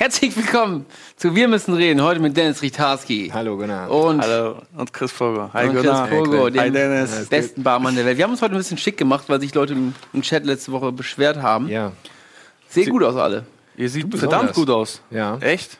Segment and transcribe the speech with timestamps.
[0.00, 2.02] Herzlich willkommen zu Wir müssen reden.
[2.02, 3.30] Heute mit Dennis Richtarski.
[3.34, 3.90] Hallo, Gunnar.
[3.90, 5.50] Und, Hallo und Chris Vogel.
[5.52, 6.06] Hi und Chris Gunnar.
[6.06, 7.26] Pogo, Hi dem Dennis.
[7.28, 8.16] besten Barmann der Welt.
[8.16, 10.70] Wir haben uns heute ein bisschen schick gemacht, weil sich Leute im, im Chat letzte
[10.70, 11.66] Woche beschwert haben.
[11.68, 11.90] Ja.
[12.68, 13.44] Sehen gut aus alle.
[13.76, 15.02] Ihr seht verdammt gut aus.
[15.10, 15.36] Ja.
[15.40, 15.78] Echt?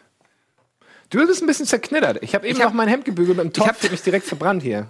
[1.10, 2.18] Du bist ein bisschen zerknittert.
[2.22, 3.68] Ich habe eben Ich hab- noch mein Hemd gebügelt mit dem Topf.
[3.68, 4.88] hab- Ich habe mich direkt verbrannt hier.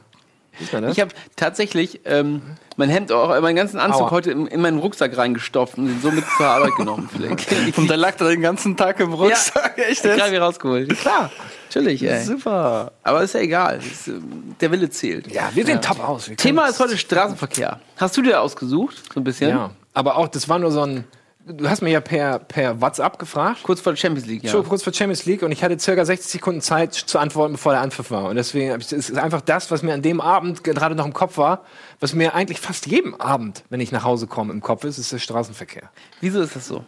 [0.73, 0.93] Das?
[0.93, 2.43] Ich habe tatsächlich ähm,
[2.77, 4.11] mein Hemd, auch meinen ganzen Anzug Aua.
[4.11, 7.09] heute in, in meinen Rucksack reingestopft und ihn somit zur Arbeit genommen.
[7.77, 9.79] Und der lag da den ganzen Tag im Rucksack.
[9.79, 10.31] Echt Gerade jetzt?
[10.31, 10.99] wieder rausgeholt.
[10.99, 11.31] Klar,
[11.69, 12.23] natürlich, ey.
[12.23, 12.93] Super.
[13.03, 13.79] Aber ist ja egal.
[13.79, 15.33] Ist, ähm, der Wille zählt.
[15.33, 16.29] ja, wir sehen top aus.
[16.29, 17.81] Wir Thema ist heute Straßenverkehr.
[17.97, 19.03] Hast du dir ausgesucht?
[19.13, 19.51] So ein bisschen?
[19.51, 19.71] Ja.
[19.95, 21.05] Aber auch, das war nur so ein.
[21.51, 23.63] Du hast mir ja per, per WhatsApp gefragt.
[23.63, 24.51] Kurz vor der Champions League, ja.
[24.51, 27.73] So kurz vor Champions League und ich hatte circa 60 Sekunden Zeit zu antworten, bevor
[27.73, 28.29] der Anpfiff war.
[28.29, 31.15] Und deswegen ich, es ist einfach das, was mir an dem Abend gerade noch im
[31.15, 31.65] Kopf war,
[32.01, 35.11] was mir eigentlich fast jeden Abend, wenn ich nach Hause komme, im Kopf ist, ist
[35.11, 35.91] der Straßenverkehr.
[36.21, 36.85] Wieso ist das so?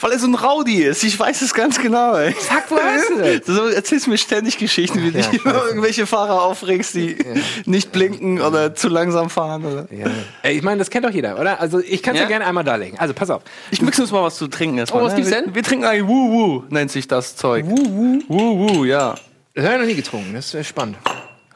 [0.00, 1.02] Weil er so ein Rowdy ist.
[1.04, 2.14] Ich weiß es ganz genau.
[2.14, 2.34] Ey.
[2.38, 3.40] Sag, wo hast du das?
[3.46, 7.16] Du erzählst mir ständig Geschichten, wie du Ja, dich ich über irgendwelche Fahrer aufregst, die
[7.64, 9.64] nicht blinken oder zu langsam fahren.
[9.64, 9.86] Oder?
[9.90, 10.06] Ja.
[10.42, 11.58] Ey, Ich meine, das kennt doch jeder, oder?
[11.60, 12.24] Also ich kann es ja?
[12.24, 12.28] Ja?
[12.28, 12.98] gerne einmal darlegen.
[12.98, 13.42] Also pass auf.
[13.70, 15.02] Ich mix uns mal was zu trinken erstmal.
[15.02, 15.16] Oh, was ne?
[15.20, 15.54] gibt's wir, denn?
[15.54, 17.64] Wir trinken ein Woo-Woo, nennt sich das Zeug.
[17.66, 18.22] Woo-Woo?
[18.28, 19.14] Woo-Woo, ja.
[19.54, 20.98] Das habe ich noch nie getrunken, das ist spannend.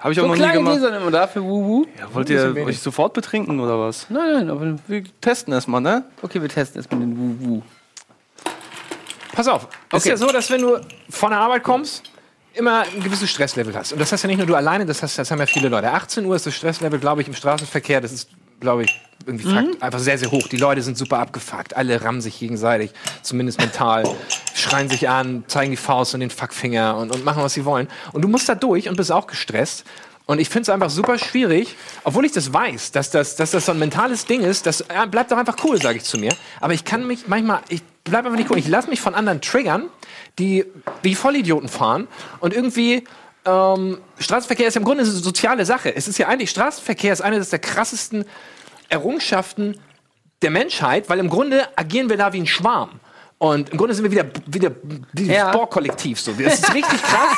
[0.00, 0.78] Habe ich auch So noch nie kleine gemacht.
[0.78, 1.84] Gläser immer dafür, wuhu.
[1.98, 2.68] Ja, wollt ihr wenig.
[2.68, 4.06] euch sofort betrinken oder was?
[4.08, 6.04] Nein, nein, aber Wir testen erstmal, ne?
[6.22, 7.62] okay, wir testen erstmal den wuhu.
[9.32, 9.68] Pass auf.
[9.92, 10.08] Es ist Okay.
[10.10, 10.78] ja so, dass wenn du
[11.08, 12.02] von der Arbeit kommst,
[12.54, 13.92] immer ein gewisses Stresslevel hast.
[13.92, 15.90] Und das hast ja nicht nur du alleine, das, hast, das haben ja viele Leute.
[15.92, 19.82] 18 Uhr ist das Stresslevel, glaube ich, im Straßenverkehr, das ist, glaube ich, irgendwie Fakt,
[19.82, 20.48] einfach sehr, sehr hoch.
[20.48, 21.76] Die Leute sind super abgefuckt.
[21.76, 22.90] Alle rammen sich gegenseitig,
[23.22, 24.04] zumindest mental,
[24.54, 27.88] schreien sich an, zeigen die Faust und den Fuckfinger und, und machen, was sie wollen.
[28.12, 29.84] Und du musst da durch und bist auch gestresst.
[30.27, 33.66] Und ich finde es einfach super schwierig, obwohl ich das weiß, dass das, dass das
[33.66, 36.32] so ein mentales Ding ist, das äh, bleibt doch einfach cool, sage ich zu mir.
[36.60, 38.58] Aber ich kann mich manchmal, ich bleibe einfach nicht cool.
[38.58, 39.86] Ich lasse mich von anderen triggern,
[40.38, 40.64] die
[41.02, 42.06] wie Vollidioten fahren
[42.38, 43.05] und irgendwie
[43.44, 45.94] ähm, Straßenverkehr ist ja im Grunde eine soziale Sache.
[45.94, 48.24] Es ist ja eigentlich, Straßenverkehr ist eine der krassesten
[48.90, 49.78] Errungenschaften
[50.42, 53.01] der Menschheit, weil im Grunde agieren wir da wie ein Schwarm.
[53.39, 54.70] Und im Grunde sind wir wieder, wieder
[55.14, 55.51] dieses Ja.
[55.52, 56.20] Borg-Kollektiv.
[56.20, 56.33] So.
[56.33, 57.36] Das ist richtig krass,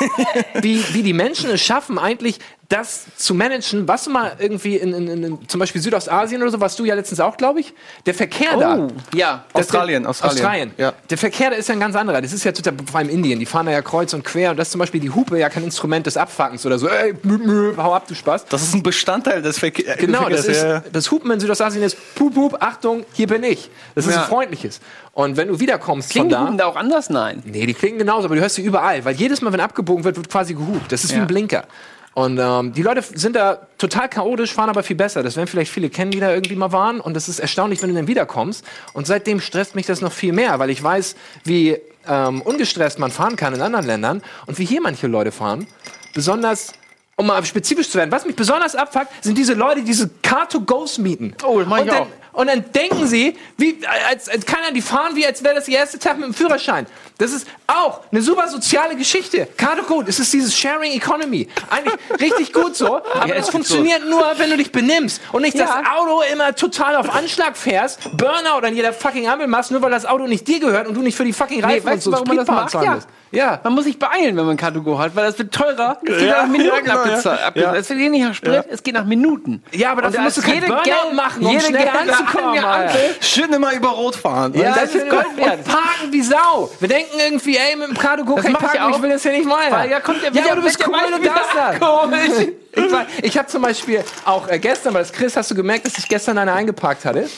[0.61, 2.39] wie, wie die Menschen es schaffen, eigentlich
[2.73, 6.49] das zu managen, was du mal irgendwie in, in, in, in zum Beispiel Südostasien oder
[6.51, 7.73] so, was du ja letztens auch, glaube ich,
[8.05, 8.77] der Verkehr da.
[8.77, 9.45] Oh, ja.
[9.53, 10.37] Das- Australien, der, Australien.
[10.37, 10.71] Australien.
[10.77, 10.93] Ja.
[11.09, 12.21] Der Verkehr, der ist ja ein ganz anderer.
[12.21, 13.39] Das ist ja total, vor allem Indien.
[13.39, 14.51] Die fahren da ja kreuz und quer.
[14.51, 16.87] Und das ist zum Beispiel die Hupe ja kein Instrument des Abfuckens oder so.
[16.87, 18.45] Ey, mü, mü, hau ab, du Spaß.
[18.45, 19.97] Das ist ein Bestandteil des Verkehrs.
[19.99, 20.81] Genau, das, ist, ja.
[20.91, 23.69] das Hupen in Südostasien ist Pup, Pup, Achtung, hier bin ich.
[23.93, 24.21] Das ist Ja.
[24.23, 24.79] ein freundliches.
[25.13, 26.63] Und wenn du wiederkommst Klingen die von Hupen da.
[26.63, 27.11] da auch anders?
[27.11, 27.43] Nein.
[27.45, 29.05] Nee, die klingen genauso, aber du hörst sie überall.
[29.05, 30.91] Weil jedes Mal, wenn abgebogen wird, wird quasi gehupt.
[30.91, 31.21] Das ist wie Ja.
[31.21, 31.65] ein Blinker.
[32.13, 35.23] Und ähm, die Leute sind da total chaotisch, fahren aber viel besser.
[35.23, 36.99] Das werden vielleicht viele kennen, die da irgendwie mal waren.
[36.99, 38.63] Und das ist erstaunlich, wenn du dann wiederkommst.
[38.93, 43.11] Und seitdem stresst mich das noch viel mehr, weil ich weiß, wie ähm, ungestresst man
[43.11, 45.67] fahren kann in anderen Ländern und wie hier manche Leute fahren.
[46.13, 46.73] Besonders,
[47.15, 50.99] um mal spezifisch zu werden, was mich besonders abfuckt, sind diese Leute, die diese Car-to-Goes
[50.99, 51.35] mieten.
[51.43, 52.07] Oh, das mach ich und dann, auch.
[52.33, 53.79] Und dann denken sie, wie,
[54.09, 56.87] als, als keiner, die fahren wie, als wäre das ihr erster Tag mit dem Führerschein.
[57.19, 59.47] Das ist auch eine super soziale Geschichte.
[59.55, 61.47] Karte gut, es ist dieses Sharing Economy.
[61.69, 65.57] Eigentlich richtig gut so, aber Ja, es funktioniert nur, wenn du dich benimmst und nicht
[65.59, 65.83] das Ja.
[65.95, 70.05] Auto immer total auf Anschlag fährst, Burnout an jeder fucking Ampel machst, nur weil das
[70.05, 72.25] Auto nicht dir gehört und du nicht für die fucking Reifen weißt du, und so
[72.25, 72.73] warum man das macht?
[72.73, 72.99] Ja.
[73.33, 73.59] Ja.
[73.63, 75.97] Man muss sich beeilen, wenn man Car2Go hat, weil das wird teurer.
[76.03, 77.39] Es geht nach Minuten ja, genau, abgezahlt.
[77.55, 79.63] Es geht nicht nach Sprit, es geht nach Minuten.
[79.71, 82.99] Ja, aber dafür musst du jede Burnout machen, um jede schnell gelbe Alter.
[83.21, 84.53] Schön immer über Rot fahren.
[84.55, 85.57] Ja, das das ist Gold wert.
[85.59, 86.69] Und parken wie Sau.
[86.79, 87.97] Wir denken irgendwie, ey, mit dem
[88.43, 88.97] kein mach ich parken, auch.
[88.97, 89.71] ich will das ja nicht mal.
[89.71, 91.75] Weil ja kommt der ja, aber du bist cool, darfst das.
[91.75, 92.51] wieder
[92.85, 95.85] Ich, war- ich habe zum Beispiel auch äh, gestern, weil das Chris, hast du gemerkt,
[95.85, 97.29] dass ich gestern eine eingeparkt hatte?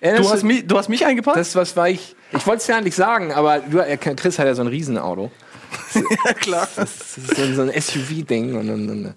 [0.00, 1.36] Erinnerst Du hast, mich, du hast mich eingepackt?
[1.36, 4.46] Das, was war ich, ich wollte es ja nicht sagen, aber du, äh, Chris hat
[4.46, 5.30] ja so ein Riesenauto.
[5.94, 6.68] ja, klar.
[6.76, 8.54] Das ist so, so ein SUV-Ding.
[8.56, 9.14] Und, und, und,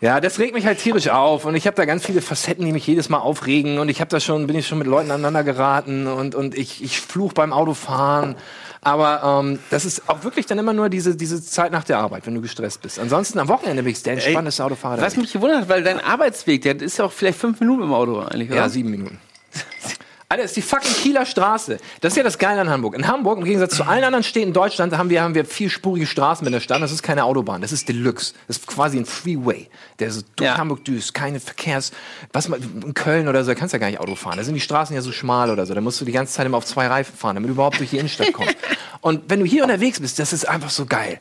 [0.00, 1.44] ja, das regt mich halt tierisch auf.
[1.44, 3.78] Und ich habe da ganz viele Facetten, die mich jedes Mal aufregen.
[3.78, 6.82] Und ich habe da schon, bin ich schon mit Leuten aneinander geraten und, und ich,
[6.82, 8.36] ich fluch beim Autofahren.
[8.82, 12.26] Aber ähm, das ist auch wirklich dann immer nur diese, diese Zeit nach der Arbeit,
[12.26, 12.98] wenn du gestresst bist.
[12.98, 15.00] Ansonsten am Wochenende bin ich der entspannteste Autofahrer.
[15.00, 17.94] Was mich gewundert hat, weil dein Arbeitsweg, der ist ja auch vielleicht fünf Minuten im
[17.94, 18.58] Auto eigentlich, oder?
[18.58, 19.18] Ja, sieben Minuten.
[20.28, 21.78] Alter, das ist die fucking Kieler Straße.
[22.00, 22.94] Das ist ja das Geile an Hamburg.
[22.94, 26.06] In Hamburg, im Gegensatz zu allen anderen Städten in Deutschland, haben wir, haben wir vierspurige
[26.06, 26.80] Straßen mit der Stadt.
[26.80, 27.60] Das ist keine Autobahn.
[27.60, 28.34] Das ist Deluxe.
[28.48, 29.68] Das ist quasi ein Freeway.
[29.98, 30.56] Der so durch Ja.
[30.56, 31.14] Hamburg düst.
[31.14, 31.92] Keine Verkehrs...
[32.32, 34.38] Was man, in Köln oder so, da kannst du ja gar nicht Auto fahren.
[34.38, 35.74] Da sind die Straßen ja so schmal oder so.
[35.74, 37.90] Da musst du die ganze Zeit immer auf zwei Reifen fahren, damit du überhaupt durch
[37.90, 38.56] die Innenstadt kommst.
[39.02, 41.20] Und wenn du hier unterwegs bist, das ist einfach so geil.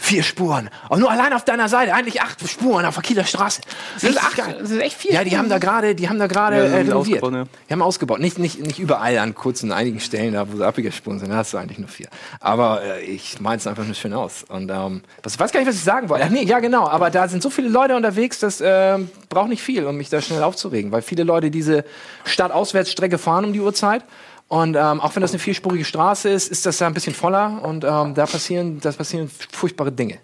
[0.00, 0.70] Vier Spuren.
[0.88, 3.60] Und nur allein auf deiner Seite, eigentlich acht Spuren auf der Kieler Straße.
[3.94, 4.24] Das ist Echt?
[4.24, 4.38] acht.
[4.60, 5.12] Das ist echt viel.
[5.12, 7.22] Ja, die haben da gerade, die haben da gerade Ja, äh, die haben renoviert.
[7.22, 7.58] ausgebaut, ja.
[7.68, 8.20] Die haben ausgebaut.
[8.20, 11.52] Nicht, nicht, nicht überall an kurzen, einigen Stellen, da wo so Abbiegerspuren sind, da hast
[11.52, 12.06] du eigentlich nur vier.
[12.40, 14.44] Aber äh, ich meine es einfach nur schön aus.
[14.48, 16.24] Und ähm, was, ich weiß gar nicht, was ich sagen wollte.
[16.24, 16.86] Ach, nee, ja, genau.
[16.88, 20.22] Aber da sind so viele Leute unterwegs, das ähm, braucht nicht viel, um mich da
[20.22, 20.90] schnell aufzuregen.
[20.92, 21.84] Weil viele Leute diese
[22.24, 24.04] Stadt-Auswärtsstrecke fahren um die Uhrzeit.
[24.48, 27.62] Und ähm, auch wenn das eine vierspurige Straße ist, ist das da ein bisschen voller
[27.62, 30.18] und ähm, da passieren, das passieren furchtbare Dinge.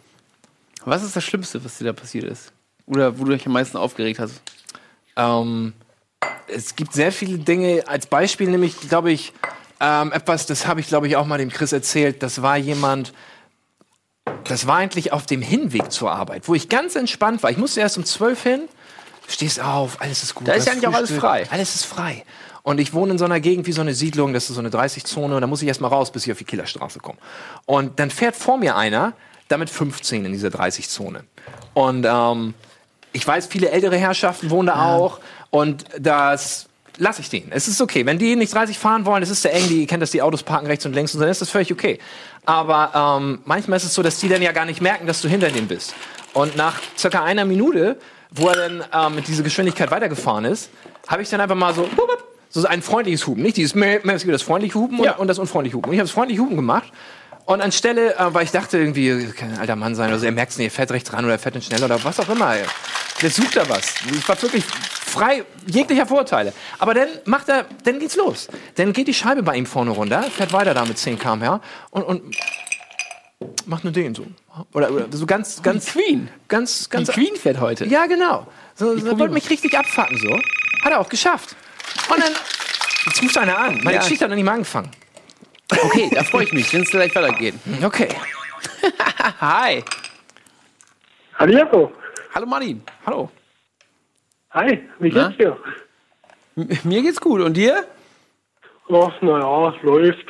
[0.87, 2.53] Was ist das Schlimmste, was dir da passiert ist?
[2.87, 4.41] Oder wo du dich am meisten aufgeregt hast?
[5.17, 5.75] Ähm,
[6.47, 7.85] es gibt sehr viele Dinge.
[7.87, 9.33] Als Beispiel nämlich, glaube ich,
[9.81, 12.23] ähm, etwas, das habe ich, glaube ich, auch mal dem Chris erzählt.
[12.23, 13.13] Das war jemand,
[14.45, 17.51] das war eigentlich auf dem Hinweg zur Arbeit, wo ich ganz entspannt war.
[17.51, 18.63] Ich musste erst um 12 hin,
[19.29, 20.49] stehst auf, alles ist gut.
[20.49, 21.47] Da ist ja eigentlich auch alles frei.
[21.51, 22.25] Alles ist frei.
[22.65, 24.71] Und ich wohne in so einer Gegend wie so eine Siedlung, das ist so eine
[24.71, 27.19] 30-Zone, und da muss ich erst mal raus, bis ich auf die Kieler Straße komme.
[27.67, 29.13] Und dann fährt vor mir einer,
[29.49, 31.25] damit 15 in dieser 30-Zone.
[31.75, 32.55] Und ähm,
[33.13, 35.21] ich weiß, viele ältere Herrschaften wohnen da auch.
[35.51, 36.67] Und das
[36.97, 37.53] lasse ich denen.
[37.53, 38.07] Es ist okay.
[38.07, 40.43] Wenn die nicht 30 fahren wollen, das ist sehr eng, die kennt das, die Autos
[40.43, 41.99] parken rechts und links und dann ist das völlig okay.
[42.47, 45.29] Aber ähm, manchmal ist es so, dass die dann ja gar nicht merken, dass du
[45.29, 45.95] hinter denen bist.
[46.33, 47.99] Und nach circa einer Minute,
[48.31, 50.71] wo er dann ähm, mit dieser Geschwindigkeit weitergefahren ist,
[51.07, 51.89] habe ich dann einfach mal so,
[52.61, 53.43] so ein freundliches Hupen.
[53.43, 55.17] Nicht dieses Mäh, Mäh, es gibt das freundliche Hupen und, Ja.
[55.17, 55.89] und das unfreundliche Hupen.
[55.91, 56.91] Und ich habe das freundliche Hupen gemacht.
[57.47, 60.33] Und anstelle, äh, weil ich dachte irgendwie, kann ein alter Mann sein oder so, er
[60.33, 62.29] merkt es nicht, er fährt rechts ran oder er fährt nicht schnell oder was auch
[62.31, 62.55] immer.
[63.21, 63.97] Jetzt sucht er was.
[64.11, 66.55] Ich war wirklich frei jeglicher Vorteile.
[66.79, 68.49] Aber dann macht er, dann geht's los.
[68.77, 71.61] Dann geht die Scheibe bei ihm vorne runter, fährt weiter da mit 10 km/h
[71.91, 72.23] und, und
[73.67, 74.25] macht nur den so.
[74.73, 76.29] Oder, oder so ganz, ganz, Queen.
[76.49, 77.09] ganz, Die ganz.
[77.11, 77.85] Queen fährt heute.
[77.87, 78.47] Ja, genau.
[78.75, 80.33] So, so wollte mich richtig abfacken so.
[80.83, 81.57] Hat er auch geschafft.
[82.11, 82.33] Und dann,
[83.07, 83.81] jetzt ruft einer an.
[83.83, 84.01] Meine Ja.
[84.03, 84.91] Geschichte hat noch nicht mal angefangen.
[85.71, 87.55] Okay, da freue ich mich, wenn es gleich weitergeht.
[87.83, 88.09] Okay.
[89.41, 89.83] Hi.
[91.39, 91.93] Hallihallo.
[92.35, 92.83] Hallo Martin.
[93.07, 93.31] Hallo.
[94.51, 95.29] Hi, wie Na?
[95.29, 95.57] geht's dir?
[96.57, 97.41] M mir geht's gut.
[97.41, 97.85] Und dir?
[98.89, 100.27] Oh, naja, läuft.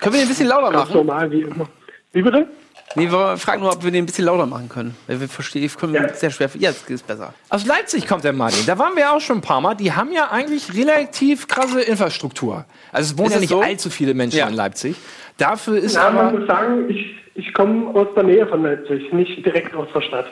[0.00, 0.94] Können wir den ein bisschen lauter Ganz machen?
[0.96, 1.68] normal, wie immer.
[2.12, 2.48] Wie bitte?
[2.94, 4.96] Nee, wir fragen nur, ob wir den ein bisschen lauter machen können.
[5.06, 6.08] Weil wir verstehen, können Ja.
[6.14, 6.48] sehr schwer.
[6.54, 7.34] Jetzt ist besser.
[7.50, 8.64] Aus Leipzig kommt der Martin.
[8.64, 9.74] Da waren wir auch schon ein paar Mal.
[9.74, 12.64] Die haben ja eigentlich relativ krasse Infrastruktur.
[12.92, 13.60] Also es wohnen Ist ja es nicht so?
[13.60, 14.48] allzu viele Menschen Ja.
[14.48, 14.96] in Leipzig.
[15.36, 16.38] Dafür ist Ja, man aber...
[16.38, 20.26] muss sagen, ich, ich komme aus der Nähe von Leipzig, nicht direkt aus der Stadt.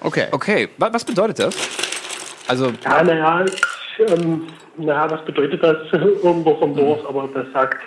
[0.00, 0.26] Okay.
[0.30, 1.56] Okay, wa- was bedeutet das?
[2.46, 3.60] Also, Ja, naja, ich,
[4.12, 4.46] ähm,
[4.76, 7.00] naja, was bedeutet das irgendwo vom Dorf?
[7.08, 7.78] Aber das sagt,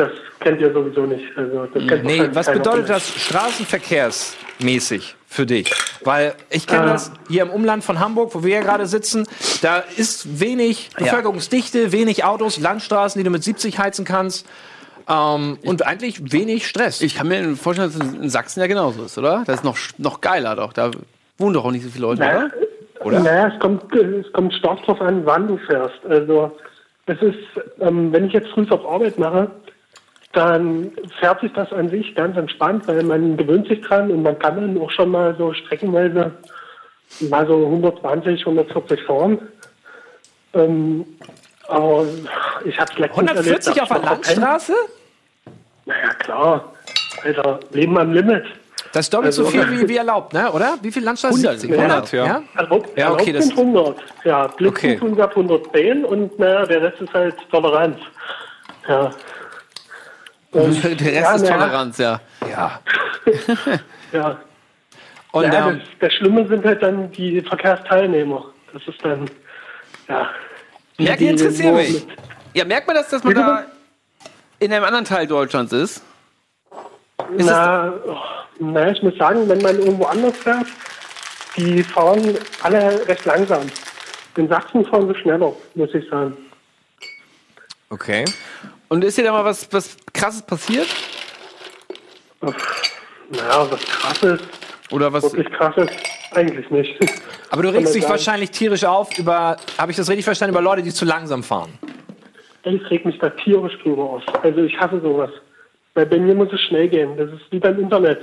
[0.00, 0.10] das
[0.40, 1.24] kennt ihr sowieso nicht.
[1.36, 5.72] Also, das kennt nee, was bedeutet das straßenverkehrsmäßig für dich?
[6.04, 6.92] Weil ich kenne Äh.
[6.92, 9.26] das hier im Umland von Hamburg, wo wir ja gerade sitzen.
[9.62, 14.46] Da ist wenig Bevölkerungsdichte, wenig Autos, Landstraßen, die du mit 70 heizen kannst.
[15.08, 17.00] Ähm, und eigentlich wenig Stress.
[17.02, 19.42] Ich kann mir vorstellen, dass es in Sachsen ja genauso ist, oder?
[19.46, 20.72] Das ist noch, noch geiler doch.
[20.72, 20.90] Da
[21.38, 22.48] wohnen doch auch nicht so viele Leute, Naja,
[23.00, 23.06] oder?
[23.06, 23.20] Oder?
[23.20, 25.98] Naja, es kommt, es kommt stark drauf an, wann du fährst.
[26.08, 26.56] Also,
[27.06, 27.38] es ist,
[27.80, 29.50] ähm, wenn ich jetzt früh auf Arbeit mache,
[30.32, 34.38] dann fährt sich das an sich ganz entspannt, weil man gewöhnt sich dran und man
[34.38, 36.32] kann dann auch schon mal so streckenweise
[37.28, 39.38] mal so 120, 140 fahren.
[40.54, 41.04] Ähm,
[41.66, 42.04] aber
[42.64, 44.74] ich habe letztens 140 erlebt, auf der Landstraße?
[45.86, 46.72] Naja, klar.
[47.24, 48.44] Alter, Leben am Limit.
[48.92, 50.50] Das ist doppelt so Also- viel wie, wie erlaubt, ne?
[50.52, 50.74] Oder?
[50.82, 51.34] Wie viel Landstraße?
[51.48, 51.80] 100, 70?
[51.80, 52.42] 100, ja.
[52.56, 53.96] Erlaubt, Ja, okay, erlaubt das- sind 100.
[54.24, 54.96] Ja, Blitzen Okay.
[54.96, 57.98] tun wir ab 110 und naja, der Rest ist halt Toleranz.
[58.88, 59.10] Ja.
[60.52, 62.20] Und, Der Rest ja, ist Toleranz, ja.
[62.48, 62.80] Ja.
[64.12, 64.40] Ja.
[65.30, 68.44] Und ja, ähm, das, das Schlimme sind halt dann die Verkehrsteilnehmer.
[68.72, 69.30] Das ist dann,
[70.08, 70.28] ja.
[70.98, 72.06] Die interessieren nur mich.
[72.52, 73.66] Ja, merkt man das, dass man da
[74.58, 76.02] in einem anderen Teil Deutschlands ist?
[77.36, 78.16] Ist Na, oh,
[78.58, 80.66] na, ich muss sagen, wenn man irgendwo anders fährt,
[81.56, 83.62] die fahren alle recht langsam.
[84.36, 86.36] In Sachsen fahren sie schneller, muss ich sagen.
[87.90, 88.24] okay.
[88.90, 90.88] Und ist dir da mal was, was krasses passiert?
[92.40, 94.40] Naja, was krasses,
[94.90, 95.22] Oder was?
[95.22, 95.88] wirklich krasses,
[96.32, 96.98] eigentlich nicht.
[97.50, 98.12] Aber du regst dich sagen.
[98.14, 101.78] wahrscheinlich tierisch auf über, habe ich das richtig verstanden, über Leute, die zu langsam fahren.
[102.64, 104.22] Ich reg mich da tierisch drüber auf.
[104.42, 105.30] Also ich hasse sowas.
[105.94, 107.16] Weil bei mir muss es schnell gehen.
[107.16, 108.18] Das ist wie beim Internet.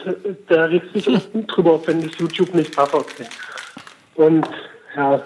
[0.49, 3.07] Da regst du dich auch drüber auf, wenn das YouTube nicht buffert.
[4.15, 4.47] Und
[4.97, 5.21] ja,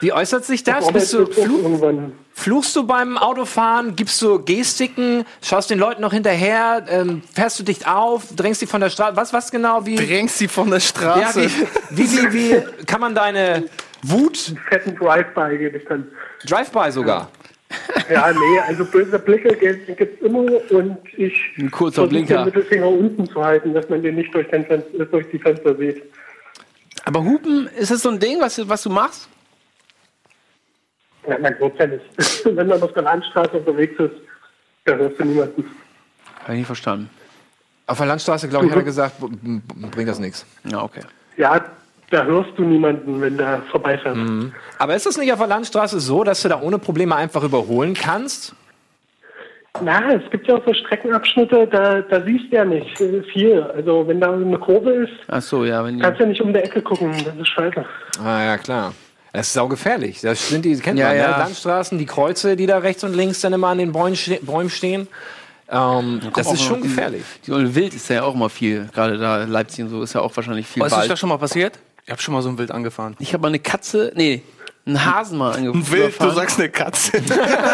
[0.00, 0.90] Wie äußert sich das?
[0.92, 1.90] Bist du, fluch,
[2.32, 3.96] fluchst du beim Autofahren?
[3.96, 5.24] Gibst du Gestiken?
[5.42, 6.84] Schaust den Leuten noch hinterher?
[6.88, 8.34] Ähm, fährst du dich auf?
[8.34, 9.16] Drängst dich von der Straße?
[9.16, 9.84] Was, was genau?
[9.84, 11.50] Wie, Drängst sie von der ja, Straße.
[11.90, 13.64] wie, wie, wie, wie kann man deine
[14.02, 16.06] Wut fetten Drive-By gebe ich dann.
[16.46, 17.28] Drive-by sogar?
[18.10, 20.40] Ja, nee, also böse Blicke gibt es immer
[20.70, 22.36] und ich Ein kurzer versuche Blinker.
[22.38, 25.38] den Mittelfinger unten zu halten, dass man den nicht durch, den Fen äh, durch die
[25.38, 26.02] Fenster sieht.
[27.04, 29.28] Aber Hupen, ist das so ein Ding, was, du- was du machst?
[31.28, 32.04] Ja, man glaubt ja nicht.
[32.44, 34.14] Wenn man auf der Landstraße unterwegs ist,
[34.84, 35.64] da hörst du niemanden.
[36.42, 37.10] Habe ich nicht verstanden.
[37.86, 40.46] Auf der Landstraße, glaube ich, hat er gesagt, b- b- bringt das nichts.
[40.64, 41.00] Ja, okay.
[41.36, 41.64] Ja,
[42.10, 44.16] da hörst du niemanden, wenn der vorbeifährt.
[44.78, 47.94] Aber ist es nicht auf der Landstraße so, dass du da ohne Probleme einfach überholen
[47.94, 48.54] kannst?
[49.82, 52.96] Na, es gibt ja auch so Streckenabschnitte, da, da siehst du ja nicht
[53.32, 53.62] viel.
[53.62, 56.40] Also wenn da eine Kurve ist, Ach so, ja, wenn die, kannst du ja nicht
[56.40, 57.12] um die Ecke gucken.
[57.24, 57.84] Das ist scheiße.
[58.24, 58.92] Ah ja, klar.
[59.32, 60.20] Das ist saugefährlich.
[60.20, 61.30] Das sind die, kennt Ja, man, ja.
[61.30, 61.36] Ne?
[61.44, 64.70] Landstraßen, die Kreuze, die da rechts und links dann immer an den Bäumen, ste Bäumen
[64.70, 65.06] stehen.
[65.70, 67.22] Ähm, das ist schon die- gefährlich.
[67.46, 70.20] Die Olle Wild ist ja auch immer viel, gerade da Leipzig und so ist ja
[70.20, 71.10] auch wahrscheinlich viel Weißt du, was Wald.
[71.12, 71.78] da schon mal passiert?
[72.04, 73.14] Ich habe schon mal so ein Wild angefahren.
[73.20, 74.42] Ich habe mal eine Katze, nee,
[74.84, 75.80] einen Hasen mal angefahren.
[75.84, 77.18] Ein Wild, du sagst eine Katze.
[77.18, 77.30] einen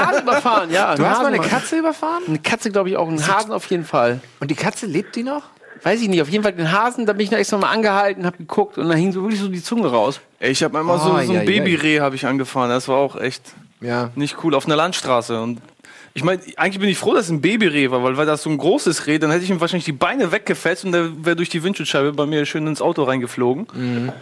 [0.06, 0.94] Hasen überfahren, ja.
[0.94, 2.22] Du hast mal eine Katze überfahren?
[2.28, 3.08] Eine Katze, glaube ich, auch.
[3.08, 4.20] Einen Hasen auf jeden Fall.
[4.40, 5.44] Und die Katze lebt die noch?
[5.82, 8.24] Weiß ich nicht, auf jeden Fall den Hasen, da bin ich noch extra mal angehalten,
[8.26, 10.20] habe geguckt und da hing so wirklich so die Zunge raus.
[10.40, 11.58] Ey, ich habe einmal so, Ah, so ja, ein ja.
[11.60, 12.68] Babyreh habe ich angefahren.
[12.70, 13.42] Das war auch echt
[13.80, 14.10] Ja.
[14.14, 15.40] nicht cool auf einer Landstraße.
[15.40, 15.60] Und
[16.14, 18.50] ich meine, eigentlich bin ich froh, dass es ein Babyreh war, weil, weil das so
[18.50, 21.50] ein großes Reh, dann hätte ich ihm wahrscheinlich die Beine weggefetzt und der wäre durch
[21.50, 23.66] die Windschutzscheibe bei mir schön ins Auto reingeflogen.
[23.74, 24.12] Mhm.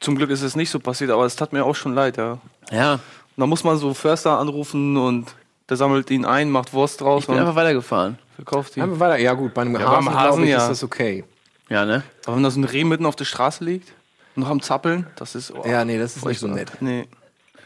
[0.00, 2.38] Zum Glück ist es nicht so passiert, aber es tat mir auch schon leid, ja.
[2.70, 3.00] Ja, Und
[3.36, 5.26] da muss man so Förster anrufen und
[5.68, 8.18] der sammelt ihn ein, macht Wurst draus ich bin und einfach weitergefahren.
[8.36, 8.82] verkauft ihn.
[8.82, 9.18] Haben wir weiter.
[9.18, 10.58] Ja gut, bei einem Ja, Hasen, beim Hasen, ich, ja.
[10.58, 11.24] ist das okay.
[11.68, 12.02] Ja, ne?
[12.26, 13.92] Aber wenn da so ein Reh mitten auf der Straße liegt,
[14.36, 15.52] noch am Zappeln, das ist...
[15.52, 16.70] Oh, Ja, nee, das ist nicht so nett.
[16.80, 17.06] Nee.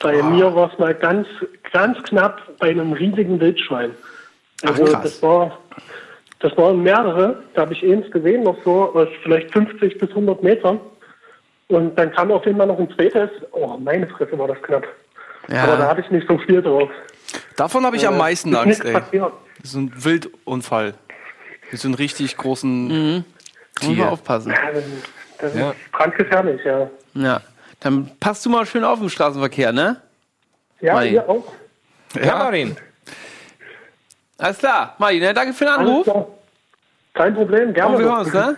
[0.00, 1.26] Bei mir war es mal ganz,
[1.72, 3.90] ganz knapp bei einem riesigen Wildschwein.
[4.64, 5.02] Also krass.
[5.02, 5.58] das war,
[6.38, 7.42] das waren mehrere.
[7.54, 10.78] Da habe ich eins gesehen, noch so aus vielleicht 50 bis 100 Metern.
[11.68, 13.30] Und dann kam auf einmal noch ein zweites.
[13.52, 14.86] Oh, meine Fresse war das knapp.
[15.48, 15.64] Ja.
[15.64, 16.90] Aber da hatte ich nicht so viel drauf.
[17.56, 18.92] Davon habe ich am meisten Ist Angst, ey.
[18.92, 19.32] passiert.
[19.60, 20.94] Das ist ein Wildunfall.
[21.70, 23.24] Mit so einem richtig großen Muss
[23.82, 24.10] man Tier.
[24.12, 24.50] aufpassen.
[24.52, 24.84] Ja, das-
[25.40, 25.70] Das Ja.
[25.70, 26.90] ist brandgefährlich, ja.
[27.14, 27.40] Ja.
[27.80, 30.00] Dann passt du mal schön auf im Straßenverkehr, ne?
[30.80, 31.14] Ja, Martin.
[31.14, 31.44] ihr auch.
[32.20, 32.76] Ja, Marin.
[34.38, 34.94] Alles klar.
[34.98, 35.34] Martin, ne?
[35.34, 36.08] danke für den Anruf.
[37.14, 37.92] Kein Problem, gerne.
[37.96, 38.56] Und wir hören uns, ne?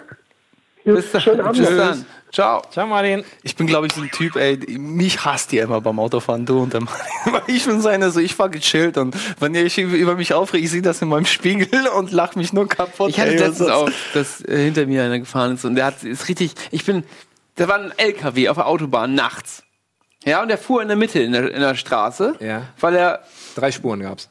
[0.85, 1.21] Bis dann.
[1.21, 1.59] Schönen Abend.
[1.59, 2.07] Bis dann.
[2.32, 2.62] Ciao.
[2.70, 3.25] Ciao, Marin.
[3.42, 6.62] Ich bin, glaube ich, so ein Typ, ey, mich hasst ihr immer beim Autofahren, du
[6.62, 6.94] und der Mann.
[7.25, 10.32] Weil Ich bin so einer, so ich fahr gechillt und wenn ihr euch über mich
[10.32, 13.10] aufregt, ich sehe das in meinem Spiegel und lach mich nur kaputt.
[13.10, 15.75] Ich hatte ey, letztens was auch, das- dass äh, hinter mir einer gefahren ist und
[15.75, 17.02] der hat ist richtig, ich bin,
[17.56, 19.62] da war ein LKW auf der Autobahn nachts.
[20.25, 22.62] Ja, und der fuhr in der Mitte in der, in der Straße, Ja.
[22.78, 23.20] weil er,
[23.56, 24.28] Drei Spuren gab's.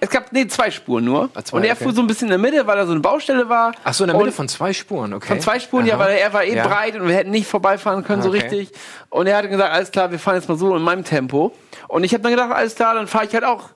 [0.00, 1.28] Es gab, nee, zwei Spuren nur.
[1.34, 1.84] Ah, zwei, und er okay.
[1.84, 3.72] fuhr so ein bisschen in der Mitte, weil da so eine Baustelle war.
[3.84, 5.26] Ach so, in der Mitte Und von zwei Spuren, okay.
[5.28, 6.04] Von zwei Spuren, ja, Aha.
[6.04, 6.66] weil er war eh Ja.
[6.66, 8.38] breit und wir hätten nicht vorbeifahren können so Okay.
[8.40, 8.70] richtig.
[9.10, 11.52] Und er hatte gesagt, alles klar, wir fahren jetzt mal so in meinem Tempo.
[11.88, 13.70] Und ich habe dann gedacht, alles klar, dann fahre ich halt auch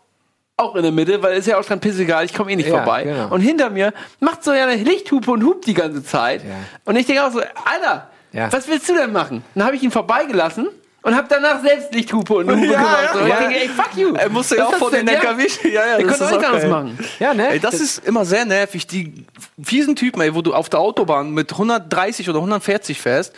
[0.59, 2.77] auch in der Mitte, weil ist ja auch dran pissegal, ich komme eh nicht Ja,
[2.77, 3.05] vorbei.
[3.05, 3.29] genau.
[3.35, 6.45] Und hinter mir macht so eine Lichthupe und hupt die ganze Zeit.
[6.45, 6.51] Ja.
[6.85, 8.53] Und ich denke auch so, Alter, Ja.
[8.53, 9.43] was willst du denn machen?
[9.55, 10.69] Dann habe ich ihn vorbeigelassen
[11.03, 12.99] und habe danach selbst Lichthupe und Hupe Ja, gemacht.
[13.05, 13.39] ja, So, ich ja.
[13.41, 14.15] denke, ey, fuck you.
[14.15, 15.09] Er musste ja auch vor das den?
[15.09, 15.47] LKW.
[15.65, 16.71] Ja, ja, das könnt ist auch anderes geil.
[16.71, 16.99] machen.
[17.19, 17.49] Ja, ne?
[17.51, 18.87] Ey, das ist immer sehr nervig.
[18.87, 19.27] Die
[19.63, 23.35] fiesen Typen, ey, wo du auf der Autobahn mit 130 oder 140 fährst,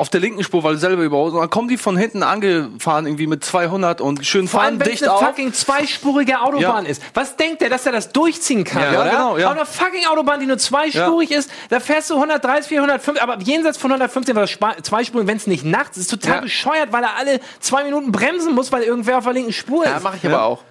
[0.00, 3.06] auf der linken Spur, weil du selber überholst, und dann kommen die von hinten angefahren,
[3.06, 5.20] irgendwie mit 200 und schön Vor allem, fahren wenn es dicht eine auf.
[5.20, 6.90] fucking zweispurige Autobahn Ja.
[6.90, 7.02] ist.
[7.14, 9.10] Was denkt der, dass er das durchziehen kann, Ja, oder?
[9.10, 9.46] genau, ja.
[9.48, 13.78] Auf einer fucking Autobahn, die nur zweispurig ist, da fährst du 130, 450, aber jenseits
[13.78, 16.40] von 115 war das Spa- zweispurig, wenn es nicht nachts ist, total Ja.
[16.40, 19.90] bescheuert, weil er alle zwei Minuten bremsen muss, weil irgendwer auf der linken Spur ist.
[19.90, 20.62] Ja, mache ich aber auch.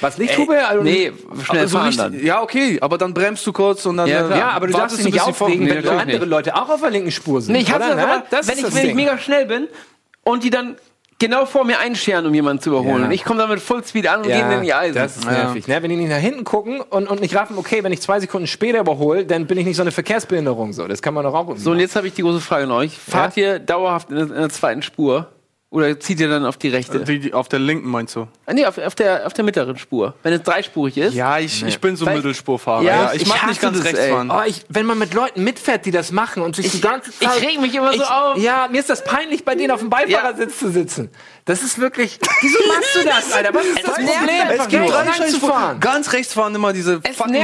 [0.00, 0.66] Was, Lichthupe?
[0.66, 2.24] Also, Nee, schnell Aber so fahren dann.
[2.24, 4.08] Ja, okay, aber dann bremst du kurz und dann.
[4.08, 4.38] Ja, äh.
[4.38, 6.28] Ja, aber du darfst dich nicht aufregen, Nee, wenn andere nicht.
[6.28, 7.52] Leute auch auf der linken Spur sind.
[7.52, 7.92] Nee, ich oder?
[7.92, 9.68] aber, das wenn, ich, wenn ich mega schnell bin
[10.22, 10.76] und die dann
[11.18, 13.00] genau vor mir einscheren, um jemanden zu überholen.
[13.00, 13.06] Ja.
[13.06, 14.94] Und ich komme dann mit Fullspeed an und gehe in die Eisen.
[14.94, 15.66] Das ist nervig.
[15.66, 15.82] Ne?
[15.82, 18.46] Wenn die nicht nach hinten gucken und, und nicht raffen, okay, wenn ich zwei Sekunden
[18.46, 20.72] später überhole, dann bin ich nicht so eine Verkehrsbehinderung.
[20.72, 21.56] So, das kann man doch auch.
[21.56, 22.98] so, und jetzt habe ich die große Frage an euch.
[22.98, 25.28] Fahrt ihr dauerhaft in in der zweiten Spur?
[25.68, 27.00] Oder zieht ihr dann auf die rechte?
[27.00, 28.28] Die, die, auf der linken meinst du?
[28.46, 30.14] Ah, nee, auf, auf, der, auf der mittleren Spur.
[30.22, 31.12] Wenn es dreispurig ist.
[31.14, 32.82] Ja, ich, ich bin so Weil- Mittelspurfahrer.
[32.82, 34.10] Ja, Ja, ich, ich mag nicht ganz das, rechts ey.
[34.12, 34.30] fahren.
[34.30, 37.18] Oh, ich, wenn man mit Leuten mitfährt, die das machen und sich die ganze ich
[37.18, 37.42] Zeit.
[37.42, 38.38] reg mich immer so auf.
[38.38, 41.10] Ja, mir ist das peinlich, bei denen auf dem Beifahrersitz zu sitzen.
[41.46, 42.18] Das ist wirklich.
[42.40, 43.52] Wieso machst du das, Alter?
[43.54, 44.10] Was ist das Problem?
[44.58, 44.90] Es geht nur.
[44.90, 45.80] lang zu fahren.
[45.80, 47.34] Ganz rechts fahren immer diese Es fucking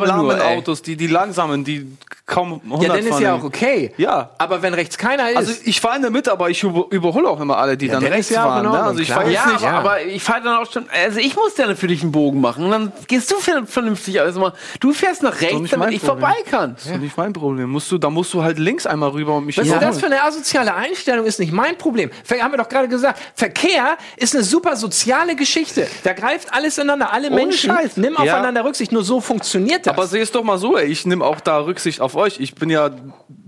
[0.00, 0.40] lahmen.
[0.40, 1.86] Autos, die, die langsamen, die
[2.24, 3.22] kaum 100 Ja, dann ist fahren.
[3.22, 3.92] ja auch okay.
[3.96, 4.30] Ja.
[4.38, 5.36] Aber wenn rechts keiner ist.
[5.36, 8.02] Also ich fahre in der Mitte, aber ich über, überhole auch immer alle, die dann
[8.02, 8.66] dann rechts ist ja auch fahren.
[8.66, 8.82] in Ne?
[8.82, 9.28] Also ich klar.
[9.28, 9.64] Ja, nicht.
[9.64, 10.86] aber, aber ich fahre dann auch schon.
[11.04, 12.64] Also ich muss dann für dich einen Bogen machen.
[12.64, 14.52] Und dann gehst du ver- vernünftig alles mal.
[14.80, 16.20] Du fährst nach rechts, damit ich Problem.
[16.20, 16.74] vorbei kann.
[16.74, 17.70] Das ist doch nicht mein Problem.
[17.70, 20.06] Musst du, da musst du halt links einmal rüber und mich Was ist das für
[20.06, 21.26] eine asoziale Einstellung?
[21.26, 22.10] Ist nicht mein Problem.
[22.40, 23.20] Haben wir doch gerade gesagt.
[23.34, 25.86] Verkehr ist eine super soziale Geschichte.
[26.04, 27.12] Da greift alles ineinander.
[27.12, 27.96] Alle Menschen Scheiß.
[27.96, 28.34] nehmen Ja.
[28.34, 28.92] aufeinander Rücksicht.
[28.92, 29.94] Nur so funktioniert das.
[29.94, 30.86] Aber seh es doch mal so, ey.
[30.86, 32.40] ich nehme auch da Rücksicht auf euch.
[32.40, 32.90] Ich bin ja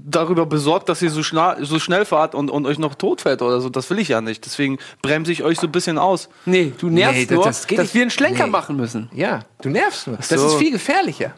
[0.06, 3.40] darüber besorgt, dass ihr so, schna- so schnell fahrt und, und euch noch tot fährt
[3.42, 3.70] oder so.
[3.70, 4.44] Das will ich ja nicht.
[4.44, 6.28] Deswegen bremse ich euch so ein bisschen aus.
[6.44, 7.94] Nee, du nervst Nee, das- nur, das geht dass nicht.
[7.94, 8.50] wir einen Schlenker Nee.
[8.50, 9.11] machen müssen.
[9.14, 10.16] ja, du nervst nur.
[10.16, 10.46] Das so.
[10.46, 11.32] ist viel gefährlicher.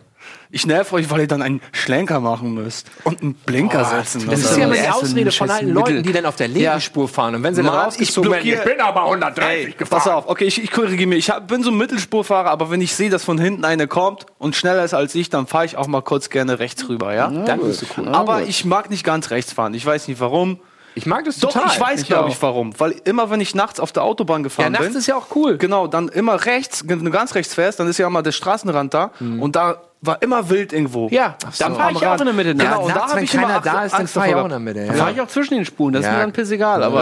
[0.51, 4.41] Ich nerv euch, weil ihr dann einen Schlenker machen müsst und einen Blinker setzen Das
[4.41, 4.51] müsst.
[4.53, 6.03] ist ja immer der die erste Ausrede von allen Leuten, Mittel.
[6.03, 6.81] die dann auf der linken Ja.
[6.81, 7.35] Spur fahren.
[7.35, 9.99] Und wenn sie dann rausgezogen werden, ich bin aber 130 Ey, gefahren.
[10.03, 11.19] pass auf, okay, ich, ich korrigiere mich.
[11.19, 14.27] Ich hab, bin so ein Mittelspurfahrer, aber wenn ich sehe, dass von hinten eine kommt
[14.39, 17.29] und schneller ist als ich, dann fahre ich auch mal kurz gerne rechts rüber, ja?
[17.29, 18.09] Dann bist du cool.
[18.09, 19.75] aber ich mag nicht ganz rechts fahren.
[19.75, 20.61] Ich weiß nicht warum.
[20.99, 21.71] Ich mag das Doch, total.
[21.73, 22.73] ich weiß, glaube ich, warum.
[22.81, 25.27] Weil immer, wenn ich nachts auf der Autobahn Ja, gefahren nachts bin, ist ja auch
[25.37, 25.59] cool.
[25.59, 28.95] genau, dann immer rechts, wenn du ganz rechts fährst, dann ist ja immer der Straßenrand
[28.95, 31.09] da und da war immer wild irgendwo.
[31.11, 31.79] Ja, dann so.
[31.79, 32.55] fahre ich auch in der Mitte.
[32.55, 32.81] Genau, nachts.
[32.87, 34.51] und da nachts, hab wenn ich immer keiner da ist, dann fahre ich auch in
[34.51, 34.81] der Mitte.
[34.81, 34.93] Da Ja.
[34.95, 35.93] fahre ich auch zwischen den Spuren.
[35.93, 36.13] Das ist Ja.
[36.15, 36.83] mir dann pissegal.
[36.83, 37.01] Aber,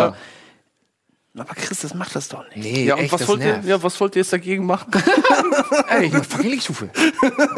[1.37, 1.43] Ja.
[1.43, 2.57] aber Chris, das macht das doch nicht.
[2.65, 3.69] Nee, Ja, und echt, was das wollt, ihr, nervt.
[3.69, 4.91] ja, was wollt ihr jetzt dagegen machen?
[5.89, 6.89] Ey, ich mach fucking Lichtstufe.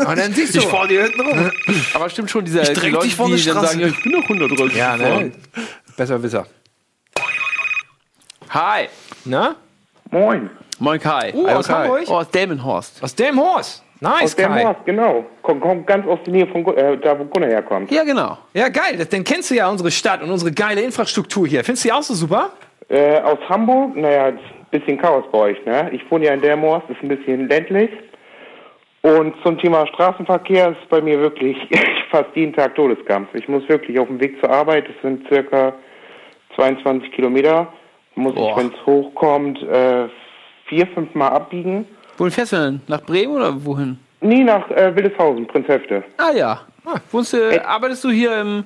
[0.06, 0.58] Und dann siehst du.
[0.58, 1.50] Ich fahr dir hinten rum.
[1.94, 4.76] Aber stimmt schon, dieser Ich die Leute, die dann sagen, ja, ich bin doch 130
[4.76, 5.24] Ja, gefahren.
[5.26, 5.32] ne?
[5.96, 6.46] Besser Wisser.
[8.50, 8.88] Hi.
[9.24, 9.56] Na?
[10.10, 10.50] Moin.
[10.78, 11.32] Moin Kai.
[11.34, 12.04] Uh, aus Hamburg?
[12.08, 13.02] Oh, aus Delmenhorst.
[13.02, 13.82] Aus dem Horst.
[14.00, 14.62] Nice, Aus Kai.
[14.64, 15.24] Horst, genau.
[15.42, 17.90] Kommt, kommt ganz aus der Nähe von Gun- äh, da, wo Gunnar herkommt.
[17.90, 18.36] Ja, genau.
[18.52, 18.96] Ja, geil.
[18.98, 21.64] Das, dann kennst du ja unsere Stadt und unsere geile Infrastruktur hier.
[21.64, 22.50] Findest du die auch so super?
[22.88, 24.32] Äh, aus Hamburg, naja,
[24.70, 25.88] bisschen Chaos bei euch, ne?
[25.92, 27.90] Ich wohne ja in Delmhorst, ist ein bisschen ländlich.
[29.02, 31.56] Und zum Thema Straßenverkehr ist bei mir wirklich
[32.10, 33.28] fast jeden Tag Todeskampf.
[33.34, 35.72] Ich muss wirklich auf dem Weg zur Arbeit, das sind circa
[36.56, 37.72] 22 Kilometer,
[38.14, 38.50] muss Boah.
[38.50, 40.08] ich, wenn es hochkommt, äh,
[40.66, 41.86] vier, fünf Mal abbiegen.
[42.18, 42.80] Wohin fährst du denn?
[42.88, 43.98] Nach Bremen oder wohin?
[44.20, 46.02] Nie nach äh, Wildeshausen, Prinzhöfte.
[46.16, 46.60] Ah ja.
[46.84, 48.64] Ah, wohnst du, arbeitest du hier im,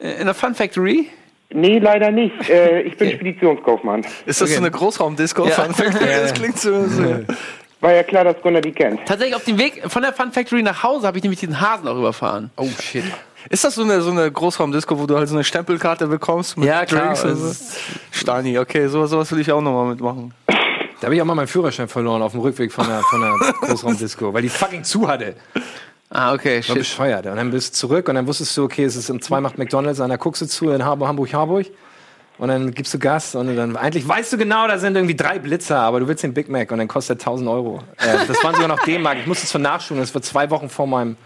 [0.00, 1.08] äh, in der Fun Factory?
[1.50, 2.48] Nee, leider nicht.
[2.48, 4.04] Äh, ich bin Speditionskaufmann.
[4.26, 5.46] Ist das so eine Großraumdisco?
[5.46, 5.66] Ja.
[5.66, 6.86] Das klingt so.
[6.86, 7.02] so.
[7.80, 9.06] War ja klar, dass Gunnar die kennt.
[9.06, 11.86] Tatsächlich auf dem Weg von der Fun Factory nach Hause habe ich nämlich diesen Hasen
[11.86, 12.50] auch überfahren.
[12.56, 13.04] Oh, shit.
[13.50, 16.68] Ist das so eine, so eine Großraumdisco, wo du halt so eine Stempelkarte bekommst mit
[16.68, 17.76] Ja, klar, Drinks und es so?
[18.10, 20.34] Stani, okay, so, sowas will ich auch nochmal mitmachen.
[21.00, 23.32] Da habe ich auch mal meinen Führerschein verloren auf dem Rückweg von der, von der
[23.68, 25.36] Großraumdisco, weil die fucking zu hatte.
[26.10, 26.74] Ah, okay, War shit.
[26.78, 27.26] bescheuert.
[27.26, 29.58] Und dann bist du zurück und dann wusstest du, okay, es ist um zwei macht
[29.58, 31.66] McDonalds, an der guckst du zu in Hamburg, Hamburg, Harburg.
[32.38, 35.40] Und dann gibst du Gas und dann, eigentlich weißt du genau, da sind irgendwie drei
[35.40, 37.82] Blitzer, aber du willst den Big Mac und dann kostet er 1000 Euro.
[37.96, 39.18] Äh, das waren sogar noch D-Mark.
[39.20, 40.00] Ich musste es von nachschulen.
[40.00, 41.16] Das war zwei Wochen vor meinem,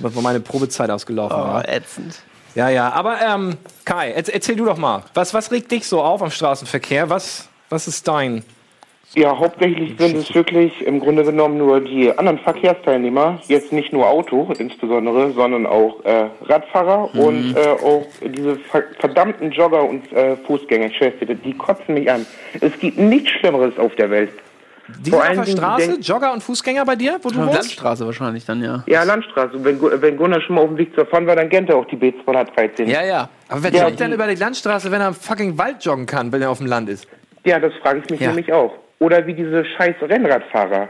[0.00, 1.36] vor meine Probezeit ausgelaufen.
[1.38, 1.68] Oh, war.
[1.68, 2.20] ätzend.
[2.54, 2.90] Ja, ja.
[2.92, 5.02] Aber ähm, Kai, erz- erzähl du doch mal.
[5.14, 7.10] Was, was regt dich so auf am Straßenverkehr?
[7.10, 8.42] Was, was ist dein?
[9.14, 14.06] Ja, hauptsächlich sind es wirklich im Grunde genommen nur die anderen Verkehrsteilnehmer, jetzt nicht nur
[14.06, 20.36] Auto insbesondere, sondern auch äh, Radfahrer und äh, auch diese ver verdammten Jogger und äh,
[20.36, 20.90] Fußgänger,
[21.44, 22.26] die kotzen mich an.
[22.60, 24.32] Es gibt nichts Schlimmeres auf der Welt.
[24.88, 27.28] Die Vor sind auf allen der Dingen Straße, denk- Jogger und Fußgänger bei dir, wo
[27.28, 27.54] du wohnst?
[27.54, 28.84] Landstraße wahrscheinlich dann, ja.
[28.86, 29.52] Ja, Landstraße.
[29.64, 31.86] Wenn, wenn Gunnar schon mal auf dem Weg zur Fahrt war, dann kennt er auch
[31.86, 32.84] die B213.
[32.84, 33.28] Ja, ja.
[33.48, 36.30] Aber wer Ja, joggt denn über die Landstraße, wenn er im fucking Wald joggen kann,
[36.32, 37.08] wenn er auf dem Land ist?
[37.44, 38.28] Ja, das frage ich mich Ja.
[38.28, 38.74] nämlich auch.
[38.98, 40.88] Oder wie diese scheiß Rennradfahrer.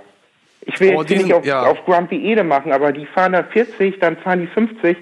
[0.63, 1.63] Ich will Oh, jetzt die hier sind- nicht auf, ja.
[1.63, 4.97] auf Grumpy Ede machen, aber die fahren da 40, dann fahren die 50.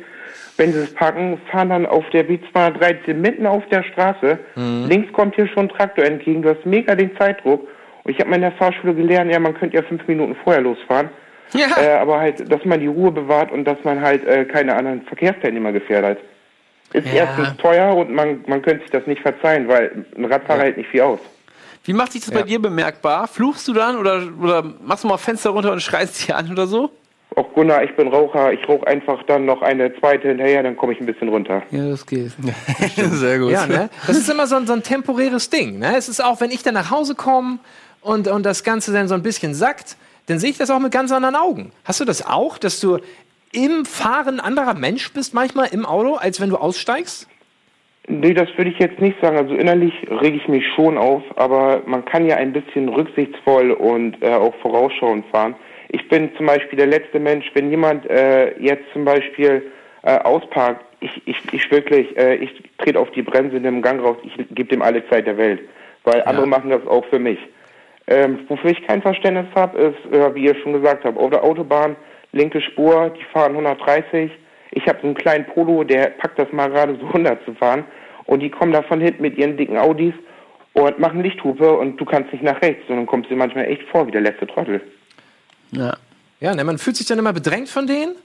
[0.57, 4.38] Wenn sie es packen, fahren dann auf der B213 mitten auf der Straße.
[4.54, 4.87] Mhm.
[4.88, 6.42] Links kommt hier schon ein Traktor entgegen.
[6.42, 7.66] Du hast mega den Zeitdruck.
[8.05, 10.62] Und ich habe mal in der Fahrschule gelernt, ja, man könnte ja fünf Minuten vorher
[10.62, 11.09] losfahren.
[11.53, 11.67] Ja.
[11.81, 15.03] Äh, aber halt, dass man die Ruhe bewahrt und dass man halt äh, keine anderen
[15.03, 16.19] Verkehrsteilnehmer gefährdet.
[16.93, 17.25] Ist Ja.
[17.25, 20.90] erstens teuer und man, man könnte sich das nicht verzeihen, weil ein Radfahrer hält nicht
[20.90, 21.19] viel aus.
[21.85, 23.29] Wie macht sich das bei dir bemerkbar?
[23.29, 26.67] Fluchst du dann oder, oder machst du mal Fenster runter und schreist dich an oder
[26.67, 26.90] so?
[27.37, 30.93] Auch Gunnar, ich bin Raucher, ich rauche einfach dann noch eine zweite hinterher, dann komme
[30.93, 31.62] ich ein bisschen runter.
[31.73, 32.31] Ja, das geht.
[32.97, 33.51] Sehr gut.
[33.51, 33.90] Ja, ne?
[34.07, 35.81] Das ist immer so ein, so ein temporäres Ding.
[35.81, 35.95] Ne?
[35.97, 37.59] Es ist auch, wenn ich dann nach Hause komme
[38.05, 40.93] und, und das Ganze dann so ein bisschen sackt, dann sehe ich das auch mit
[40.93, 41.73] ganz anderen Augen.
[41.85, 42.99] Hast du das auch, dass du
[43.53, 47.29] im Fahren anderer Mensch bist, manchmal im Auto, als wenn du aussteigst?
[48.07, 49.38] Nee, das würde ich jetzt nicht sagen.
[49.38, 54.23] Also innerlich rege ich mich schon auf, aber man kann ja ein bisschen rücksichtsvoll und
[54.23, 55.55] äh, auch vorausschauend fahren.
[55.88, 59.71] Ich bin zum Beispiel der letzte Mensch, wenn jemand äh, jetzt zum Beispiel
[60.03, 64.03] äh, ausparkt, ich, ich, ich wirklich, äh, ich trete auf die Bremse in dem Gang
[64.03, 65.61] raus, ich gebe dem alle Zeit der Welt.
[66.03, 67.38] Weil andere machen das auch für mich.
[68.07, 71.43] Ähm, wofür ich kein Verständnis habe, ist, äh, wie ihr schon gesagt habt, auf der
[71.43, 71.97] Autobahn,
[72.33, 74.31] linke Spur, die fahren 130.
[74.73, 77.85] Ich habe so einen kleinen Polo, der packt das mal gerade so 100 zu fahren.
[78.27, 80.14] Und die kommen da von hinten mit ihren dicken Audis
[80.73, 82.83] und machen Lichthupe und du kannst nicht nach rechts.
[82.88, 84.81] Und dann kommst du dir manchmal echt vor wie der letzte Trottel.
[85.71, 85.97] Ja.
[86.40, 88.17] Ja, ne, man fühlt sich dann immer bedrängt von denen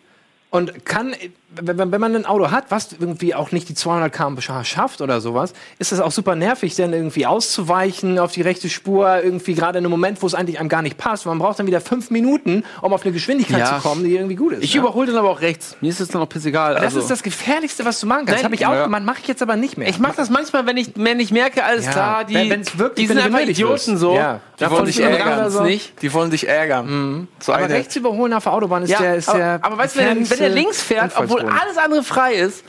[0.52, 1.14] und kann,
[1.52, 5.54] wenn, man ein Auto hat, was irgendwie auch nicht die 200 km/h schafft oder sowas,
[5.78, 9.86] ist das auch super nervig, dann irgendwie auszuweichen auf die rechte Spur, irgendwie gerade in
[9.86, 11.28] einem Moment, wo es eigentlich einem gar nicht passt.
[11.28, 13.76] Man braucht dann wieder fünf Minuten, um auf eine Geschwindigkeit Ja.
[13.76, 14.64] zu kommen, die irgendwie gut ist.
[14.64, 14.82] Ich ne?
[14.82, 15.78] überhole dann aber auch rechts.
[15.82, 16.74] Mir ist es dann auch pissegal.
[16.74, 17.00] Das also.
[17.02, 18.38] ist das Gefährlichste, was du machen kannst.
[18.38, 18.86] Nein, habe ich auch ja.
[18.86, 19.88] gemacht, mache ich jetzt aber nicht mehr.
[19.88, 22.64] Ich mache das manchmal, wenn ich, wenn ich merke, alles Ja, klar, die, wenn-
[22.98, 24.00] die sind einfach Idioten wirst.
[24.00, 24.16] so.
[24.16, 24.42] Ja.
[24.60, 25.46] Die Davon wollen dich ärgern.
[25.46, 26.02] uns nicht.
[26.02, 27.28] Die wollen dich ärgern.
[27.40, 27.76] So aber eine.
[27.76, 30.30] rechts überholen auf der Autobahn ist Ja, der, ist aber, der aber weißt du, wenn,
[30.30, 32.66] wenn er links fährt, obwohl alles andere frei ist,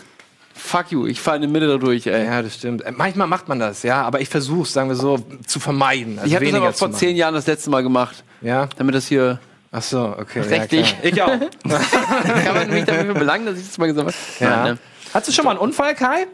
[0.55, 2.27] fuck you, ich fahre in der Mitte da durch, ey.
[2.27, 2.83] Ja, das stimmt.
[2.83, 6.19] Äh, Manchmal macht man das, ja, aber ich versuche sagen wir so, zu vermeiden.
[6.21, 8.23] Also ich habe das aber vor zehn Jahren das letzte Mal gemacht.
[8.41, 8.69] Ja?
[8.77, 9.41] damit das hier
[9.73, 10.41] Ach so, okay.
[10.41, 10.97] rechtlich.
[11.03, 11.29] Ja, Ich auch.
[12.45, 14.17] Kann man mich dafür belangen, dass ich das mal gesagt habe?
[14.41, 14.57] ja.
[14.65, 14.79] Nein, ne?
[15.15, 16.27] Hattest du schon mal einen Unfall, Kai?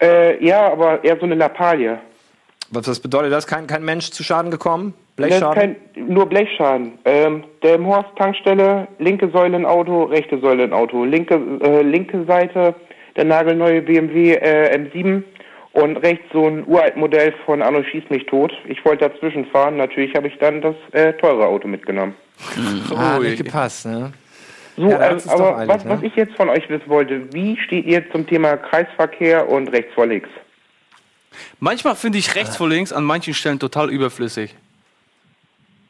[0.00, 1.98] Äh, ja, aber eher so eine Lappalie.
[2.72, 3.46] Was, bedeutet das?
[3.46, 4.94] Kein, kein Mensch zu Schaden gekommen?
[5.16, 5.54] Blechschaden?
[5.54, 5.76] kein,
[6.08, 6.98] nur Blechschaden.
[7.04, 11.04] Ähm, der im Horst Tankstelle, linke Säule ein Auto, rechte Säule ein Auto.
[11.04, 12.74] Linke, äh, linke Seite
[13.16, 15.22] der nagelneue BMW äh, M7
[15.72, 18.52] und rechts so ein uralt Modell von Anno Schieß mich tot.
[18.66, 19.76] Ich wollte dazwischen fahren.
[19.76, 22.14] Natürlich habe ich dann das äh, teure Auto mitgenommen.
[22.96, 23.24] ah, Ui.
[23.24, 24.12] nicht gepasst, ne?
[24.76, 25.90] So, Ja, ähm, aber eilig, was, ne?
[25.90, 29.92] was ich jetzt von euch wissen wollte, wie steht ihr zum Thema Kreisverkehr und rechts
[29.94, 30.30] vor links?
[31.60, 34.54] Manchmal finde ich rechts vor links an manchen Stellen total überflüssig.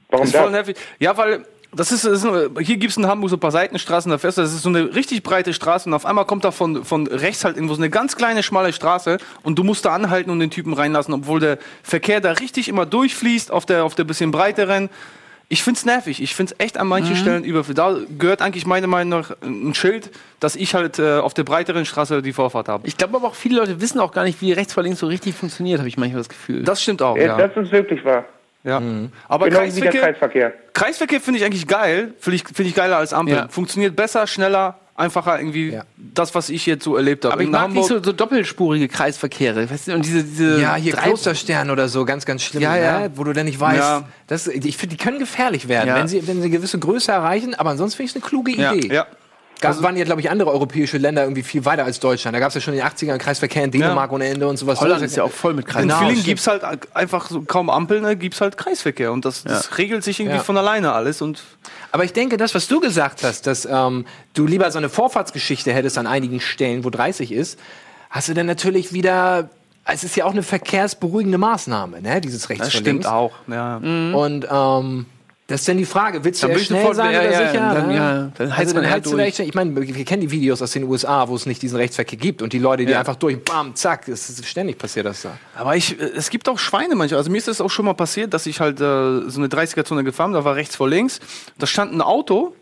[0.09, 0.76] Warum ist voll nervig.
[0.98, 4.11] Ja, weil das ist, das ist hier gibt es in Hamburg so ein paar Seitenstraßen,
[4.11, 6.50] da fährst du, das ist so eine richtig breite Straße und auf einmal kommt da
[6.50, 9.94] von, von rechts halt irgendwo so eine ganz kleine, schmale Straße und du musst da
[9.94, 13.94] anhalten und den Typen reinlassen, obwohl der Verkehr da richtig immer durchfließt auf der, auf
[13.94, 14.90] der bisschen breiteren.
[15.52, 16.22] Ich find's nervig.
[16.22, 17.76] Ich find's echt an manchen Stellen überflüssig.
[17.76, 20.10] Da gehört eigentlich meiner Meinung nach ein Schild,
[20.40, 22.86] dass ich halt äh, auf der breiteren Straße die Vorfahrt habe.
[22.88, 25.06] Ich glaube aber auch viele Leute wissen auch gar nicht, wie rechts vor links so
[25.08, 26.62] richtig funktioniert, habe ich manchmal das Gefühl.
[26.62, 27.36] Das stimmt auch, Äh, ja.
[27.36, 28.24] Das ist wirklich wahr.
[28.64, 28.80] ja.
[29.28, 30.52] Aber Genau Kreisverkehr, Kreisverkehr.
[30.72, 32.14] Kreisverkehr finde ich eigentlich geil.
[32.18, 33.34] Finde ich, find ich geiler als Ampel.
[33.36, 33.48] Ja.
[33.48, 35.70] Funktioniert besser, schneller, einfacher irgendwie.
[35.72, 35.84] Ja.
[35.96, 37.34] Das, was ich jetzt so erlebt habe.
[37.34, 39.70] aber ich mag Hamburg- nicht so, so doppelspurige Kreisverkehre.
[39.70, 42.76] Weißt du, und diese, diese Ja, hier drei- Klosterstern oder so, ganz, ganz schlimm, Ja,
[42.76, 43.00] ja.
[43.00, 43.10] Ne?
[43.14, 43.78] wo du dann nicht weißt.
[43.78, 44.04] Ja.
[44.26, 45.96] Das, ich finde, die können gefährlich werden, Ja.
[45.96, 48.52] wenn, sie, wenn sie eine gewisse Größe erreichen, aber ansonsten finde ich es eine kluge
[48.52, 48.94] Ja, Idee.
[48.94, 49.06] ja.
[49.62, 52.35] Gab, waren ja, glaube ich, andere europäische Länder irgendwie viel weiter als Deutschland.
[52.35, 54.81] Da gab es ja schon in den 80ern Kreisverkehr in Dänemark ohne Ende und sowas.
[54.81, 55.83] Holland ist ja auch voll mit In Kreis.
[55.83, 56.62] Genau, vielen gibt es halt
[56.94, 59.12] einfach so kaum Ampeln, ne, gibt es halt Kreisverkehr.
[59.12, 60.42] Und das, das regelt sich irgendwie Ja.
[60.42, 61.22] von alleine alles.
[61.22, 61.42] Und
[61.90, 65.72] Aber ich denke, das, was du gesagt hast, dass ähm, du lieber so eine Vorfahrtsgeschichte
[65.72, 67.59] hättest an einigen Stellen, wo 30 ist,
[68.11, 69.48] hast du dann natürlich wieder.
[69.85, 72.20] Es ist ja auch eine verkehrsberuhigende Maßnahme, ne?
[72.20, 73.07] Dieses rechts das stimmt links.
[73.07, 73.33] auch.
[73.48, 73.79] Ja.
[73.79, 75.07] Und ähm,
[75.52, 77.74] das ist dann die Frage, willst du Dann schnell sein oder ja, sicher?
[77.74, 77.94] dann- ne?
[77.96, 79.38] ja, dann heizt also man dann heizt durch.
[79.40, 82.40] ich meine, wir kennen die Videos aus den USA, wo es nicht diesen Rechtsverkehr gibt
[82.40, 83.00] und die Leute, die Ja.
[83.00, 85.36] einfach durch, bam, zack, ist ständig passiert das da.
[85.54, 87.18] Aber ich, äh, es gibt auch Schweine manchmal.
[87.18, 88.82] Also mir ist das auch schon mal passiert, dass ich halt äh,
[89.28, 91.20] so eine 30er-Zone gefahren bin, da war rechts vor links.
[91.58, 92.54] Da stand ein Auto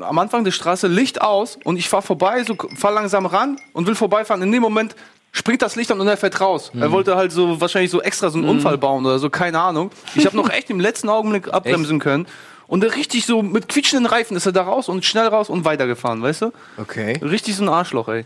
[0.00, 3.86] am Anfang der Straße, Licht aus und ich fahre vorbei, so fahr langsam ran und
[3.86, 4.42] will vorbeifahren.
[4.42, 4.94] In dem Moment
[5.32, 6.72] springt das Licht an und er fährt raus.
[6.78, 9.90] Er wollte halt so wahrscheinlich so extra so einen Unfall bauen oder so, keine Ahnung.
[10.14, 12.26] Ich habe noch echt im letzten Augenblick abbremsen können.
[12.66, 15.64] Und er richtig so mit quietschenden Reifen ist er da raus und schnell raus und
[15.64, 16.52] weitergefahren, weißt du?
[16.76, 17.18] Okay.
[17.20, 18.24] Richtig so ein Arschloch, ey.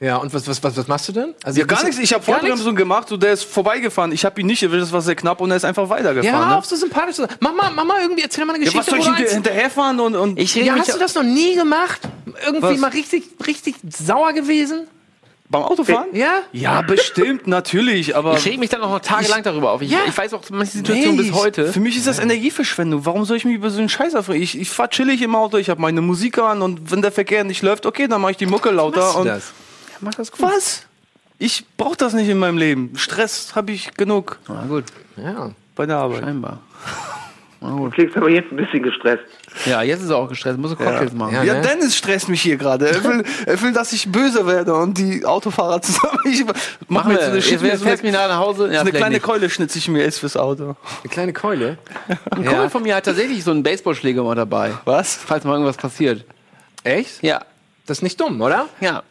[0.00, 1.34] Ja, und was, was, was, was machst du denn?
[1.42, 1.98] Also Ja, gar nichts.
[1.98, 2.22] Ich habe?
[2.22, 4.12] Vollbremsung gemacht, so der ist vorbeigefahren.
[4.12, 6.40] Ich habe ihn nicht erwischt, das war sehr knapp und er ist einfach weitergefahren.
[6.40, 6.56] Ja, ne?
[6.56, 7.16] auf so sympathisch.
[7.16, 7.34] zu sein.
[7.40, 8.92] Mama, Mama, irgendwie erzähl mal eine ja, Geschichte.
[8.92, 12.02] was soll ich hinter, hinterherfahren und, und Ich ja, hast du das noch nie gemacht?
[12.46, 12.78] Irgendwie Was?
[12.78, 14.86] mal richtig, richtig sauer gewesen?
[15.50, 16.08] Beim Autofahren?
[16.12, 16.42] Ja?
[16.52, 19.82] Ja, bestimmt, natürlich, aber Ich reg mich dann auch noch tagelang darüber auf.
[19.82, 20.00] Ich, Ja.
[20.06, 21.72] ich weiß auch manche Situationen bis heute.
[21.72, 23.06] Für mich ist das Energieverschwendung.
[23.06, 24.42] Warum soll ich mich über so einen Scheiß aufregen?
[24.42, 27.44] Ich, ich fahr chillig im Auto, ich habe meine Musik an und wenn der Verkehr
[27.44, 29.00] nicht läuft, okay, dann mache ich die Mucke lauter.
[29.00, 29.52] Machst du und das?
[30.00, 30.42] Mach das gut.
[30.42, 30.86] Was?
[31.38, 32.92] Ich brauche das nicht in meinem Leben.
[32.96, 34.84] Stress habe ich genug Na gut,
[35.16, 35.50] Ja.
[35.76, 36.22] bei der Arbeit.
[36.24, 36.60] scheinbar.
[37.60, 39.24] Du klingst aber jetzt ein bisschen gestresst.
[39.66, 41.34] Ja, jetzt ist er auch gestresst, muss er Cocktails machen.
[41.34, 41.60] Ja, Ja, ne?
[41.62, 42.88] Dennis stresst mich hier gerade.
[42.88, 46.18] Er will, er will, dass ich böse werde und die Autofahrer zusammen.
[46.24, 46.44] Ich
[46.88, 48.66] mach mir so eine, Jetzt fährst so eine, mich nachher nach Hause.
[48.68, 49.24] Ja, so eine kleine nicht.
[49.24, 50.76] Keule schnitze ich mir jetzt fürs Auto.
[51.02, 51.78] Eine kleine Keule.
[52.30, 54.72] Ein Kumpel von mir hat tatsächlich so einen Baseballschläger mal dabei.
[54.84, 55.14] Was?
[55.16, 56.24] Falls mal irgendwas passiert.
[56.84, 57.22] Echt?
[57.22, 57.42] Ja.
[57.86, 58.66] Das ist nicht dumm, oder?
[58.80, 59.02] Ja.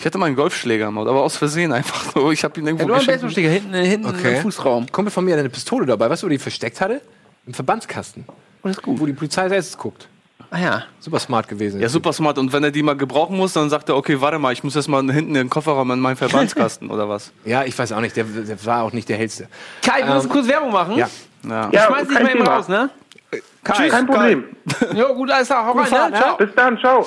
[0.00, 2.30] Ich hatte mal einen Golfschläger im Auto, aber aus Versehen einfach so.
[2.30, 3.22] Ich habe ihn irgendwo hat nur einen geschenkt.
[3.22, 4.36] Baseballschläger hinten, hinten Okay.
[4.36, 4.84] im Fußraum.
[4.84, 6.08] Ein Kumpel von mir hat eine Pistole dabei.
[6.08, 7.00] Weißt du, wo die versteckt hatte?
[7.46, 8.24] Im Verbandskasten.
[8.68, 9.00] Und ist gut.
[9.00, 10.08] Wo die Polizei selbst guckt.
[10.50, 10.82] Ah ja.
[11.00, 11.80] Super smart gewesen.
[11.80, 12.38] Ja, super smart.
[12.38, 14.74] Und wenn er die mal gebrauchen muss, dann sagt er, okay, warte mal, ich muss
[14.76, 17.32] erst mal hinten in den Kofferraum in meinen Verbandskasten oder was.
[17.44, 18.16] Ja, ich weiß auch nicht.
[18.16, 19.48] Der, der war auch nicht der hellste.
[19.82, 20.96] Kai, willst du kurz Werbung machen?
[20.96, 21.08] Ja.
[21.46, 21.68] Ja.
[21.72, 22.56] Ja, Schmeiß dich kein mal eben Thema.
[22.56, 22.90] raus, ne?
[23.30, 24.44] Tschüss, Kein Problem.
[24.94, 25.66] Ja, gut, alles klar.
[25.66, 26.18] Hau rein, ne?
[26.18, 26.36] Ciao.
[26.38, 27.06] Bis dann, ciao.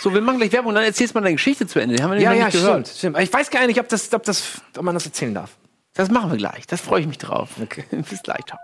[0.00, 1.94] So, wir machen gleich Werbung und dann erzählst du mal deine Geschichte zu Ende.
[1.94, 2.88] Die haben wir Ja, ja, nicht gehört.
[2.88, 3.18] stimmt, stimmt.
[3.20, 5.50] Ich weiß gar nicht, ob, das, ob, das, ob man das erzählen darf.
[5.94, 6.66] Das machen wir gleich.
[6.66, 7.50] Das freue ich mich drauf.
[7.62, 7.84] Okay.
[7.90, 8.44] Bis gleich.
[8.46, 8.58] Ciao.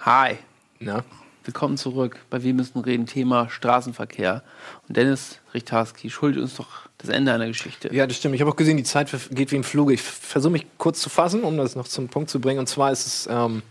[0.00, 0.36] Hi,
[0.78, 1.02] Na?
[1.44, 4.42] willkommen zurück bei Wir müssen reden, Thema Straßenverkehr.
[4.86, 7.92] Und Dennis Richtarski schuldet uns doch das Ende einer Geschichte.
[7.94, 8.34] Ja, das stimmt.
[8.34, 9.94] Ich habe auch gesehen, die Zeit geht wie im Fluge.
[9.94, 12.58] Ich versuche mich kurz zu fassen, um das noch zum Punkt zu bringen.
[12.60, 13.26] Und zwar ist es.
[13.30, 13.62] Ähm,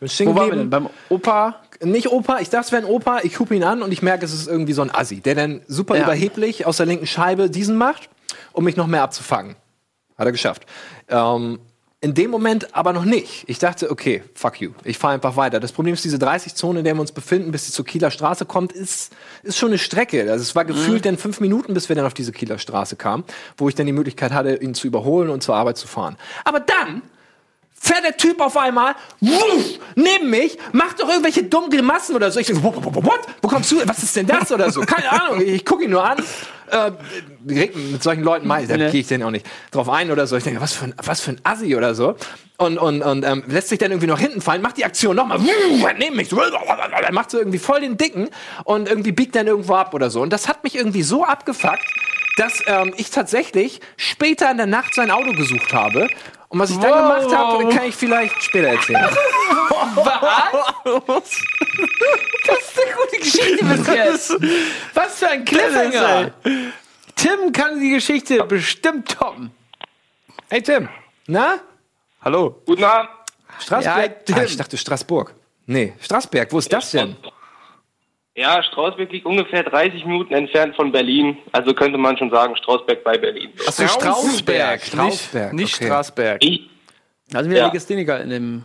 [0.00, 0.70] Wo waren wir denn?
[0.70, 1.60] Beim Opa?
[1.82, 3.20] Nicht Opa, ich dachte, es wäre ein Opa.
[3.22, 5.60] Ich gucke ihn an und ich merke, es ist irgendwie so ein Assi, der dann
[5.68, 6.04] super Ja.
[6.04, 8.08] überheblich aus der linken Scheibe diesen macht,
[8.52, 9.54] um mich noch mehr abzufangen.
[10.16, 10.64] Hat er geschafft.
[11.08, 11.60] Ähm,
[12.00, 13.44] in dem Moment aber noch nicht.
[13.48, 14.70] Ich dachte, okay, fuck you.
[14.84, 15.58] Ich fahre einfach weiter.
[15.58, 18.46] Das Problem ist, diese 30-Zone, in der wir uns befinden, bis sie zur Kieler Straße
[18.46, 20.20] kommt, ist, ist schon eine Strecke.
[20.30, 23.24] Also es war gefühlt dann fünf Minuten, bis wir dann auf diese Kieler Straße kamen,
[23.56, 26.16] wo ich dann die Möglichkeit hatte, ihn zu überholen und zur Arbeit zu fahren.
[26.44, 27.02] Aber dann
[27.80, 32.40] fährt der Typ auf einmal wuff, neben mich, macht doch irgendwelche dummen Grimassen oder so.
[32.40, 33.20] Ich denke, what?
[33.42, 33.76] Wo kommst du?
[33.86, 34.80] Was ist denn das oder so?
[34.82, 35.40] Keine Ahnung.
[35.40, 36.18] Ich gucke ihn nur an.
[36.70, 36.90] Äh,
[37.44, 40.36] mit solchen Leuten mal, da gehe ich dann auch nicht drauf ein oder so.
[40.36, 42.16] Ich denke, was für ein, was für ein Assi oder so.
[42.58, 45.38] Und, und, und ähm, lässt sich dann irgendwie noch hinten fallen, macht die Aktion nochmal,
[45.96, 46.28] neben mich,
[47.12, 48.28] macht so irgendwie voll den Dicken
[48.64, 50.20] und irgendwie biegt dann irgendwo ab oder so.
[50.20, 51.84] Und das hat mich irgendwie so abgefuckt,
[52.38, 56.08] dass ähm, ich tatsächlich später in der Nacht sein Auto gesucht habe.
[56.48, 57.20] Und was ich dann Wow.
[57.20, 59.08] gemacht habe, kann ich vielleicht später erzählen.
[62.46, 64.30] Das ist eine gute Geschichte bis jetzt.
[64.94, 66.30] Was für ein Cliffhanger.
[67.14, 69.50] Tim kann die Geschichte bestimmt toppen.
[70.48, 70.88] Hey Tim,
[71.26, 71.56] na?
[72.22, 72.62] Hallo.
[72.64, 73.10] Guten Abend.
[73.60, 74.10] Straßberg?
[74.10, 74.34] Ja, Tim.
[74.36, 75.34] ah, ich dachte Straßburg.
[75.66, 77.16] Nee, Straßberg, wo ist das denn?
[78.38, 81.38] Ja, Strausberg liegt ungefähr 30 Minuten entfernt von Berlin.
[81.50, 83.50] Also könnte man schon sagen, Strausberg bei Berlin.
[83.66, 84.80] Achso, Strausberg.
[84.94, 85.86] Nicht, nicht okay.
[85.86, 86.44] Straßberg.
[86.44, 86.70] Ich,
[87.34, 87.66] Also wieder Ja.
[87.66, 88.64] Legastheniker in, dem,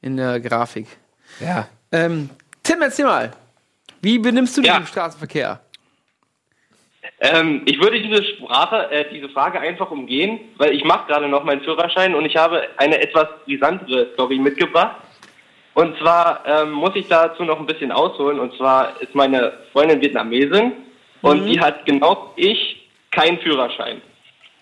[0.00, 0.86] in der Grafik.
[1.38, 1.68] Ja.
[1.92, 2.30] Ähm,
[2.62, 3.30] Tim, erzähl mal.
[4.00, 4.78] Wie benimmst du dich Ja.
[4.78, 5.60] im Straßenverkehr?
[7.20, 11.44] ähm, ich würde diese Sprache, äh, diese Frage einfach umgehen, weil ich mache gerade noch
[11.44, 14.96] meinen Führerschein und ich habe eine etwas brisantere Story mitgebracht.
[15.74, 18.38] Und zwar ähm, muss ich dazu noch ein bisschen ausholen.
[18.40, 20.72] Und zwar ist meine Freundin Vietnamesin
[21.22, 24.02] und die hat genau wie ich keinen Führerschein.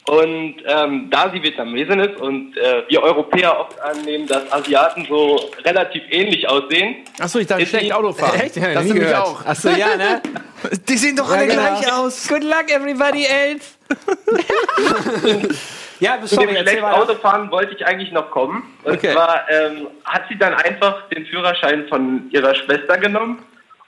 [0.08, 5.38] Und ähm, da sie Vietnamesin ist und äh, wir Europäer oft annehmen, dass Asiaten so
[5.64, 8.40] relativ ähnlich aussehen, Achso, ich dachte, Ist schlecht die- Auto fahren.
[8.40, 8.56] Echt?
[8.56, 9.26] Ja, das nie nämlich gehört.
[9.26, 9.44] auch.
[9.44, 10.22] Achso, ja, ne?
[10.88, 11.60] Die sehen doch Ja, alle genau.
[11.62, 12.26] gleich aus.
[12.26, 13.76] Good luck, everybody else.
[16.00, 16.96] Ja, Zu sorry, dem schlechten weiter.
[17.02, 18.62] Autofahren wollte ich eigentlich noch kommen.
[18.84, 19.12] Und Okay.
[19.12, 23.42] zwar ähm, hat sie dann einfach den Führerschein von ihrer Schwester genommen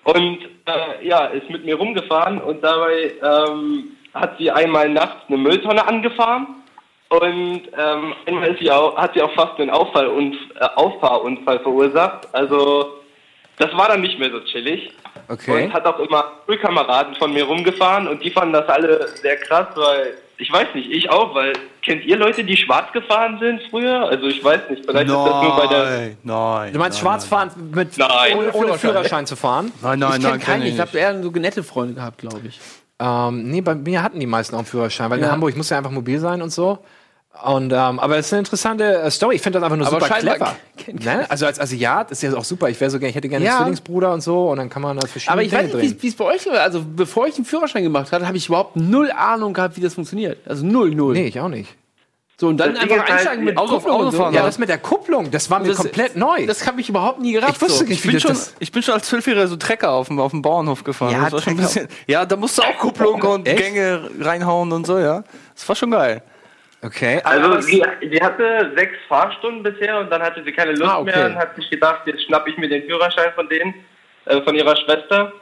[0.05, 5.37] und äh, ja, ist mit mir rumgefahren und dabei ähm, hat sie einmal nachts eine
[5.39, 6.47] Mülltonne angefahren
[7.11, 12.27] und ähm, einmal sie auch, hat sie auch fast einen Auffall und, äh, Auffahrunfall verursacht.
[12.33, 12.95] Also
[13.59, 14.93] das war dann nicht mehr so chillig.
[15.29, 15.65] Okay.
[15.67, 19.67] Und hat auch immer Schulkameraden von mir rumgefahren und die fanden das alle sehr krass,
[19.77, 24.09] weil ich weiß nicht, ich auch, weil kennt ihr Leute, die schwarz gefahren sind früher?
[24.09, 25.85] Also ich weiß nicht, vielleicht ist das nur bei der.
[25.85, 26.73] Nein, nein.
[26.73, 28.37] Du meinst Schwarzfahren mit Nein.
[28.37, 29.73] ohne, ohne Führerschein zu fahren?
[29.83, 30.63] Nein, nein, ich nein, kenne keinen.
[30.63, 32.61] kenn Ich habe eher so nette Freunde gehabt, glaube ich.
[32.99, 35.31] Ähm, nee, bei mir hatten die meisten auch einen Führerschein, weil in Ja.
[35.33, 36.79] Hamburg muss ja einfach mobil sein und so.
[37.45, 39.37] Und, ähm, aber es ist eine interessante äh, Story.
[39.37, 40.57] Ich finde das einfach nur Aber super clever.
[40.93, 41.27] Ne?
[41.31, 42.69] Also als Asiat ist ja auch super.
[42.69, 43.53] Ich wäre so gerne, ich hätte gerne Ja.
[43.53, 46.03] einen Zwillingsbruder und so und dann kann man da verschiedene Aber ich Dinge weiß nicht,
[46.03, 46.61] wie es bei euch war.
[46.61, 49.95] Also, bevor ich einen Führerschein gemacht hatte, habe ich überhaupt null Ahnung gehabt, wie das
[49.95, 50.39] funktioniert.
[50.49, 51.13] Also null, null.
[51.15, 51.75] nee, ich auch nicht.
[52.39, 54.07] So, und dann Das einfach halt, einsteigen mit Auto- Kupplung und so.
[54.09, 56.47] Autofahren, Ja, das mit der Kupplung, das war mir Das- komplett neu.
[56.47, 57.57] Das habe ich überhaupt nie gerafft.
[57.57, 57.85] Ich wusste so.
[57.85, 60.31] nicht, Ich bin, schon, das- ich bin schon als Zwölfjähriger so Trecker auf dem, auf
[60.31, 61.13] dem Bauernhof gefahren.
[61.13, 61.69] Ja, das war schon ein Trecker.
[61.69, 63.59] bisschen, ja, da musst du auch Kupplung und Echt?
[63.59, 65.23] Gänge reinhauen und so, ja.
[65.55, 66.23] Das war schon geil.
[66.83, 67.21] Okay.
[67.25, 71.13] Also sie, sie hatte sechs Fahrstunden bisher und dann hatte sie keine Lust Ah, okay.
[71.15, 73.75] mehr und hat sich gedacht, jetzt schnapp ich mir den Führerschein von denen,
[74.27, 75.33] äh, von ihrer Schwester.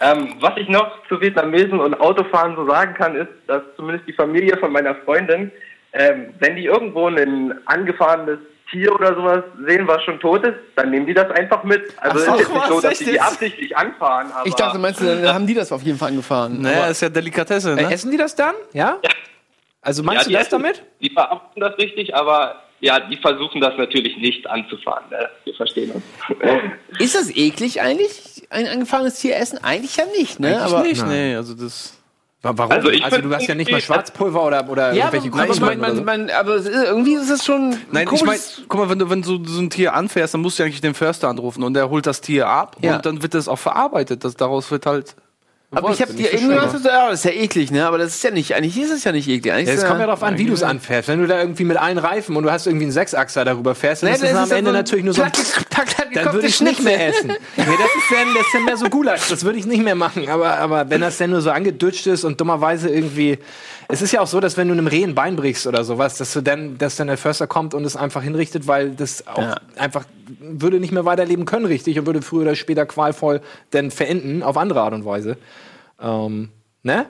[0.00, 4.12] Ähm, was ich noch zu Vietnamesen und Autofahren so sagen kann, ist, dass zumindest die
[4.12, 5.50] Familie von meiner Freundin,
[5.92, 8.38] ähm, wenn die irgendwo ein angefahrenes
[8.70, 11.82] Tier oder sowas sehen, was schon tot ist, dann nehmen die das einfach mit.
[11.98, 14.30] Also Ach ist jetzt nicht so, dass sie die absichtlich anfahren.
[14.32, 16.60] Aber Ich dachte, meinst du, dann haben die das auf jeden Fall angefahren.
[16.60, 17.92] Naja, Aber- ist ja Delikatesse, Äh, ne?
[17.92, 18.54] essen die das dann?
[18.74, 18.98] Ja?
[19.88, 20.82] Also meinst Ja, du das essen- damit?
[21.00, 25.04] Die verarbeiten das richtig, aber ja, die versuchen das natürlich nicht anzufahren.
[25.10, 25.28] Ne?
[25.44, 26.04] Wir verstehen uns.
[27.00, 29.58] Ist das eklig eigentlich, ein angefahrenes Tier essen?
[29.64, 30.48] Eigentlich ja nicht, ne?
[30.60, 31.30] Eigentlich aber nicht, Nein.
[31.30, 31.94] nee, also das.
[32.42, 32.70] Wa- Warum?
[32.70, 35.64] Also Also, du hast ja nicht mal Schwarzpulver oder, oder Ja, aber, irgendwelche aber, Krusten
[35.66, 36.02] man, oder man, so.
[36.04, 37.70] man, aber irgendwie ist es schon.
[37.72, 40.42] ein Nein, ich meine, guck mal, wenn du, wenn du so ein Tier anfährst, dann
[40.42, 42.94] musst du eigentlich den Förster anrufen und der holt das Tier ab Ja.
[42.96, 44.22] und dann wird das auch verarbeitet.
[44.22, 45.16] Das, daraus wird halt
[45.70, 47.86] Aber ich habe dir irgendwie was gesagt, ja, das ist ja eklig, ne?
[47.86, 49.52] Aber das ist ja nicht, eigentlich ist es ja nicht eklig.
[49.52, 51.08] Eigentlich Ja, es ja- kommt ja darauf an, wie du es anfährst.
[51.08, 54.02] Wenn du da irgendwie mit allen Reifen und du hast irgendwie einen Sechsachser darüber fährst,
[54.02, 55.30] dann Nee, ist es das am Ende so natürlich nur so ein
[56.14, 57.28] dann würde ich es nicht mehr essen.
[57.56, 59.28] Nee, das ist dann, das ist dann mehr so Gulasch.
[59.28, 60.28] Das würde ich nicht mehr machen.
[60.30, 63.38] Aber, aber wenn das dann nur so angedutscht ist und dummerweise irgendwie.
[63.90, 66.18] Es ist ja auch so, dass wenn du einem Reh ein Bein brichst oder sowas,
[66.18, 69.38] dass du dann, dass dann der Förster kommt und es einfach hinrichtet, weil das auch
[69.40, 69.56] Ja.
[69.76, 70.04] einfach
[70.40, 74.58] würde nicht mehr weiterleben können, richtig, und würde früher oder später qualvoll dann verenden, auf
[74.58, 75.38] andere Art und Weise.
[76.00, 76.50] Ähm,
[76.82, 77.06] ne?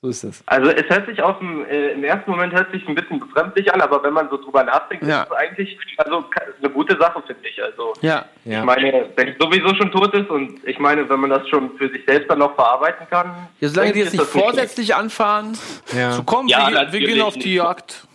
[0.00, 0.42] So ist es.
[0.46, 3.72] Also es hört sich auf dem, äh, im ersten Moment hört sich ein bisschen befremdlich
[3.74, 5.22] an, aber wenn man so drüber nachdenkt, Ja.
[5.22, 6.24] ist es eigentlich also
[6.62, 7.60] eine gute Sache, finde ich.
[7.60, 8.24] Also Ja.
[8.44, 8.60] Ja.
[8.60, 11.76] ich meine, wenn es sowieso schon tot ist und ich meine, wenn man das schon
[11.78, 13.48] für sich selbst dann noch verarbeiten kann.
[13.58, 15.58] Ja, solange die jetzt ich, nicht das vorsätzlich anfahren.
[15.92, 16.12] Ja.
[16.12, 18.06] So, komm, Ja, wir, wir gehen auf die Jagd.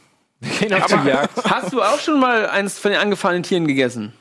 [0.60, 1.32] Gehen auf die Jagd.
[1.52, 4.14] Hast du auch schon mal eins von den angefahrenen Tieren gegessen?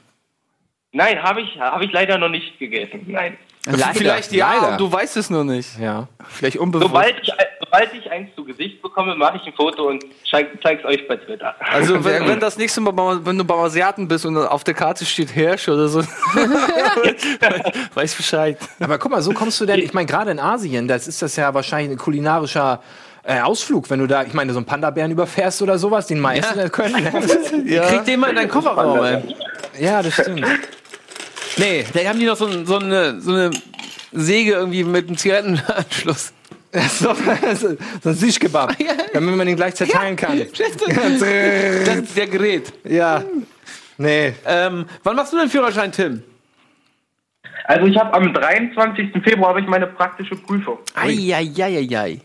[0.90, 3.04] Nein, habe ich, habe ich leider noch nicht gegessen.
[3.06, 3.38] Nein.
[3.64, 3.94] Leider.
[3.94, 4.76] Vielleicht ja, Leider.
[4.76, 5.78] du weißt es nur nicht.
[5.78, 6.08] Ja.
[6.28, 6.88] Vielleicht unbewusst.
[6.88, 10.84] Sobald ich, sobald ich eins zu Gesicht bekomme, mache ich ein Foto und zeige es
[10.84, 11.54] euch bei Twitter.
[11.70, 15.04] Also wenn, wenn das nächste Mal, wenn du beim Asiaten bist und auf der Karte
[15.04, 16.00] steht Hirsch oder so,
[17.94, 18.58] weiß Bescheid.
[18.80, 21.36] Aber guck mal, so kommst du denn, ich meine, gerade in Asien, das ist das
[21.36, 22.82] ja wahrscheinlich ein kulinarischer
[23.22, 26.36] äh, Ausflug, wenn du da, ich meine, so einen Panda-Bären überfährst oder sowas, den mal
[26.36, 27.04] essen können.
[27.04, 29.22] Krieg den mal in deinen Kofferraum, ey.
[29.78, 30.44] ja, das stimmt.
[31.58, 33.50] Nee, da haben die noch so, ein- so, eine, so eine
[34.12, 36.32] Säge irgendwie mit einem Zigarettenanschluss.
[36.98, 38.74] so, so, so ein Sischkebab,
[39.12, 40.38] damit man den gleich zerteilen kann.
[40.58, 42.72] Das ist der Gerät.
[42.84, 43.22] Ja.
[43.98, 44.32] Nee.
[44.46, 46.22] Ähm, wann machst du den Führerschein, Tim?
[47.64, 49.10] Also ich habe am 23.
[49.22, 50.78] Februar habe ich meine praktische Prüfung.
[50.94, 52.20] Eieieiei.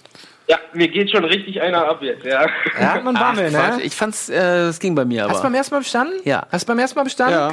[0.47, 2.47] Ja, mir geht schon richtig einer ab jetzt, ja.
[2.79, 3.79] Da hat man Bammel, ne?
[3.83, 5.43] Ich fand's, äh, es ging bei mir Hast du aber.
[5.43, 6.13] beim ersten Mal bestanden?
[6.23, 6.47] Ja.
[6.51, 7.33] Hast du beim ersten Mal bestanden?
[7.37, 7.51] Ja,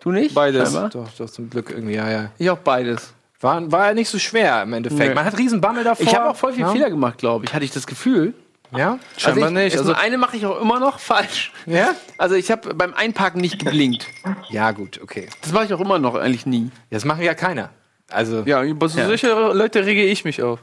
[0.00, 0.34] Du nicht?
[0.34, 0.72] Beides.
[0.72, 0.90] Scheinbar.
[0.90, 2.30] Doch, doch, zum Glück irgendwie, ja, ja.
[2.38, 3.12] Ich auch beides.
[3.40, 5.08] War, war ja nicht so schwer im Endeffekt.
[5.08, 5.14] Nee.
[5.14, 6.06] Man hat riesen Bammel davor.
[6.06, 6.72] Ich habe auch voll viel ja?
[6.72, 7.54] Fehler gemacht, glaube ich.
[7.54, 8.34] Hatte ich das Gefühl.
[8.72, 8.98] Ja?
[9.16, 9.78] scheinbar also ich, nicht.
[9.78, 11.52] Also, eine mache ich auch immer noch falsch.
[11.66, 11.94] Ja?
[12.18, 14.06] Also ich habe beim Einparken nicht geblinkt.
[14.48, 15.28] Ja, gut, okay.
[15.42, 16.70] Das mache ich auch immer noch eigentlich nie.
[16.90, 17.70] Das machen ja keiner.
[18.10, 19.06] Also, ja, über so Ja.
[19.06, 20.60] solche Leute rege ich mich auf.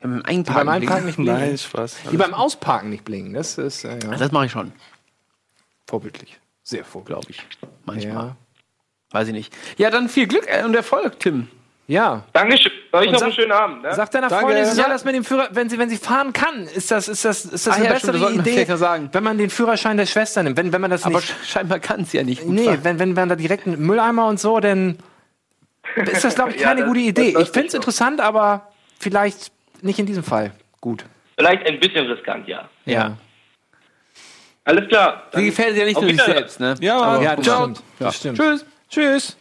[0.00, 1.38] Beim Einparken, beim Einparken nicht blinken.
[1.40, 1.96] Nein, Spaß.
[2.10, 3.34] Die beim Ausparken nicht blinken.
[3.34, 4.72] Das ist äh, ja, Das mache ich schon,
[5.86, 6.38] vorbildlich.
[6.70, 7.36] Sehr vorbildlich.
[7.36, 7.68] glaube ich.
[7.86, 8.26] Manchmal.
[8.26, 8.36] Ja.
[9.12, 9.52] Weiß ich nicht.
[9.76, 11.48] Ja, dann viel Glück äh, und Erfolg, Tim.
[11.88, 12.22] ja.
[12.32, 12.70] Dankeschön.
[12.92, 13.82] Euch noch sag- einen schönen Abend.
[13.82, 13.94] Ne?
[13.94, 14.44] Sag deiner Danke.
[14.46, 14.88] Freundin, sie soll Ja.
[14.90, 17.66] das mit dem Führer, wenn sie, wenn sie fahren kann, ist das, ist das, ist
[17.66, 18.66] das eine ja, bessere stimmt, Idee,
[19.12, 20.56] wenn man den Führerschein der Schwester nimmt.
[20.56, 21.28] Wenn, wenn man das Aber nicht.
[21.32, 22.42] sch- scheinbar kann es ja nicht.
[22.42, 22.78] gut Nee, fahren.
[22.84, 24.98] wenn, wenn man da direkt einen Mülleimer und so, dann
[25.96, 27.34] ist das, glaube ich, Ja, keine das- gute Idee.
[27.40, 29.50] Ich finde es interessant, aber vielleicht
[29.82, 30.52] nicht in diesem Fall.
[30.80, 31.04] Gut.
[31.36, 32.68] Vielleicht ein bisschen riskant, ja.
[32.84, 33.16] Ja.
[34.64, 35.22] Alles klar.
[35.34, 36.74] Sie gefällt ja nicht nur sich selbst, ne?
[36.80, 37.62] Ja, Aber- Ja, das ciao.
[37.62, 37.82] stimmt.
[37.98, 38.38] Das stimmt.
[38.38, 38.64] Tschüss.
[38.88, 39.36] Tschüss.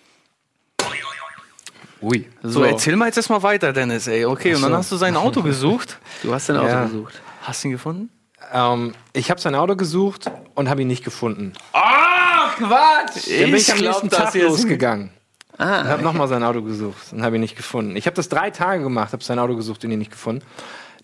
[2.02, 2.26] Ui.
[2.42, 4.26] So, erzähl mal jetzt erstmal weiter, Dennis, ey.
[4.26, 5.98] Okay, und dann hast du sein Auto gesucht.
[6.24, 6.84] Du hast dein Auto Ja.
[6.86, 7.22] gesucht.
[7.42, 8.10] Hast du ihn gefunden?
[8.54, 11.54] Ähm, ich habe sein Auto gesucht und habe ihn nicht gefunden.
[11.74, 13.28] Ach, Quatsch!
[13.28, 15.12] Dann bin ich am nächsten Tag losgegangen.
[15.58, 17.98] Ah, Ich habe nochmal sein Auto gesucht und habe ihn nicht gefunden.
[17.98, 20.42] Ich habe das drei Tage gemacht, habe sein Auto gesucht und ihn nicht gefunden.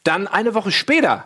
[0.06, 1.26] Dann eine Woche später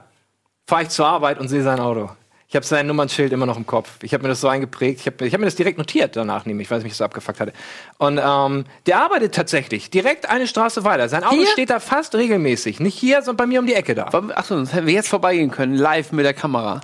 [0.67, 2.09] fahre ich zur Arbeit und sehe sein Auto.
[2.49, 3.91] Ich habe sein Nummernschild immer noch im Kopf.
[4.01, 5.01] Ich habe mir das so eingeprägt.
[5.01, 7.39] Ich habe ich hab mir das direkt notiert danach, nämlich, weil es mich so abgefuckt
[7.39, 7.53] hatte.
[7.99, 11.07] Und ähm, der arbeitet tatsächlich direkt eine Straße weiter.
[11.09, 11.45] Sein Auto Hier?
[11.45, 12.79] steht da fast regelmäßig.
[12.79, 14.05] Nicht hier, sondern bei mir um die Ecke da.
[14.05, 16.81] Achso, sonst hätten wir jetzt vorbeigehen können, live mit der Kamera.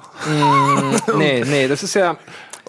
[1.17, 2.17] Nee, nee, das ist ja.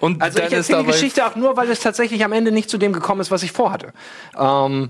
[0.01, 2.79] Und Also ich erzähle die Geschichte auch nur, weil es tatsächlich am Ende nicht zu
[2.79, 3.93] dem gekommen ist, was ich vorhatte.
[4.35, 4.89] Ähm,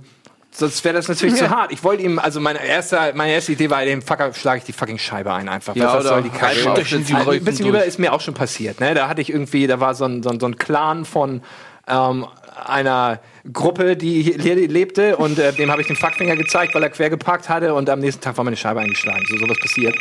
[0.58, 1.72] sonst wäre das natürlich zu hart.
[1.72, 4.74] Ich wollte ihm, also meine erste, meine erste Idee war, dem Fucker schlage ich die
[4.74, 5.76] fucking Scheibe ein einfach.
[5.76, 6.70] Ja, was, was soll die Kacke?
[7.16, 8.80] Also, ein bisschen über ist mir auch schon passiert.
[8.80, 8.94] Ne?
[8.94, 11.42] Da hatte ich irgendwie, da war so ein, so ein, so ein Clan von
[11.88, 12.26] ähm,
[12.66, 13.20] einer
[13.54, 16.90] Gruppe, die hier le- lebte und äh, dem habe ich den Fuckfinger gezeigt, weil er
[16.90, 19.24] quer geparkt hatte und am nächsten Tag war meine Scheibe eingeschlagen.
[19.30, 19.96] So sowas passiert.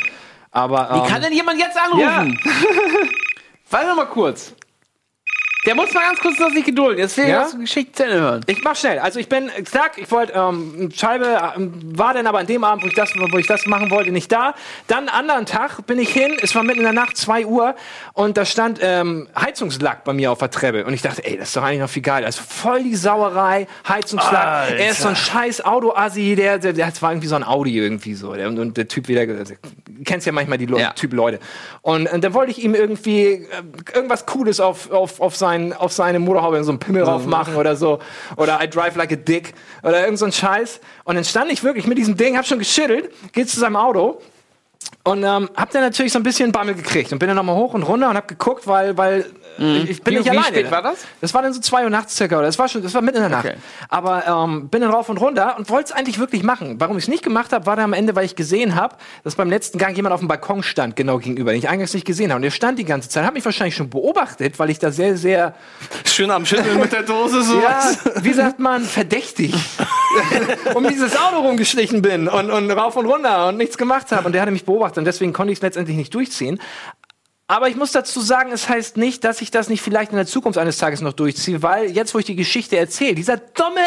[0.50, 2.40] Aber ähm, Wie kann denn jemand jetzt anrufen?
[3.70, 4.54] Warte mal kurz.
[5.66, 6.98] Der muss mal ganz kurz noch sich gedulden.
[6.98, 7.48] Jetzt will ich Ja?
[7.52, 8.40] die Geschichte zu Ende hören.
[8.46, 9.00] Ich mach schnell.
[9.00, 12.84] Also ich bin, zack, ich wollte, ähm, Scheibe ähm, war dann aber an dem Abend,
[12.84, 14.54] wo ich, das, wo ich das machen wollte, nicht da.
[14.86, 17.74] Dann anderen Tag bin ich hin, es war mitten in der Nacht, 2 Uhr,
[18.12, 20.84] und da stand ähm, Heizungslack bei mir auf der Treppe.
[20.84, 22.24] Und ich dachte, ey, das ist doch eigentlich noch viel geil.
[22.24, 24.70] Also voll die Sauerei, Heizungslack.
[24.78, 27.76] Er ist so ein scheiß Auto-Assi, der, der, der, das war irgendwie so ein Audi
[27.76, 28.34] irgendwie so.
[28.34, 29.44] Der, und, und der Typ wieder, du
[30.04, 30.92] kennst ja manchmal die Le Ja.
[30.92, 31.40] Typ Leute.
[31.82, 33.46] Und, und dann wollte ich ihm irgendwie äh,
[33.94, 37.76] irgendwas Cooles auf, auf, auf, sein, auf seine Motorhaube, so einen Pimmel drauf machen oder
[37.76, 37.98] so.
[38.36, 39.54] Oder I drive like a dick.
[39.82, 40.80] Oder irgend so ein Scheiß.
[41.04, 44.20] Und dann stand ich wirklich mit diesem Ding, hab schon geschüttelt, geht zu seinem Auto.
[45.06, 47.74] Und ähm, hab dann natürlich so ein bisschen Bammel gekriegt und bin dann nochmal hoch
[47.74, 49.24] und runter und hab geguckt, weil, weil
[49.58, 50.46] äh, ich bin Wie- nicht wie alleine.
[50.48, 50.98] spät war das?
[51.20, 53.18] Das war dann so zwei Uhr nachts circa, oder das war schon, das war mitten
[53.18, 53.46] in der Nacht.
[53.46, 53.56] Okay.
[53.88, 56.76] Aber ähm, bin dann rauf und runter und wollte es eigentlich wirklich machen.
[56.80, 59.36] Warum ich es nicht gemacht habe, war dann am Ende, weil ich gesehen habe, dass
[59.36, 62.30] beim letzten Gang jemand auf dem Balkon stand, genau gegenüber, den ich eingangs nicht gesehen
[62.30, 62.36] habe.
[62.38, 65.16] Und der stand die ganze Zeit, hat mich wahrscheinlich schon beobachtet, weil ich da sehr,
[65.16, 65.54] sehr
[66.04, 67.60] Schön am Schütteln mit der Dose so.
[67.60, 67.80] ja,
[68.22, 69.54] wie sagt man, verdächtig
[70.74, 74.26] um dieses Auto rumgeschlichen bin und, und rauf und runter und nichts gemacht habe.
[74.26, 76.60] Und der hatte mich beobachtet und deswegen konnte ich es letztendlich nicht durchziehen.
[77.48, 80.26] Aber ich muss dazu sagen, es heißt nicht, dass ich das nicht vielleicht in der
[80.26, 83.80] Zukunft eines Tages noch durchziehe, weil jetzt, wo ich die Geschichte erzähle, dieser dumme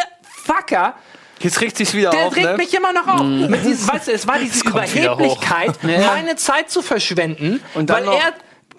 [0.46, 0.96] Fucker,
[1.42, 2.58] Jetzt regt sich's wieder der auf, regt ne?
[2.58, 3.22] mich immer noch auf.
[3.22, 4.66] Mit diesem, weißt du, es war diese.
[4.70, 8.34] Überheblichkeit, meine Zeit zu verschwenden, Und dann weil noch- er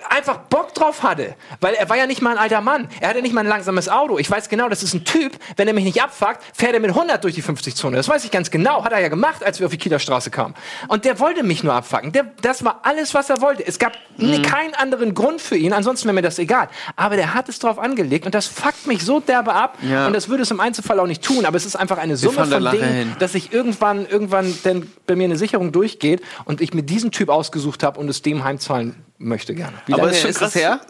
[0.09, 1.35] einfach Bock drauf hatte.
[1.61, 2.89] Weil er war ja nicht mal ein alter Mann.
[3.01, 4.19] Er hatte nicht mal ein langsames Auto.
[4.19, 6.91] Ich weiß genau, das ist ein Typ, wenn er mich nicht abfuckt, fährt er mit
[6.91, 7.97] 100 durch die 50-Zone.
[7.97, 8.85] Das weiß ich ganz genau.
[8.85, 10.55] Hat er ja gemacht, als wir auf die Kieler Straße kamen.
[10.89, 12.13] Und der wollte mich nur abfucken.
[12.13, 13.67] Der, das war alles, was er wollte.
[13.67, 14.43] Es gab Mhm.
[14.43, 15.73] keinen anderen Grund für ihn.
[15.73, 16.69] Ansonsten wäre mir das egal.
[16.97, 19.79] Aber der hat es drauf angelegt und das fuckt mich so derbe ab.
[19.83, 20.07] Ja.
[20.07, 21.47] Und das würde es im Einzelfall auch nicht tun.
[21.47, 23.17] Aber es ist einfach eine Summe von Dingen, hin.
[23.19, 27.31] dass ich irgendwann, irgendwann denn bei mir eine Sicherung durchgeht und ich mir diesen Typ
[27.31, 29.75] ausgesucht habe und es dem heimzahlen möchte gerne.
[29.87, 30.53] Wie Aber lange ist schon ist krass.
[30.55, 30.81] das her?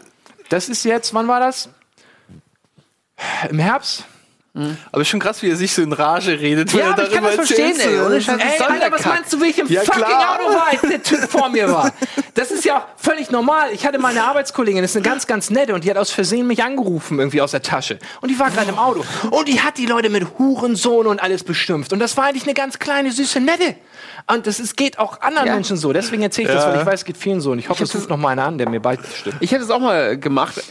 [0.49, 1.69] Das ist jetzt, wann war das?
[3.49, 4.05] Im Herbst?
[4.91, 6.73] Aber ist schon krass, wie er sich so in Rage redet.
[6.73, 8.05] wenn Ja, er aber ich kann das darüber verstehen, erzählt, ey.
[8.05, 9.13] Ohne Scheiß, ey, Alter, was Kack?
[9.13, 10.39] meinst du, wie ich im Ja, fucking klar.
[10.41, 11.93] Auto war, als der Typ vor mir war?
[12.33, 13.69] Das ist ja völlig normal.
[13.71, 16.11] Ich hatte mal eine Arbeitskollegin, das ist eine ganz, ganz nette, und die hat aus
[16.11, 17.97] Versehen mich angerufen, irgendwie aus der Tasche.
[18.19, 19.05] Und die war gerade im Auto.
[19.29, 21.93] Und die hat die Leute mit Hurensohn und alles beschimpft.
[21.93, 23.75] Und das war eigentlich eine ganz kleine, süße, nette.
[24.27, 25.53] Und das ist, geht auch anderen Ja.
[25.53, 25.93] Menschen so.
[25.93, 27.51] Deswegen erzähle ich das, weil ich weiß, es geht vielen so.
[27.51, 29.37] Und ich hoffe, es ruft noch mal einer an, der mir bald stimmt.
[29.39, 30.61] Ich hätte es auch mal gemacht.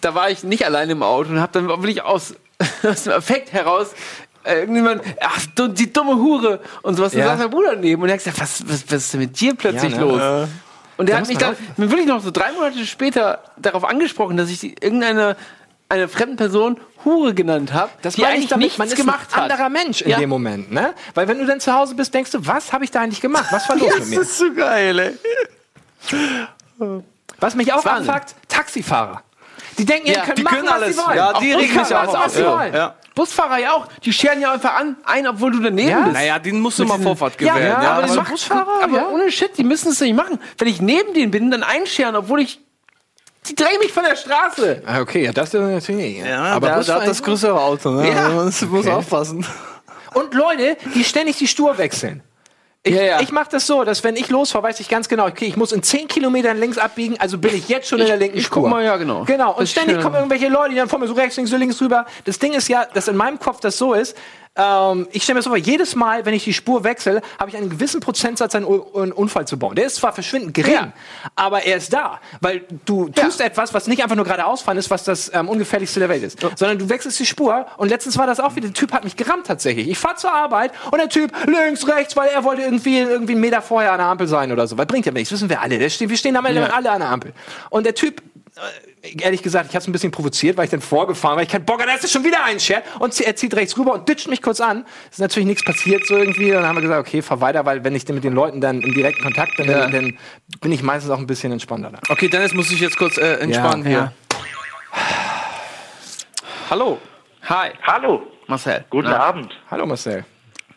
[0.00, 2.34] Da war ich nicht alleine im Auto und habe dann wirklich aus,
[2.82, 3.88] aus dem Effekt heraus
[4.44, 7.12] äh, irgendjemand, ach, du, die dumme Hure und sowas.
[7.12, 7.24] Ja.
[7.24, 9.40] Da saß mein Bruder neben und er hat gesagt, was, was, was ist denn mit
[9.40, 10.04] dir plötzlich Ja, ne?
[10.04, 10.48] los?
[10.96, 14.50] Und der Da hat mich dann wirklich noch so drei Monate später darauf angesprochen, dass
[14.50, 15.36] ich die, irgendeine
[15.90, 19.28] eine fremden Person Hure genannt habe, Das die eigentlich ich damit, nichts man ist gemacht
[19.32, 19.50] ein hat.
[19.50, 20.18] anderer Mensch in Ja.
[20.18, 20.94] dem Moment, ne?
[21.14, 23.46] Weil wenn du dann zu Hause bist, denkst du, was habe ich da eigentlich gemacht?
[23.50, 24.20] Was war los mit mir?
[24.20, 25.14] ist so geil, ey.
[27.38, 28.10] Was mich auch Wahnsinn.
[28.10, 29.22] abfuckt, Taxifahrer.
[29.78, 30.96] Die denken, ja, die können die machen, können was alles.
[30.96, 31.16] sie wollen.
[31.16, 32.38] Ja, die regen mich Busfahrer, auch auf.
[32.38, 32.94] Ja, ja.
[33.14, 36.00] Busfahrer ja auch, die scheren ja einfach an, ein, obwohl du daneben Ja?
[36.00, 36.12] bist.
[36.12, 37.62] Naja, den musst du mal Vorfahrt gewähren.
[37.62, 40.38] ja, aber aber Busfahrer, aber ohne Shit, die müssen es nicht machen.
[40.58, 42.60] Wenn ich neben denen bin, dann einscheren, obwohl ich.
[43.48, 44.82] Die drängen mich von der Straße.
[44.86, 46.18] Ah, Okay, ja, das ist natürlich.
[46.18, 47.90] ja, aber der, der Busfahrer- hat das größere Auto.
[47.90, 48.08] Ne?
[48.08, 48.28] Ja.
[48.28, 48.94] Man muss muss Okay.
[48.94, 49.46] aufpassen.
[50.14, 52.22] Und Leute, die ständig die Spur wechseln.
[52.82, 53.20] Ich, Ja, ja.
[53.20, 55.70] ich mache das so, dass wenn ich losfahre, weiß ich ganz genau, okay, ich muss
[55.72, 58.62] in 10 Kilometern links abbiegen, also bin ich jetzt schon in der linken ich Spur.
[58.62, 59.24] guck mal, ja, genau.
[59.24, 61.58] Genau, und Das ständig kommen irgendwelche Leute, die dann vor mir so rechts, links, so
[61.58, 62.06] links rüber.
[62.24, 64.16] Das Ding ist ja, dass in meinem Kopf das so ist,
[64.56, 67.56] ähm, ich stelle mir so vor, jedes Mal, wenn ich die Spur wechsle, habe ich
[67.56, 69.76] einen gewissen Prozentsatz, einen, U- einen Unfall zu bauen.
[69.76, 70.92] Der ist zwar verschwindend gering, Ja.
[71.36, 72.20] aber er ist da.
[72.40, 76.00] Weil du tust etwas, was nicht einfach nur geradeaus fahren ist, was das ähm, ungefährlichste
[76.00, 76.40] der Welt ist.
[76.56, 79.16] Sondern du wechselst die Spur und letztens war das auch wieder, der Typ hat mich
[79.16, 79.88] gerammt tatsächlich.
[79.88, 83.40] Ich fahre zur Arbeit und der Typ links, rechts, weil er wollte irgendwie, irgendwie einen
[83.40, 84.76] Meter vorher an der Ampel sein oder so.
[84.76, 85.88] Was bringt ja nichts, wissen wir alle.
[85.88, 87.32] Steht, wir stehen am Ende alle an der Ampel.
[87.70, 88.20] Und der Typ,
[89.20, 91.42] ehrlich gesagt, ich habe es ein bisschen provoziert, weil ich dann vorgefahren war.
[91.42, 92.82] Ich keinen Bock, dass er schon wieder einschert.
[92.98, 94.84] Und sie- er zieht rechts rüber und ditcht mich kurz an.
[95.10, 96.46] Ist natürlich nichts passiert so irgendwie.
[96.50, 98.80] Und dann haben wir gesagt, okay, fahr weiter, weil wenn ich mit den Leuten dann
[98.82, 100.18] im direkten Kontakt bin, dann, dann
[100.60, 101.90] bin ich meistens auch ein bisschen entspannter.
[101.90, 102.00] Dann.
[102.08, 104.12] Okay, Dennis muss ich jetzt kurz äh, entspannen Ja, hier.
[106.68, 106.98] Hallo.
[107.48, 108.84] Hi, Hallo, Marcel.
[108.90, 109.52] guten Na, Abend.
[109.70, 110.24] Hallo Marcel.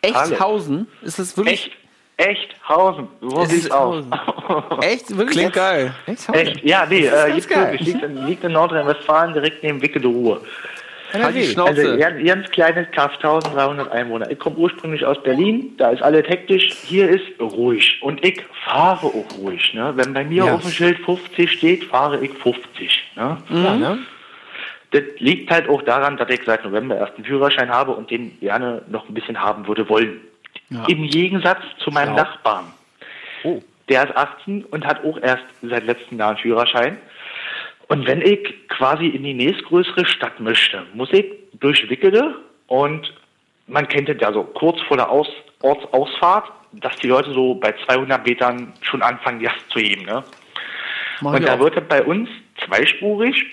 [0.02, 0.88] Echthausen?
[1.02, 1.66] Ist das wirklich.
[1.66, 1.72] Echt,
[2.16, 3.08] Echthausen.
[3.20, 4.04] So Es sieht's ist aus.
[4.82, 5.16] Echt?
[5.16, 5.36] Wirklich?
[5.38, 5.94] Klingt geil.
[6.06, 6.64] Echt?
[6.64, 7.72] Ja, nee, äh, geil.
[7.72, 7.80] wirklich.
[7.80, 10.40] Liegt in, liegt in Nordrhein-Westfalen, direkt neben Wicke de Ruhr.
[11.12, 11.52] Halt die NRW.
[11.52, 11.70] Schnauze.
[11.80, 14.30] Also ganz, ganz kleines Kaff, 1300 Einwohner.
[14.30, 16.70] Ich komme ursprünglich aus Berlin, da ist alles hektisch.
[16.86, 18.00] Hier ist ruhig.
[18.02, 19.74] Und ich fahre auch ruhig.
[19.74, 19.92] Ne?
[19.96, 20.54] Wenn bei mir Ja.
[20.54, 23.12] auf dem Schild 50 steht, fahre ich 50.
[23.16, 23.36] Ne?
[23.48, 23.98] Ja, ne?
[24.90, 28.38] Das liegt halt auch daran, dass ich seit November erst einen Führerschein habe und den
[28.40, 30.20] gerne noch ein bisschen haben würde wollen.
[30.70, 32.72] Im Gegensatz zu meinem Nachbarn.
[33.44, 33.62] Oh.
[33.88, 36.98] Der ist 18 und hat auch erst seit letztem Jahr einen Führerschein.
[37.88, 41.26] Und wenn ich quasi in die nächstgrößere Stadt möchte, muss ich
[41.60, 42.34] durch Wickede
[42.66, 43.12] und
[43.66, 45.28] man kennt es ja so kurz vor der Aus
[45.62, 50.04] Ortsausfahrt, dass die Leute so bei 200 Metern schon anfangen, Gas zu heben.
[50.04, 50.22] Ne?
[51.22, 52.28] Und da wird es bei uns
[52.64, 53.46] zweispurig,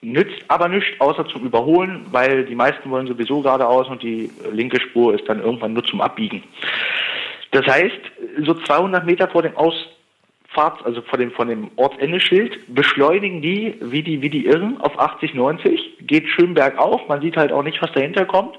[0.00, 4.80] nützt aber nichts außer zum Überholen, weil die meisten wollen sowieso geradeaus und die linke
[4.80, 6.42] Spur ist dann irgendwann nur zum Abbiegen.
[7.50, 8.00] Das heißt,
[8.44, 14.02] so 200 Meter vor dem Ausfahrts, also vor dem, von dem Ortsendeschild, beschleunigen die wie
[14.02, 17.82] die, wie die Irren auf 80, 90, geht schön bergauf, man sieht halt auch nicht,
[17.82, 18.58] was dahinter kommt.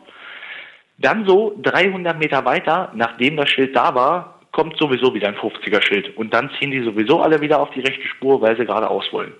[0.97, 6.17] Dann so 300 Meter weiter, nachdem das Schild da war, kommt sowieso wieder ein 50er-Schild.
[6.17, 9.31] Und dann ziehen die sowieso alle wieder auf die rechte Spur, weil sie geradeaus wollen.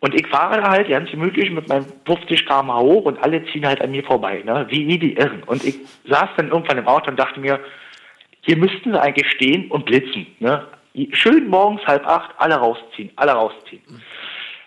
[0.00, 3.66] Und ich fahre da halt ganz gemütlich mit meinem 50 km hoch und alle ziehen
[3.66, 4.64] halt an mir vorbei, ne?
[4.68, 5.42] wie, wie die Irren.
[5.44, 7.58] Und ich saß dann irgendwann im Auto und dachte mir,
[8.42, 10.26] hier müssten sie eigentlich stehen und blitzen.
[10.38, 10.64] Ne?
[11.12, 13.82] Schön morgens halb acht, alle rausziehen, alle rausziehen.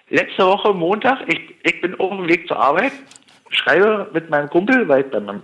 [0.10, 2.92] Letzte Woche Montag, ich, ich bin auf dem Weg zur Arbeit,
[3.50, 5.42] schreibe mit meinem Kumpel, weil ich bei meinem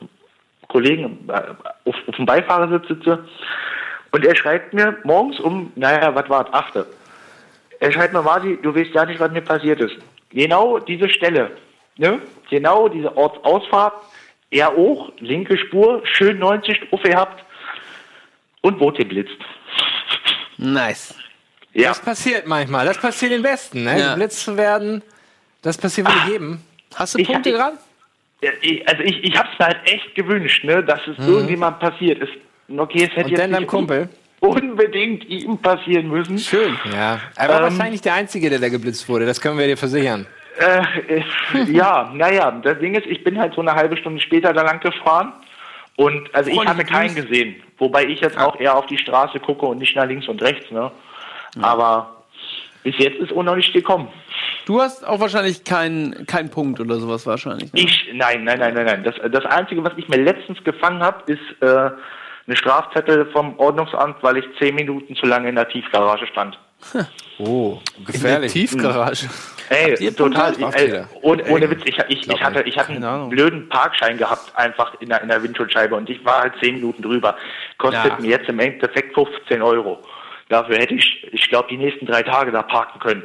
[0.68, 1.42] Kollegen äh,
[1.86, 3.26] auf, auf dem Beifahrersitz sitze,
[4.12, 6.86] und er schreibt mir morgens um, naja, was war das, achte.
[7.80, 9.96] Er schreibt mir, Marti, du weißt ja nicht, was mir passiert ist.
[10.32, 11.52] Genau diese Stelle,
[11.98, 12.22] ne?
[12.50, 13.94] genau diese Ortsausfahrt,
[14.50, 17.44] er auch, linke Spur, schön 90 drauf gehabt
[18.62, 19.38] und wurde geblitzt.
[20.58, 21.16] Nice.
[21.74, 21.90] Ja.
[21.90, 22.86] Das passiert manchmal.
[22.86, 24.00] Das passiert im Westen, ne?
[24.00, 24.10] Ja.
[24.14, 25.04] Geblitzt zu werden.
[25.62, 26.64] Das passiert würde geben.
[26.96, 27.78] Hast du Ich- Punkte ich- gerade?
[28.42, 31.80] Ja, ich, also ich, ich habe es mir halt echt gewünscht, ne, dass es irgendjemand
[31.80, 32.34] passiert ist.
[32.76, 34.10] Okay, es hätte Und jetzt dann nicht Kumpel.
[34.40, 36.38] Unbedingt ihm passieren müssen.
[36.38, 36.78] Schön.
[36.94, 37.20] Ja.
[37.36, 39.26] Er war Ähm, wahrscheinlich der Einzige, der da geblitzt wurde.
[39.26, 40.28] Das können wir dir versichern.
[40.60, 41.22] Äh,
[41.72, 44.80] ja, naja, das Ding ist, ich bin halt so eine halbe Stunde später da lang
[44.80, 45.34] gefahren
[45.98, 49.68] und also ich hatte keinen gesehen, wobei ich jetzt auch eher auf die Straße gucke
[49.68, 50.92] und nicht nach links und rechts, ne.
[51.62, 52.24] Aber
[52.84, 54.08] bis jetzt ist auch noch nicht gekommen.
[54.66, 57.72] Du hast auch wahrscheinlich keinen keinen Punkt oder sowas wahrscheinlich.
[57.74, 57.80] Ne?
[57.82, 59.04] Ich, nein, nein, nein, nein, nein.
[59.04, 61.92] Das, das Einzige, was ich mir letztens gefangen habe, ist äh,
[62.48, 66.58] eine Strafzettel vom Ordnungsamt, weil ich zehn Minuten zu lange in der Tiefgarage stand.
[67.40, 68.54] Oh, gefährlich.
[68.54, 69.28] Tiefgarage.
[69.70, 70.54] Ey, ihr total.
[70.74, 74.56] Ey, ohne, ohne Ey, Witz, ich, ich, ich, hatte, ich hatte einen blöden Parkschein gehabt,
[74.56, 77.36] einfach in der, in der Windschutzscheibe und ich war halt zehn Minuten drüber.
[77.78, 78.18] Kostet Ja.
[78.20, 80.00] mir jetzt im Endeffekt 15 Euro.
[80.50, 83.24] Dafür hätte ich, ich glaube, die nächsten drei Tage da parken können.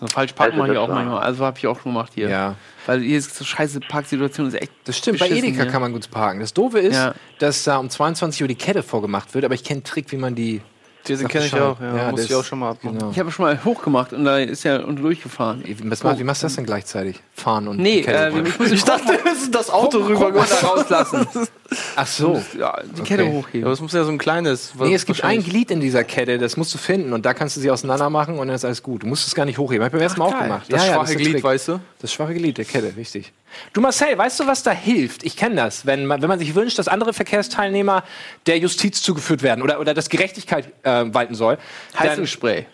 [0.00, 1.22] Also falsch parken Also wir hier auch war- manchmal.
[1.22, 2.28] Also habe ich auch schon gemacht hier.
[2.28, 2.56] Ja.
[2.86, 4.72] Weil hier ist so scheiße Parksituation ist echt.
[4.84, 5.66] Das stimmt, bei Edeka hier.
[5.66, 6.40] kann man gut parken.
[6.40, 7.14] Das Doofe ist, Ja.
[7.38, 10.16] dass da um 22 Uhr die Kette vorgemacht wird, aber ich kenne einen Trick, wie
[10.16, 10.60] man die.
[11.08, 11.96] Diesen Sag kenne ich auch, ja.
[11.96, 12.96] Ja, Muss ich auch schon mal abmachen.
[12.96, 13.10] Genau.
[13.10, 15.60] Ich habe schon mal hochgemacht und da ist ja unter durchgefahren.
[15.66, 17.20] Wie, was, wie machst du das denn gleichzeitig?
[17.32, 20.44] Fahren und Nee, die Kette äh, ich dachte, das ist das Auto rüber rüber.
[20.62, 21.26] rauslassen.
[21.96, 22.42] Ach so.
[22.58, 23.30] Ja, die Kette Okay.
[23.32, 23.68] Ja, hochheben.
[23.70, 24.72] das muss ja so ein kleines.
[24.78, 27.56] Nee, es gibt ein Glied in dieser Kette, das musst du finden und da kannst
[27.56, 29.02] du sie auseinander machen und dann ist alles gut.
[29.02, 29.84] Du musst es gar nicht hochheben.
[29.84, 30.66] Hab ich beim ersten Mal auch gemacht.
[30.68, 31.80] Das schwache ist der Glied, weißt du?
[32.00, 33.32] Das schwache Glied der Kette, richtig.
[33.72, 35.22] Du Marcel, weißt du, was da hilft?
[35.24, 35.84] Ich kenne das.
[35.86, 38.02] Wenn man, wenn man sich wünscht, dass andere Verkehrsteilnehmer
[38.46, 41.58] der Justiz zugeführt werden oder, oder dass Gerechtigkeit äh, walten soll.
[41.92, 42.66] dann- Heizungsspray.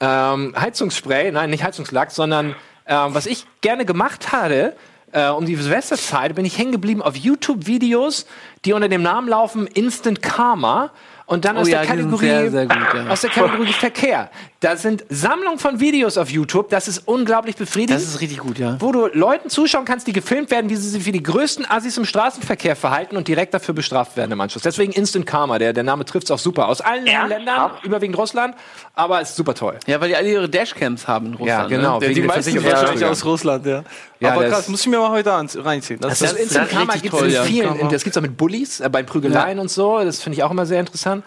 [0.00, 2.54] ähm, Heizungsspray, nein, nicht Heizungslack, sondern
[2.86, 4.74] ähm, was ich gerne gemacht hatte,
[5.12, 8.26] äh, um die Silvesterzeit bin ich hängen geblieben auf YouTube-Videos,
[8.64, 10.90] die unter dem Namen laufen Instant Karma.
[11.28, 13.06] Und dann Oh aus ja, der die sind Kategorie sehr, sehr gut, ja.
[13.10, 14.30] aus der Kategorie Verkehr.
[14.60, 16.70] Da sind Sammlungen von Videos auf YouTube.
[16.70, 18.76] Das ist unglaublich befriedigend Das ist richtig gut, ja.
[18.80, 21.98] wo du Leuten zuschauen kannst, die gefilmt werden, wie sie sich wie die größten Assis
[21.98, 24.62] im Straßenverkehr verhalten und direkt dafür bestraft werden im Anschluss.
[24.62, 26.66] Deswegen Instant Karma, der, der Name trifft es auch super.
[26.66, 27.28] Aus allen Ernsthaft?
[27.28, 28.54] Ländern, überwiegend Russland,
[28.94, 29.78] aber ist super toll.
[29.86, 31.70] Ja, weil die alle ihre Dashcams haben in Russland.
[31.70, 31.98] Ja, genau.
[32.00, 32.06] Ne?
[32.06, 33.10] Ja, die der meisten Versicherung- wahrscheinlich Ja.
[33.10, 33.84] aus Russland, ja.
[34.20, 36.00] Ja, Aber das- krass, muss ich mir mal heute reinziehen.
[36.00, 37.42] Das, Das ist Instant das ist Karma gibt es in ja.
[37.44, 40.42] vielen, das gibt es auch mit Bullies, äh, bei Prügeleien und so, das finde ich
[40.42, 41.17] auch immer sehr interessant.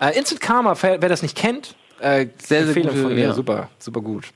[0.00, 3.32] Äh, Instant Karma, wer, das nicht kennt, äh, Sehr, sehr Empfehlung gute, von mir, ja.
[3.32, 4.26] super, super gut.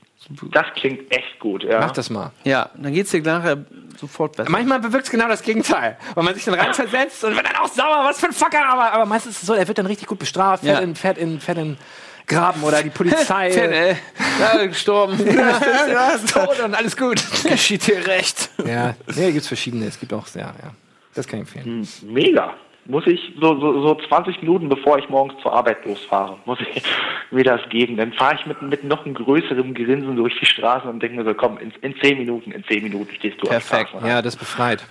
[0.51, 1.79] Das klingt echt gut, ja.
[1.81, 2.31] Mach das mal.
[2.45, 3.65] Ja, dann geht's dir nachher
[3.99, 4.49] sofort besser.
[4.49, 7.67] Manchmal bewirkt es genau das Gegenteil, weil man sich dann reinversetzt und wird dann auch
[7.67, 10.07] sauer, was für ein Fucker, aber, aber meistens ist es so, er wird dann richtig
[10.07, 10.83] gut bestraft, fährt, Ja.
[10.83, 11.77] in, fährt, in, fährt in
[12.25, 13.95] Graben oder die Polizei Fan, ey.
[14.39, 15.19] Ja, gestorben.
[15.35, 17.21] ja, ist tot und alles gut.
[17.43, 18.49] Geschieht dir recht.
[18.65, 20.71] ja, nee, gibt es verschiedene, es gibt auch, ja, ja,
[21.15, 21.85] das kann ich empfehlen.
[22.03, 22.53] Mega.
[22.85, 26.83] Muss ich so, so, so 20 Minuten, bevor ich morgens zur Arbeit losfahre, muss ich
[27.31, 27.95] mir das geben.
[27.95, 31.23] Dann fahre ich mit, mit noch einem größeren Grinsen durch die Straßen und denke mir
[31.23, 34.07] so, komm, in, in 10 Minuten, in 10 Minuten stehst du Perfekt, am Straßenrand.
[34.13, 34.83] Ja, das befreit.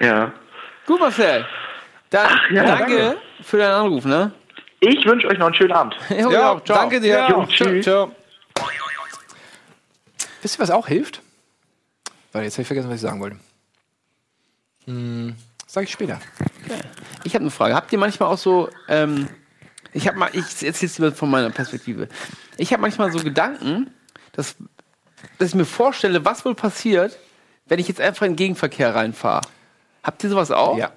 [0.00, 0.32] Ja.
[0.86, 1.44] Gut, Marcel.
[2.10, 3.16] Dann ja, danke, danke.
[3.42, 4.30] für deinen Anruf, ne?
[4.80, 5.96] Ich wünsche euch noch einen schönen Abend.
[6.10, 7.14] Ja, Ja, danke dir.
[7.14, 7.84] Ja, Jo, tschüss.
[7.84, 8.12] Ciao.
[10.42, 11.22] Wisst ihr, was auch hilft?
[12.32, 13.36] Warte, jetzt habe ich vergessen, was ich sagen wollte.
[14.84, 15.34] Hm,
[15.74, 16.20] sag ich später.
[17.24, 17.74] Ich habe eine Frage.
[17.74, 19.28] Habt ihr manchmal auch so, ähm,
[19.92, 22.08] ich habe mal, ich erzähle es von meiner Perspektive.
[22.56, 23.90] Ich habe manchmal so Gedanken,
[24.32, 24.54] dass,
[25.38, 27.18] dass ich mir vorstelle, was wohl passiert,
[27.66, 29.42] wenn ich jetzt einfach in den Gegenverkehr reinfahre.
[30.02, 30.78] Habt ihr sowas auch?
[30.78, 30.92] Ja.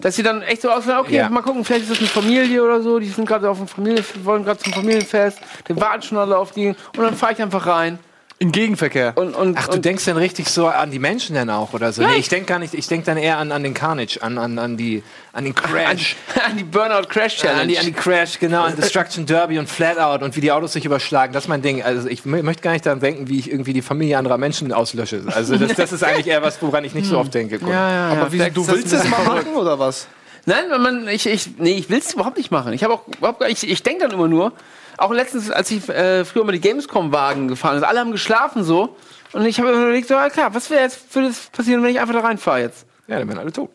[0.00, 1.28] Dass sie dann echt so aussehen, okay, Ja.
[1.28, 4.04] mal gucken, vielleicht ist das eine Familie oder so, die sind gerade auf dem Familien,
[4.24, 5.38] wollen gerade zum Familienfest,
[5.68, 7.98] die warten schon alle auf die und dann fahre ich einfach rein
[8.38, 9.14] Im Gegenverkehr.
[9.16, 11.90] und, und, Ach, du und denkst dann richtig so an die Menschen dann auch oder
[11.92, 12.02] so?
[12.02, 14.58] Nee, ich denke gar nicht, ich denke dann eher an, an den Carnage, an, an,
[14.58, 16.16] an, die, an den an, Crash.
[16.46, 17.62] an die Burnout Crash Challenge.
[17.62, 20.74] An die, an die Crash, genau, an Destruction Derby und Flatout und wie die Autos
[20.74, 21.32] sich überschlagen.
[21.32, 21.82] Das ist mein Ding.
[21.82, 24.70] Also ich mö- möchte gar nicht daran denken, wie ich irgendwie die Familie anderer Menschen
[24.70, 25.22] auslösche.
[25.34, 27.58] Also das, das ist eigentlich eher was, woran ich nicht so oft denke.
[27.62, 30.08] Ja, ja, Aber ja, vielleicht du willst es mal machen oder was?
[30.44, 32.72] Nein, wenn man, ich, ich, nee, ich will es überhaupt nicht machen.
[32.74, 34.52] Ich habe auch überhaupt, gar- ich, ich denke dann immer nur,
[34.98, 38.96] auch letztens, als ich äh, früher mal die Gamescom-Wagen gefahren ist, alle haben geschlafen so.
[39.32, 41.90] Und ich habe mir überlegt, so, ah, klar, was wäre jetzt, würde das passieren, wenn
[41.90, 42.86] ich einfach da reinfahre jetzt?
[43.08, 43.70] Ja, dann werden alle tot.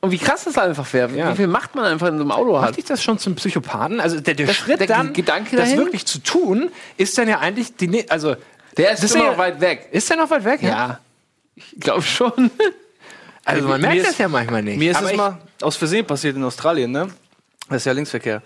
[0.00, 1.10] Und wie krass das einfach wäre.
[1.16, 1.32] Ja.
[1.32, 2.62] Wie viel Macht man einfach in so einem Auto hat.
[2.70, 4.00] Macht dich das schon zum Psychopathen?
[4.00, 5.78] Also der, der Das- Schritt der dann, Gedanke das dahin?
[5.78, 8.36] wirklich zu tun, ist dann ja eigentlich die, ne- also
[8.76, 9.88] Der ist Das ist immer ja- noch weit weg.
[9.92, 10.62] ist der noch weit weg?
[10.62, 10.98] Ja.
[11.56, 12.50] Ich glaube schon.
[13.46, 14.78] Also man merkt ist- das ja manchmal nicht.
[14.78, 17.08] Mir ist Aber es ich- mal aus Versehen passiert in Australien, ne?
[17.68, 18.42] Das ist ja Linksverkehr.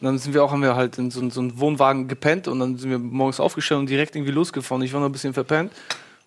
[0.00, 2.58] Und dann sind wir auch, haben wir halt in so, so einen Wohnwagen gepennt und
[2.58, 4.82] dann sind wir morgens aufgestellt und direkt irgendwie losgefahren.
[4.82, 5.72] Ich war noch ein bisschen verpennt.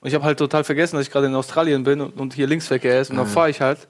[0.01, 2.47] Und ich habe halt total vergessen, dass ich gerade in Australien bin und, und hier
[2.47, 3.11] Linksverkehr ist.
[3.11, 3.87] Und dann fahre ich halt.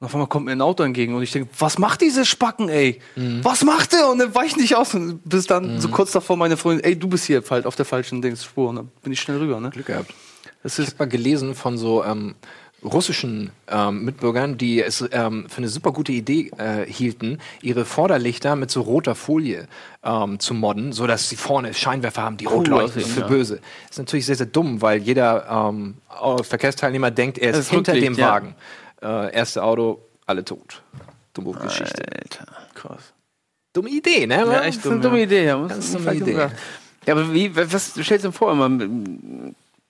[0.00, 2.68] Und auf einmal kommt mir ein Auto entgegen und ich denke, was macht diese Spacken,
[2.68, 3.00] ey?
[3.42, 4.10] Was macht der?
[4.10, 4.94] Und dann weicht nicht aus.
[4.94, 7.84] Und bis dann so kurz davor meine Freundin, ey, du bist hier halt auf der
[7.86, 8.70] falschen Dingsspur.
[8.70, 9.70] Und dann bin ich schnell rüber, ne?
[9.70, 10.12] Glück gehabt.
[10.62, 12.34] Das Ich ist habe mal gelesen von so ähm,
[12.86, 18.56] russischen ähm, Mitbürgern, die es ähm, für eine super gute Idee äh, hielten, ihre Vorderlichter
[18.56, 19.68] mit so roter Folie
[20.04, 23.26] ähm, zu modden, so dass sie vorne Scheinwerfer haben, die rot leuchten für ja.
[23.26, 23.60] böse.
[23.90, 25.96] Ist natürlich sehr sehr dumm, weil jeder ähm,
[26.42, 28.30] Verkehrsteilnehmer denkt, er ist, Das hinter Rücklicht, dem ja.
[28.30, 28.54] Wagen.
[29.02, 30.82] Äh, erste Auto, alle tot.
[31.34, 32.02] Dumme Geschichte.
[32.02, 32.46] Alter.
[32.74, 33.12] krass.
[33.72, 34.36] Dumme Idee, ne?
[34.36, 35.24] Ja, echt Das ist eine dumm, dumme ja.
[35.24, 35.66] Idee, ja.
[35.66, 36.48] Ganz dumme vielleicht Idee.
[37.06, 38.68] Ja, aber wie, was stellst du dir vor immer?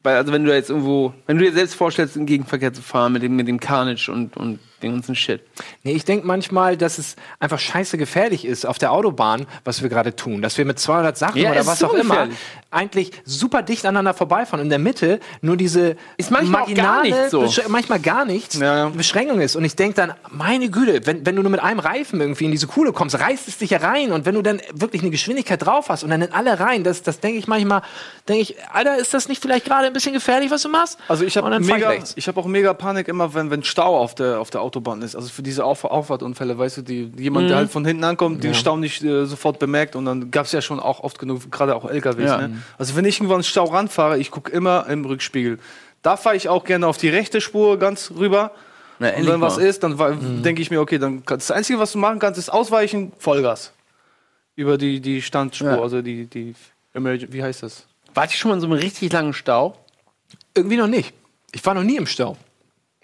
[0.07, 3.13] Weil, also wenn du jetzt irgendwo, wenn du dir selbst vorstellst, im Gegenverkehr zu fahren
[3.13, 5.41] mit dem, mit dem Carnage und, und den ganzen Shit.
[5.83, 9.89] Nee, ich denke manchmal, dass es einfach scheiße gefährlich ist auf der Autobahn, was wir
[9.89, 10.43] gerade tun.
[10.43, 12.29] Dass wir mit 200 Sachen Ja, oder was auch immer
[12.71, 14.61] eigentlich super dicht aneinander vorbeifahren.
[14.61, 17.43] Und in der Mitte nur diese Ist manchmal auch gar marginale, nicht so.
[17.43, 18.89] Besch- manchmal gar nichts Ja.
[18.91, 19.57] Beschränkung ist.
[19.57, 22.51] Und ich denke dann, meine Güte, wenn, wenn du nur mit einem Reifen irgendwie in
[22.51, 24.13] diese Kuhle kommst, reißt es dich ja rein.
[24.13, 27.03] Und wenn du dann wirklich eine Geschwindigkeit drauf hast und dann in alle rein, das,
[27.03, 27.83] das denke ich manchmal,
[28.29, 30.99] denke ich, Alter, ist das nicht vielleicht gerade ein bisschen gefährlich, was du machst?
[31.09, 34.41] Also ich habe ich ich habe auch mega Panik immer, wenn, wenn Stau auf der
[34.41, 35.15] auf der Autobahn ist.
[35.17, 38.55] Also für diese auf Auffahrtunfälle, weißt du, die jemand, der halt von hinten ankommt, den
[38.55, 41.75] Stau nicht äh, sofort bemerkt und dann gab es ja schon auch oft genug, gerade
[41.77, 42.25] auch LKWs.
[42.31, 42.49] Ja.
[42.49, 42.63] Ne?
[42.79, 45.59] Also wenn ich irgendwo an den Stau ranfahre, ich gucke immer im Rückspiegel.
[46.03, 48.53] Da fahre ich auch gerne auf die rechte Spur ganz rüber.
[48.99, 49.63] Na, und wenn was mal.
[49.67, 53.13] ist, dann denke ich mir, okay, dann das Einzige, was du machen kannst, ist ausweichen,
[53.19, 53.73] Vollgas.
[54.55, 55.83] Über die, die Standspur, Ja.
[55.83, 56.55] also die, die
[56.95, 57.87] Emergen- wie heißt das?
[58.15, 59.77] Warte ich schon mal in so einem richtig langen Stau?
[60.55, 61.13] Irgendwie noch nicht.
[61.53, 62.37] Ich war noch nie im Stau.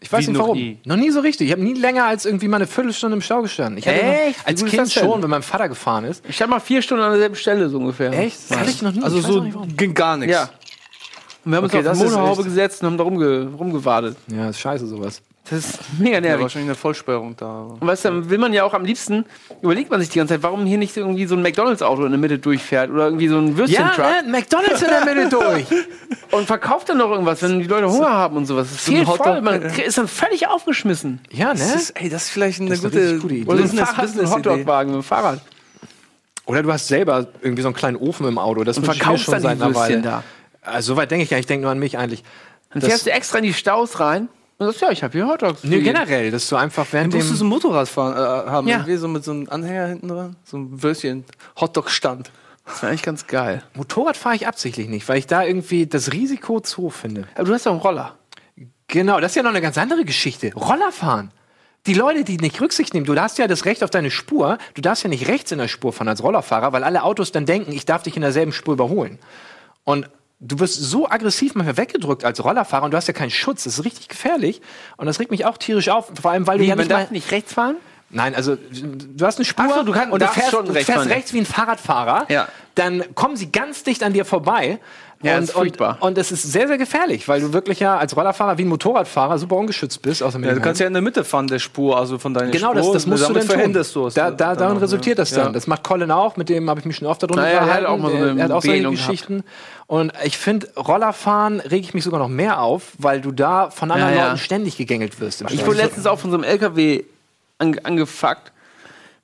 [0.03, 0.59] Ich weiß Wie nicht noch warum.
[0.59, 0.79] nie?
[0.85, 1.47] Noch nie so richtig.
[1.47, 3.79] Ich habe nie länger als irgendwie mal eine Viertelstunde im Stau gestanden.
[3.79, 4.39] Ich hatte Echt?
[4.41, 6.25] noch, als Kind schon, wenn mein Vater gefahren ist.
[6.29, 8.13] Ich stand mal vier Stunden an derselben Stelle so ungefähr.
[8.13, 8.51] Echt?
[8.51, 9.03] Das hatte ich noch nie.
[9.03, 9.47] Also so
[9.77, 10.33] ging gar nichts.
[10.35, 10.51] Ja.
[11.45, 14.17] Und wir haben Okay, uns auf die Motorhaube gesetzt und haben da rumge rumgewartet.
[14.29, 15.23] Ja, ist scheiße sowas.
[15.53, 16.43] Das ist mega Ja, nervig.
[16.43, 17.63] wahrscheinlich eine Vollsperrung da.
[17.79, 19.25] Und weißt du, dann will man ja auch am liebsten,
[19.61, 22.19] überlegt man sich die ganze Zeit, warum hier nicht irgendwie so ein McDonalds-Auto in der
[22.19, 24.31] Mitte durchfährt oder irgendwie so ein Würstchen-Truck Ja, ne?
[24.31, 25.67] McDonalds in der Mitte durch.
[26.33, 28.69] und verkauft dann noch irgendwas, wenn die Leute Hunger haben und sowas.
[28.73, 31.21] Es ein fehlt Hotdog, voll, man ist dann völlig aufgeschmissen.
[31.31, 31.61] Ja, ne?
[31.61, 33.51] Das ist, ey, das ist vielleicht eine Das ist eine gute, gute Idee.
[33.51, 34.31] Oder so ein Fahrrad, ein.
[34.31, 35.41] Hotdog-Wagen mit dem Fahrrad.
[36.47, 38.65] Oder du hast selber irgendwie so einen kleinen Ofen im Auto.
[38.65, 40.23] Das Und wünsche ich mir verkaufst schon dann die seit einer Würstchen Weile.
[40.63, 40.71] da.
[40.71, 41.43] Also, so weit denke ich gar nicht.
[41.45, 42.23] Ich denke nur an mich eigentlich.
[42.73, 44.29] Dann Das- fährst du extra in die Staus rein
[44.59, 45.65] und sagst, ja, ich habe hier Hotdogs.
[45.65, 47.37] Nee, generell, dass du einfach während Du musst dem...
[47.37, 48.77] so ein Motorrad fahren, äh, haben, Ja.
[48.79, 51.25] irgendwie so mit so einem Anhänger hinten dran, so ein Würstchen,
[51.61, 52.31] Hotdog-Stand.
[52.65, 53.63] Das wäre eigentlich ganz geil.
[53.75, 57.27] Motorrad fahre ich absichtlich nicht, weil ich da irgendwie das Risiko zu hoch finde.
[57.35, 58.17] Aber du hast doch einen Roller.
[58.87, 60.53] Genau, das ist ja noch eine ganz andere Geschichte.
[60.55, 61.33] Roller fahren.
[61.87, 64.81] Die Leute, die nicht Rücksicht nehmen, du hast ja das Recht auf deine Spur, du
[64.83, 67.73] darfst ja nicht rechts in der Spur fahren als Rollerfahrer, weil alle Autos dann denken,
[67.73, 69.19] ich darf dich in derselben Spur überholen.
[69.83, 70.09] Und
[70.43, 73.65] du wirst so aggressiv manchmal weggedrückt als Rollerfahrer und du hast ja keinen Schutz.
[73.65, 74.61] Das ist richtig gefährlich.
[74.97, 76.93] Und das regt mich auch tierisch auf, vor allem, weil du Wie, ja man nicht
[76.93, 77.77] mal, nicht rechts fahren?
[78.11, 80.91] Nein, also du hast eine Spur so, du kannst- und du fährst, du rechts fährst
[80.91, 81.09] fahren.
[81.09, 82.27] rechts wie ein Fahrradfahrer.
[82.29, 82.49] Ja.
[82.75, 84.81] Dann kommen sie ganz dicht an dir vorbei.
[85.23, 85.55] Ja, und.
[85.55, 88.69] Und, und es ist sehr, sehr gefährlich, weil du wirklich ja als Rollerfahrer wie ein
[88.69, 90.23] Motorradfahrer super ungeschützt bist.
[90.23, 92.75] Mit Ja, du kannst ja in der Mitte fahren der Spur, also von deiner Genau,
[92.75, 92.95] das, Spur.
[92.95, 94.15] das musst du dann verhinderst du es.
[94.15, 95.23] Da, da, dann darin resultiert ja.
[95.23, 95.47] das dann.
[95.47, 95.53] Ja.
[95.53, 97.85] Das macht Colin auch, mit dem habe ich mich schon öfter drunter Naja, er hat
[97.85, 98.91] auch mal so eine er hat auch solche.
[98.91, 99.45] Geschichten.
[99.87, 103.91] Und ich finde, Rollerfahren rege ich mich sogar noch mehr auf, weil du da von
[103.91, 104.27] anderen Ja, ja.
[104.29, 105.45] Leuten ständig gegängelt wirst.
[105.51, 107.05] Ich wurde letztens auch von so einem LKW
[107.59, 108.53] ange angefuckt,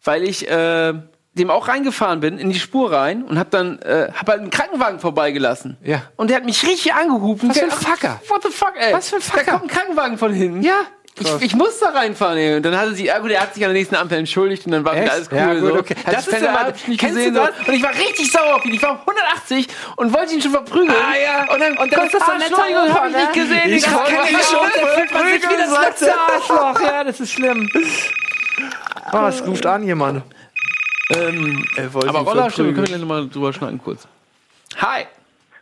[0.05, 0.95] weil ich äh,
[1.39, 4.51] dem auch reingefahren bin, in die Spur rein und hab dann äh, hab halt einen
[4.51, 5.76] Krankenwagen vorbeigelassen.
[5.82, 6.03] Ja.
[6.16, 7.49] Und der hat mich richtig angehupen.
[7.51, 8.20] Was für ein Fucker.
[8.28, 8.93] What the fuck, ey?
[8.93, 9.45] Was für ein Fucker.
[9.45, 10.62] Da kommt ein Krankenwagen von hinten.
[10.62, 10.80] Ja.
[11.20, 12.57] Ich, ich muss da reinfahren, ey.
[12.59, 14.70] Und dann hatte sie, ja gut, er hat sich an der nächsten Ampel entschuldigt und
[14.72, 15.39] dann war wieder alles cool.
[15.39, 15.78] Ja, gut, so.
[15.80, 15.97] okay.
[16.07, 17.34] Das sich ist immer- hab ich nicht kennst du gesehen.
[17.34, 17.49] das?
[17.59, 17.66] So.
[17.72, 18.74] Und ich war richtig sauer auf ihn.
[18.74, 19.66] Ich war auf 180
[19.97, 20.91] und wollte ihn schon verprügeln.
[20.93, 21.53] Ah, ja.
[21.53, 23.43] Und dann, Und dann ist das so ein netter Entschuldigung, hab ich Opa, nicht ne?
[23.43, 23.72] gesehen.
[23.72, 26.80] Ich hab- kenn ihn schon, wie das letzte Arschloch.
[26.82, 27.68] Ja, das ist schlimm.
[29.12, 30.22] Oh, es ruft an jemand.
[31.11, 32.75] Ähm, Er wollte aber ihn Roller, stimmt, wir verprügeln.
[32.75, 34.07] können gleich nochmal drüber schneiden kurz.
[34.77, 35.05] Hi.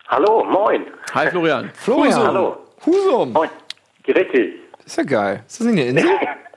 [0.08, 0.86] Hallo, moin.
[1.14, 1.70] Hi, Florian.
[1.74, 2.14] Florian.
[2.26, 2.56] Hallo.
[2.84, 3.32] Husum.
[3.32, 3.50] Moin.
[4.06, 4.16] Das
[4.86, 5.42] ist ja geil.
[5.46, 6.10] Ist das nicht eine Insel?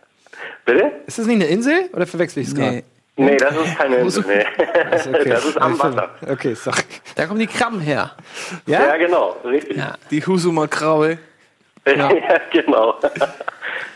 [0.66, 0.92] Bitte?
[1.08, 2.84] Ist das nicht eine Insel oder verwechsel ich es gerade?
[3.16, 4.24] Nee, das ist keine Insel.
[4.28, 4.46] Nee.
[4.62, 5.26] Okay.
[5.30, 6.10] Das ist am Wasser.
[6.28, 6.82] Okay, sorry.
[7.16, 8.12] Da kommen die Krabben her.
[8.66, 8.98] Ja, Ja?
[8.98, 9.78] genau, richtig.
[9.78, 9.96] Ja.
[10.12, 11.18] Die Husumer Kraue.
[11.86, 12.10] Ja,
[12.52, 12.96] genau.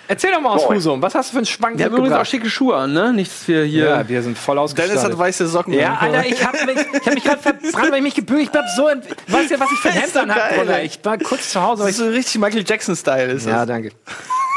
[0.08, 0.78] Erzähl doch mal aus Moin.
[0.78, 1.02] Husum.
[1.02, 3.14] Was hast du für einen Schwank Wir haben übrigens auch schicke Schuhe an, ne?
[3.14, 3.86] Nicht, dass wir hier.
[3.86, 4.98] Ja, wir sind voll ausgestattet.
[4.98, 5.74] Dennis hat weiße Socken.
[5.74, 6.14] Ja, an.
[6.14, 8.44] Alter, ich hab mich, ich hab mich gerade verbrannt, weil ich mich gebügelt.
[8.46, 10.60] Ich bleib so, weißt du, was ich für ein Hemd ist so an hab, geil,
[10.60, 10.84] Bruder?
[10.84, 11.84] Ich war kurz zu Hause.
[11.84, 13.32] aber Das Ich, ist so richtig Michael Jackson-Style.
[13.32, 13.68] Ist ja, das.
[13.68, 13.92] danke.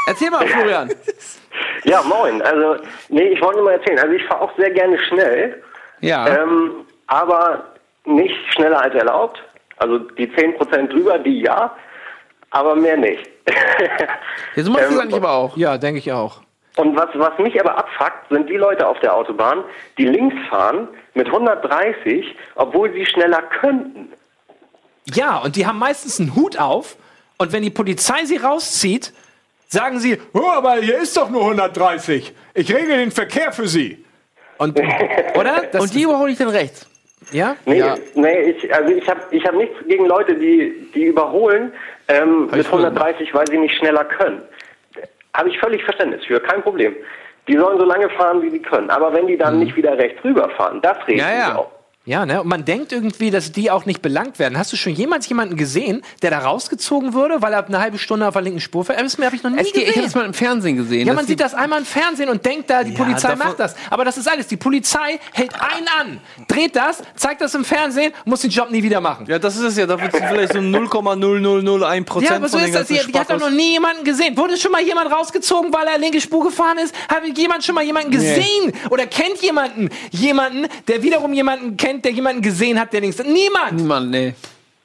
[0.07, 0.89] Erzähl mal, Florian.
[1.83, 2.41] Ja, moin.
[2.41, 3.97] Also, nee, ich wollte nur mal erzählen.
[3.99, 5.63] Also, ich fahre auch sehr gerne schnell,
[6.01, 6.27] Ja.
[6.27, 7.63] ähm, aber
[8.05, 9.41] nicht schneller als erlaubt.
[9.77, 11.73] Also, die 10% drüber, die ja,
[12.57, 13.29] aber mehr nicht.
[14.55, 15.55] Ja, so machst du ähm, eigentlich aber auch.
[15.55, 16.41] Ja, denke ich auch.
[16.77, 19.63] Und was, was mich aber abfuckt, sind die Leute auf der Autobahn,
[19.97, 24.11] die links fahren mit 130, obwohl sie schneller könnten.
[25.05, 26.97] Ja, und die haben meistens einen Hut auf
[27.37, 29.13] und wenn die Polizei sie rauszieht,
[29.67, 32.33] sagen sie, oh, aber hier ist doch nur 130.
[32.53, 34.03] Ich regle den Verkehr für sie.
[34.57, 34.79] Und,
[35.35, 35.63] oder?
[35.71, 36.87] Das, Und die überhole ich dann rechts.
[37.31, 37.55] Ja?
[37.65, 37.95] Nee, Ja.
[38.15, 41.71] nee ich, also ich habe ich hab nichts gegen Leute, die, die überholen
[42.07, 44.41] ähm, mit ich voll 130, weil sie nicht schneller können.
[45.33, 46.95] Habe ich völlig Verständnis für, kein Problem.
[47.47, 48.89] Die sollen so lange fahren, wie sie können.
[48.89, 51.55] Aber wenn die dann nicht wieder rechts rüberfahren, das regt Ja, mich ja.
[51.55, 51.67] auf.
[52.07, 52.41] Ja, ne?
[52.41, 54.57] Und man denkt irgendwie, dass die auch nicht belangt werden.
[54.57, 58.25] Hast du schon jemals jemanden gesehen, der da rausgezogen wurde, weil er eine halbe Stunde
[58.25, 59.01] auf der linken Spur fährt?
[59.01, 60.03] Das habe ich noch nie Es geht, ich habe gesehen.
[60.05, 61.05] das mal im Fernsehen gesehen.
[61.05, 63.75] Ja, man sieht das einmal im Fernsehen und denkt da, die Polizei davon- macht das.
[63.89, 64.47] Aber das ist alles.
[64.47, 68.81] Die Polizei hält einen an, dreht das, zeigt das im Fernsehen, muss den Job nie
[68.81, 69.25] wieder machen.
[69.27, 69.85] Ja, das ist es ja.
[69.85, 72.87] Da wird vielleicht so 0,0001 Prozent Ja, aber so ist das.
[72.87, 74.37] Die, die hat doch noch nie jemanden gesehen.
[74.37, 76.95] Wurde schon mal jemand rausgezogen, weil er linke Spur gefahren ist?
[77.09, 78.71] Hat jemand schon mal jemanden gesehen?
[78.89, 83.17] Oder kennt jemanden jemanden, der wiederum jemanden kennt, der jemanden gesehen hat, der links...
[83.23, 83.73] Niemand!
[83.73, 84.33] Niemand, nee.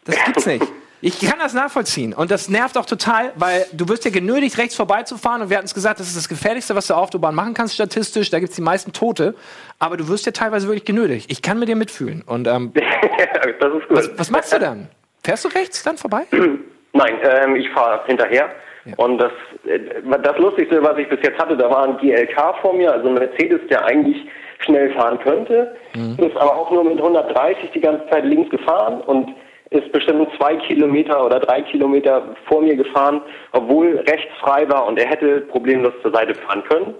[0.04, 0.66] Das gibt's nicht.
[1.04, 2.14] Ich kann das nachvollziehen.
[2.14, 5.42] Und das nervt auch total, weil du wirst ja genötigt, rechts vorbeizufahren.
[5.42, 7.54] Und wir hatten es gesagt, das ist das Gefährlichste, was du auf der Autobahn machen
[7.54, 8.30] kannst, statistisch.
[8.30, 9.34] Da gibt's die meisten Tote.
[9.80, 11.28] Aber du wirst ja teilweise wirklich genötigt.
[11.28, 12.22] Ich kann mit dir mitfühlen.
[12.24, 12.72] Und ähm,
[13.60, 13.96] das ist gut.
[13.96, 14.88] was, was machst du dann?
[15.24, 16.22] Fährst du rechts dann vorbei?
[16.92, 18.50] Nein, ähm, ich fahre hinterher.
[18.96, 19.32] Und das,
[19.64, 19.78] äh,
[20.22, 23.14] das Lustigste, was ich bis jetzt hatte, da war ein GLK vor mir, also ein
[23.14, 24.28] Mercedes, der eigentlich
[24.62, 25.74] schnell fahren könnte,
[26.18, 29.28] ist aber auch nur mit 130 die ganze Zeit links gefahren und
[29.72, 34.98] ist bestimmt zwei Kilometer oder drei Kilometer vor mir gefahren, obwohl rechts frei war und
[34.98, 36.94] er hätte problemlos zur Seite fahren können.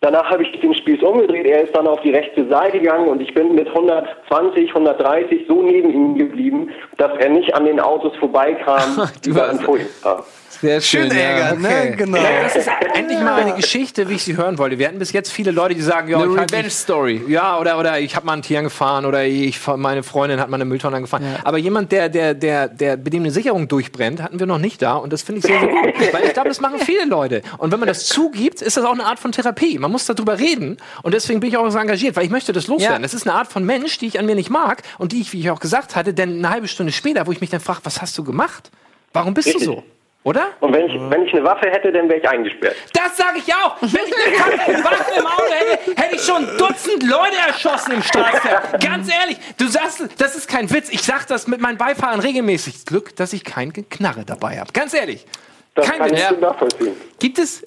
[0.00, 3.22] Danach habe ich den Spieß umgedreht, er ist dann auf die rechte Seite gegangen und
[3.22, 8.14] ich bin mit 120, 130 so neben ihm geblieben, dass er nicht an den Autos
[8.16, 10.22] vorbeikam, die ihn vor ihm kamen.
[10.60, 11.10] Sehr schön.
[11.10, 11.94] Schön ärgern, ne?
[11.96, 12.18] Genau.
[12.18, 14.78] Ja, das ist endlich mal eine Geschichte, wie ich sie hören wollte.
[14.78, 17.22] Wir hatten bis jetzt viele Leute, die sagen, ja, Eine Revenge mich- Story.
[17.28, 20.56] Ja, oder, oder ich habe mal einen Tier gefahren oder ich, meine Freundin hat mal
[20.56, 21.24] eine Mülltonne angefahren.
[21.44, 24.94] Aber jemand, der, der, der, der, dem eine Sicherung durchbrennt, hatten wir noch nicht da.
[24.94, 25.94] Und das finde ich sehr, sehr gut.
[26.12, 27.42] Weil ich glaube, das machen viele Leute.
[27.58, 29.78] Und wenn man das zugibt, ist das auch eine Art von Therapie.
[29.78, 30.76] Man muss darüber reden.
[31.02, 32.96] Und deswegen bin ich auch so engagiert, weil ich möchte das loswerden.
[32.96, 33.02] Ja.
[33.02, 35.32] Das ist eine Art von Mensch, die ich an mir nicht mag und die ich,
[35.32, 37.80] wie ich auch gesagt hatte, denn eine halbe Stunde später, wo ich mich dann frage,
[37.84, 38.70] was hast du gemacht?
[39.12, 39.82] Warum bist du so?
[40.24, 40.46] Oder?
[40.60, 42.74] Und wenn ich, wenn ich eine Waffe hätte, dann wäre ich eingesperrt.
[42.94, 43.76] Das sage ich auch.
[43.82, 48.78] Wenn ich eine Waffe im Auto hätte, hätte ich schon Dutzend Leute erschossen im Straßenverkehr.
[48.78, 50.88] Ganz ehrlich, du sagst, das ist kein Witz.
[50.90, 52.86] Ich sag das mit meinen Beifahrern regelmäßig.
[52.86, 54.72] Glück, dass ich kein Knarre dabei habe.
[54.72, 55.26] Ganz ehrlich.
[55.74, 56.20] Das Kein kann Witz.
[56.30, 56.96] ich nachvollziehen.
[57.18, 57.66] Gibt es,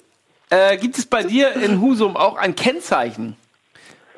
[0.50, 3.36] äh, gibt es bei dir in Husum auch ein Kennzeichen,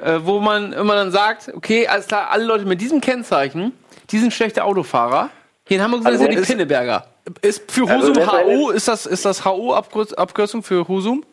[0.03, 3.73] äh, wo man immer dann sagt, okay, alles klar, alle Leute mit diesem Kennzeichen,
[4.11, 5.29] die sind schlechte Autofahrer.
[5.67, 7.07] Hier in Hamburg sind Also das ja die Pinneberger.
[7.43, 11.25] Ist für Also Husum letztendlich- HO, ist das, ist das HO-Abkürzung für Husum?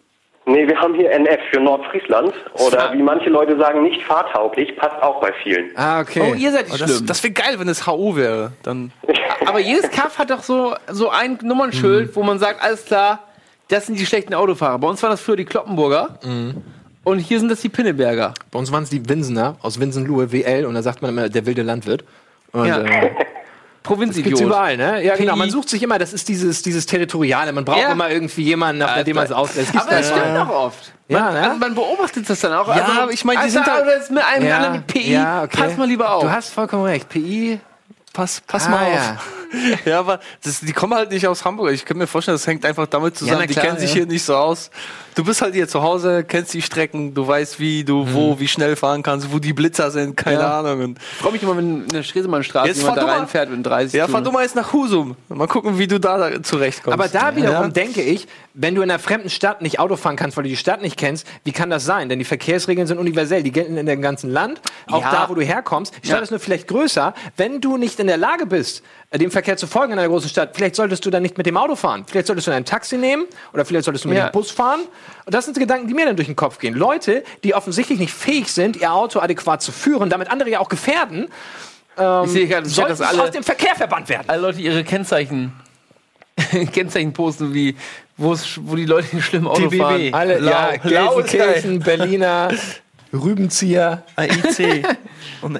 [0.46, 2.34] Nee, wir haben hier NF für Nordfriesland.
[2.54, 5.72] Oder wie manche Leute sagen, nicht fahrtauglich, passt auch bei vielen.
[5.76, 6.22] Ah, okay.
[6.32, 7.06] Oh, ihr seid Oh, das schlimm.
[7.06, 8.54] das wäre geil, wenn es HO wäre.
[8.64, 8.94] Dann
[9.46, 13.20] Aber jedes Kaff hat doch so, so ein Nummernschild, wo man sagt, alles klar,
[13.68, 14.80] das sind die schlechten Autofahrer.
[14.80, 16.18] Bei uns waren das früher die Kloppenburger.
[17.04, 18.34] Und hier sind das die Pinneberger.
[18.52, 20.66] Bei uns waren es die Winsener aus Winsenlohe, WL.
[20.66, 22.06] Und da sagt man immer, der wilde Landwirt.
[22.54, 22.82] Und, Ja.
[22.84, 23.12] äh,
[23.88, 24.26] Provinzidiot.
[24.26, 25.04] Gibt's überall, ne?
[25.04, 25.36] Ja, genau.
[25.36, 27.52] Man sucht sich immer, das ist dieses, dieses Territoriale.
[27.54, 27.92] Man braucht Ja.
[27.92, 29.76] immer irgendwie jemanden, nach dem man es auslässt.
[29.76, 30.94] Aber das da- stimmt doch oft.
[31.10, 31.42] Ja, man, ne?
[31.44, 32.68] also man beobachtet das dann auch.
[32.68, 35.12] Ja, also, aber ich meine, die Alter, sind ist mit einem Ja, anderen PI.
[35.14, 35.58] ja, okay.
[35.62, 36.22] Pass mal lieber auf.
[36.24, 37.08] Du hast vollkommen recht.
[37.08, 37.60] PI.
[38.18, 38.94] Pass, pass Ah, mal auf.
[38.94, 39.18] ja.
[39.86, 41.72] Ja, aber das, die kommen halt nicht aus Hamburg.
[41.72, 43.48] Ich kann mir vorstellen, das hängt einfach damit zusammen.
[43.48, 43.96] die klar, kennen sich ja.
[44.00, 44.70] hier nicht so aus.
[45.16, 48.48] Du bist halt hier zu Hause, kennst die Strecken, du weißt, wie du wo, wie
[48.50, 50.42] schnell fahren kannst, wo die Blitzer sind, keine Mhm.
[50.42, 50.60] Ja.
[50.60, 50.96] Ahnung.
[51.14, 54.10] Ich freue mich immer, wenn in der Stresemannstraße Jetzt jemand da reinfährt mit 30 ja,
[54.10, 55.16] fahr du mal jetzt nach Husum.
[55.30, 56.94] Mal gucken, wie du da zurechtkommst.
[57.00, 57.68] Aber da wiederum Ja.
[57.70, 58.28] denke ich,
[58.60, 60.98] wenn du in einer fremden Stadt nicht Auto fahren kannst, weil du die Stadt nicht
[60.98, 62.10] kennst, wie kann das sein?
[62.10, 63.44] Denn die Verkehrsregeln sind universell.
[63.44, 64.62] Die gelten in dem ganzen Land.
[64.90, 65.12] Auch Ja.
[65.12, 65.94] da, wo du herkommst.
[66.02, 66.24] Die Stadt Ja.
[66.24, 67.14] ist nur vielleicht größer.
[67.36, 68.82] Wenn du nicht in der Lage bist,
[69.12, 71.46] äh, dem Verkehr zu folgen in einer großen Stadt, vielleicht solltest du dann nicht mit
[71.46, 72.04] dem Auto fahren.
[72.08, 74.30] Vielleicht solltest du ein Taxi nehmen oder vielleicht solltest du mit Ja.
[74.30, 74.80] dem Bus fahren.
[75.26, 76.74] Und das sind so Gedanken, die mir dann durch den Kopf gehen.
[76.74, 80.70] Leute, die offensichtlich nicht fähig sind, ihr Auto adäquat zu führen, damit andere ja auch
[80.70, 81.28] gefährden,
[82.26, 84.26] ich sehe gerade, sollten dass alle, aus dem Verkehr verbannt werden.
[84.28, 85.52] alle Leute ihre Kennzeichen,
[86.74, 87.76] Kennzeichen posten, wie
[88.18, 89.78] wo es- wo die Leute schlimm Auto TBB.
[89.80, 90.14] fahren.
[90.14, 90.50] Alle, Lau.
[90.52, 92.50] ja, Gelsenkirchen, Berliner,
[93.14, 94.86] Rübenzieher, AIC
[95.42, 95.60] und.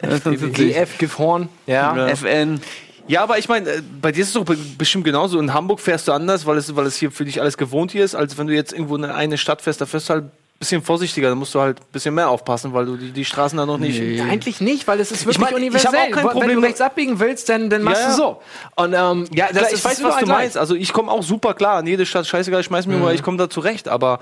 [0.54, 1.50] GF, Gifhorn.
[1.66, 2.08] Ja.
[2.10, 2.60] FN.
[3.08, 5.40] Ja, aber ich meine, äh, bei dir ist es doch be- bestimmt genauso.
[5.40, 8.04] In Hamburg fährst du anders, weil es, weil es hier für dich alles gewohnt hier
[8.04, 10.24] ist, als wenn du jetzt irgendwo in eine Stadt fährst, da fährst du halt
[10.60, 13.58] bisschen vorsichtiger, da musst du halt ein bisschen mehr aufpassen, weil du die, die Straßen
[13.58, 14.00] da noch nicht.
[14.00, 15.92] Ja, eigentlich nicht, weil es ist wirklich mein, ich universell.
[15.92, 18.16] hab auch kein Wenn Problem du mit- rechts abbiegen willst, dann, dann machst Ja, ja.
[18.16, 18.42] du so.
[18.76, 20.38] Und ähm, ja, das ich weiß, was du gleich.
[20.38, 20.58] meinst.
[20.58, 23.22] Also ich komme auch super klar an jede Stadt, scheißegal, ich schmeiß mir mal, ich
[23.24, 24.20] komme da zurecht, aber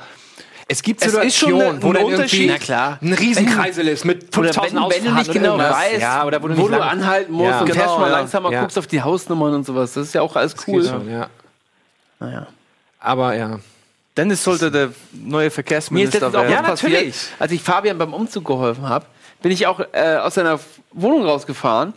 [0.67, 2.39] Es gibt Es ist schon Situationen, ein- wo ein dann Unterschied.
[2.49, 2.97] irgendwie Na klar.
[3.01, 6.47] ein Riesenkreisel ist mit Oder 5000 wenn, wenn du nicht genau weißt, ja, oder wo
[6.47, 7.59] du, wo du anhalten musst Ja.
[7.61, 8.17] und fährst Genau, mal ja.
[8.17, 8.61] langsamer, Ja.
[8.61, 9.93] guckst auf die Hausnummern und sowas.
[9.93, 10.83] Das ist ja auch alles cool.
[10.83, 11.27] Schon, ja.
[12.19, 12.47] Naja.
[12.99, 13.59] Aber ja.
[14.17, 16.51] Dennis sollte der neue Verkehrsminister werden.
[16.51, 17.15] Ja, natürlich.
[17.37, 19.05] als ich Fabian beim Umzug geholfen habe,
[19.41, 20.59] bin ich auch äh, aus seiner
[20.91, 21.93] Wohnung rausgefahren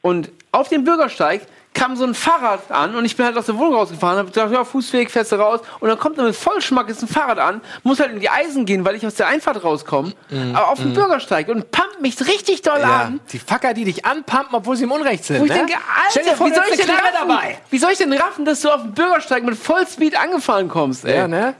[0.00, 1.42] und auf dem Bürgersteig
[1.76, 4.50] kam so ein Fahrrad an und ich bin halt aus der Wohnung rausgefahren, habe gedacht,
[4.50, 7.60] ja, Fußweg, fährst du raus und dann kommt da mit Vollschmack ist ein Fahrrad an,
[7.82, 10.12] muss halt in die Eisen gehen, weil ich aus der Einfahrt rauskomme,
[10.54, 13.02] aber auf dem Bürgersteig und pumpt mich richtig doll ja.
[13.02, 13.20] an.
[13.30, 15.40] Die Fucker, die dich anpumpen, obwohl sie im Unrecht sind.
[15.40, 15.58] Wo ich ne?
[15.58, 15.74] denke,
[16.10, 17.58] Stell dir Alter, vor, wie soll ich denn raffen, dabei?
[17.70, 21.16] wie soll ich denn raffen, dass du auf dem Bürgersteig mit Vollspeed angefahren kommst, ey?
[21.16, 21.54] Ja, ne?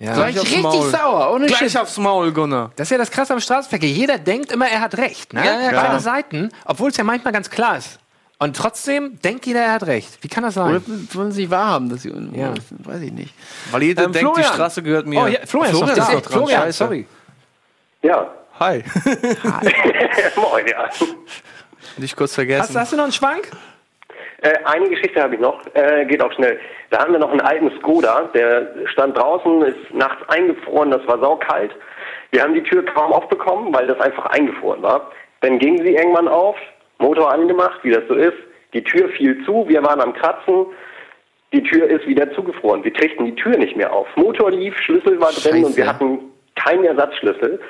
[0.00, 0.16] Ja.
[0.16, 0.90] War ich aufs richtig Maul.
[0.90, 1.76] sauer, ohne Gleich Shit.
[1.76, 2.72] aufs Maul, Gunnar.
[2.76, 3.90] Das ist ja das Krasse am Straßenverkehr.
[3.90, 5.34] Jeder denkt immer, er hat recht.
[5.34, 5.44] Ne?
[5.44, 6.00] Ja, ja, Beide.
[6.00, 7.98] Seiten, obwohl es ja manchmal ganz klar ist.
[8.42, 10.18] Und trotzdem denkt jeder, er hat recht.
[10.22, 10.70] Wie kann das sein?
[10.76, 10.82] Oder
[11.12, 12.54] wollen sie wahrhaben, dass sie Ja.
[12.84, 13.34] weiß ich nicht.
[13.70, 14.54] Weil jeder Ähm, denkt, die Florian.
[14.54, 15.20] Straße gehört mir.
[15.22, 16.04] oh, ja, Florian, ist noch da.
[16.22, 16.78] Florian, Scheiße.
[16.84, 17.06] sorry.
[18.02, 18.30] Ja.
[18.58, 18.82] Hi.
[20.36, 20.88] Moin, ja.
[21.98, 22.78] Nicht kurz Hast, vergessen.
[22.80, 23.50] hast du noch einen Schwank?
[24.42, 26.58] Äh, eine Geschichte habe ich noch, äh, geht auch schnell.
[26.88, 31.18] Da haben wir noch einen alten Skoda, der stand draußen, ist nachts eingefroren, das war
[31.18, 31.72] saukalt.
[32.30, 35.10] Wir haben die Tür kaum aufbekommen, weil das einfach eingefroren war.
[35.42, 36.56] Dann ging sie irgendwann auf,
[37.00, 38.36] Motor angemacht, wie das so ist.
[38.72, 40.66] Die Tür fiel zu, wir waren am Kratzen.
[41.52, 42.84] Die Tür ist wieder zugefroren.
[42.84, 44.06] Wir kriegten die Tür nicht mehr auf.
[44.16, 46.20] Motor lief, Schlüssel war drin und wir hatten
[46.54, 47.60] keinen Ersatzschlüssel.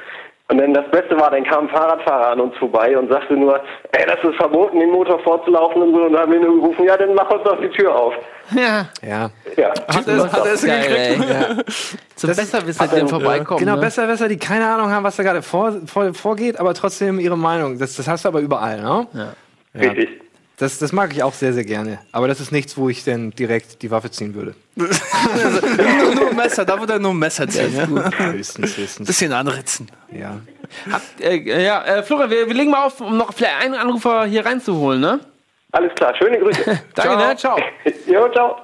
[0.51, 3.61] Und dann das Beste war, dann kam ein Fahrradfahrer an uns vorbei und sagte nur,
[3.93, 6.03] ey, das ist verboten, den Motor vorzulaufen und so.
[6.03, 8.15] Und dann haben wir nur gerufen, ja, dann mach uns doch die Tür auf.
[8.53, 8.89] Ja.
[9.01, 9.31] Ja.
[9.57, 9.73] Ja.
[9.87, 11.31] Hat er, hat er es Geil, hingekriegt?
[11.31, 11.65] ey.
[12.17, 13.61] Zum Besserwisser, die dann vorbeikommen.
[13.61, 13.81] Genau, ne?
[13.81, 17.79] Besserwisser, die keine Ahnung haben, was da gerade vor, vor, vorgeht, aber trotzdem ihre Meinung.
[17.79, 19.37] Das, das hast du aber überall, ne?
[19.73, 20.21] Richtig.
[20.61, 22.01] Das, das mag ich auch sehr, sehr gerne.
[22.13, 24.55] Aber das ist nichts, wo ich dann direkt die Waffe ziehen würde.
[24.75, 27.75] nur, nur ein Messer, da wird er nur ein Messer ziehen.
[27.75, 29.07] Ja, Höchstens, höchstens.
[29.07, 29.91] Bisschen anritzen.
[30.13, 30.39] Ja.
[31.19, 34.45] Äh, ja, äh, Florian, wir, wir legen mal auf, um noch vielleicht einen Anrufer hier
[34.45, 35.21] reinzuholen, ne?
[35.73, 36.79] Alles klar, schöne Grüße.
[36.95, 37.37] Danke, ne?
[37.37, 37.59] Ciao.
[38.07, 38.57] jo, ciao.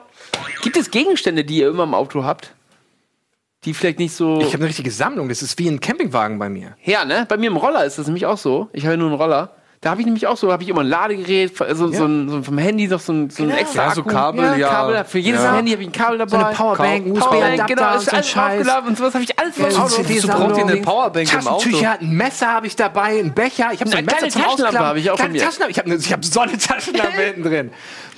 [0.61, 2.53] Gibt es Gegenstände, die ihr immer im Auto habt?
[3.65, 4.39] Die vielleicht nicht so.
[4.43, 5.31] Ich habe eine richtige Sammlung.
[5.31, 6.77] Das ist wie ein Campingwagen bei mir.
[6.85, 7.25] ja, ne?
[7.27, 8.69] Bei mir im Roller ist das nämlich auch so.
[8.75, 9.57] Ich habe ja nur einen Roller.
[9.87, 12.43] Da habe ich nämlich auch so, habe ich immer ein Ladegerät, so, so, ein, so
[12.43, 14.03] vom Handy noch so ein, so ein extra Ja, so.
[14.03, 14.68] Kabel, ja.
[14.68, 15.05] Kabel.
[15.05, 15.55] Für jedes Ja.
[15.55, 16.30] Handy habe ich ein Kabel dabei.
[16.41, 18.53] So eine Powerbank, ein USB-Adapter genau, ist so ein alles Scheiß.
[18.59, 20.03] aufgeladen und sowas habe ich alles im Ja, so Auto.
[20.09, 21.68] Wieso braucht ihr eine Powerbank im Auto?
[22.01, 23.70] Ein Messer habe ich dabei, ein Becher.
[23.72, 25.41] Ich habe so ein Eine Messer kleine zum Taschenlampe habe ich auch von mir.
[25.43, 25.70] Taschenlampe.
[25.70, 27.70] Ich habe hab so eine Taschenlampe hinten drin.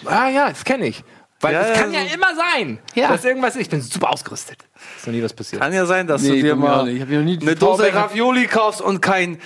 [0.06, 1.04] Ah ja, das kenne ich.
[1.42, 3.08] Weil Ja, es ja, kann ja so- immer sein, Ja.
[3.08, 3.60] dass irgendwas ist.
[3.60, 4.56] Ich bin super ausgerüstet.
[4.96, 5.60] Ist noch nie was passiert.
[5.60, 9.38] Kann ja sein, dass Nee, du dir mal eine Dose Ravioli kaufst und kein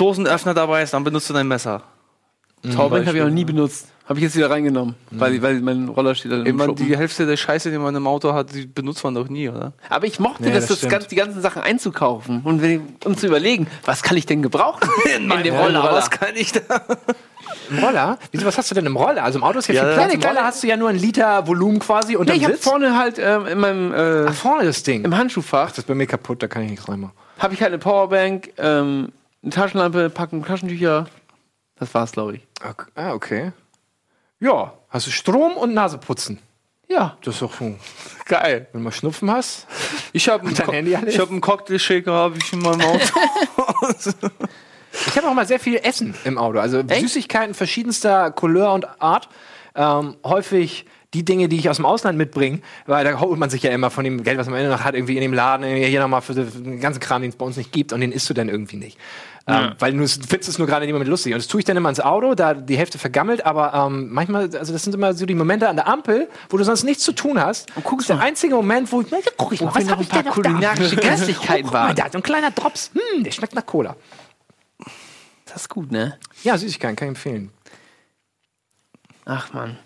[0.00, 1.82] Dosenöffner dabei ist, dann benutzt du dein Messer.
[2.74, 3.86] Powerbank habe ich auch nie benutzt.
[4.06, 7.26] Habe ich jetzt wieder reingenommen, weil, weil mein Roller steht da im Immer die Hälfte
[7.26, 9.72] der Scheiße, die man im Auto hat, die benutzt man doch nie, oder?
[9.88, 13.28] Aber ich mochte Ja, das, das ganz, die ganzen Sachen einzukaufen und wenn, um zu
[13.28, 14.80] überlegen, was kann ich denn gebrauchen
[15.16, 15.84] in, dem Roller.
[15.84, 16.60] Was kann ich da?
[17.80, 18.18] Roller?
[18.32, 19.22] Wieso, was hast du denn im Roller?
[19.22, 20.12] Also im Auto ist ja, Ja, viel Platz.
[20.14, 22.56] im Roller Roller- hast du ja nur ein Liter Volumen quasi und Nee, ich habe
[22.56, 25.04] vorne halt ähm, in meinem äh, Ach, vorne das Ding.
[25.04, 27.14] im Handschuhfach Das ist bei mir kaputt, da kann ich nicht reinmachen.
[27.38, 29.12] habe ich halt eine Powerbank, ähm,
[29.42, 31.06] eine Taschenlampe, Packen Taschentücher.
[31.76, 32.46] Das war's, glaube ich.
[32.68, 33.52] Ok- Ah, okay.
[34.38, 36.38] Ja, hast du Strom und Naseputzen.
[36.88, 37.16] Ja.
[37.22, 37.78] Das ist doch schon,
[38.26, 38.66] Geil.
[38.72, 39.66] wenn du mal Schnupfen hast.
[40.12, 40.50] Ich habe
[41.06, 43.04] ich hab einen Cocktail-Shaker hab ich in meinem Auto.
[45.06, 46.58] Ich habe auch mal sehr viel Essen im Auto.
[46.58, 49.28] Also Süßigkeiten verschiedenster Couleur und Art.
[49.74, 50.84] Ähm, häufig
[51.14, 53.90] die Dinge, die ich aus dem Ausland mitbringe, weil da holt man sich ja immer
[53.90, 56.22] von dem Geld, was man am Ende noch hat, irgendwie in dem Laden, hier nochmal
[56.22, 58.48] für den ganzen Kram, den es bei uns nicht gibt und den isst du dann
[58.48, 58.98] irgendwie nicht.
[59.46, 61.32] Ähm, weil du findest es nur gerade in dem Moment lustig.
[61.32, 64.54] Und das tue ich dann immer ins Auto, da die Hälfte vergammelt, aber ähm, manchmal,
[64.54, 67.12] also das sind immer so die Momente an der Ampel, wo du sonst nichts zu
[67.12, 67.74] tun hast.
[67.76, 70.02] Und guckst der einzige Moment, wo ich, na, ja, guck ich mal, was habe ein
[70.02, 71.08] ich paar denn noch kulinarische da?
[71.08, 71.96] Köstlichkeiten oh, mal, waren.
[71.96, 72.90] da hat so ein kleiner Drops.
[72.92, 73.96] Hm, der schmeckt nach Cola.
[75.46, 76.18] Das ist gut, ne?
[76.44, 77.50] Ja, Süßigkeiten kann ich empfehlen.
[79.24, 79.78] Ach man.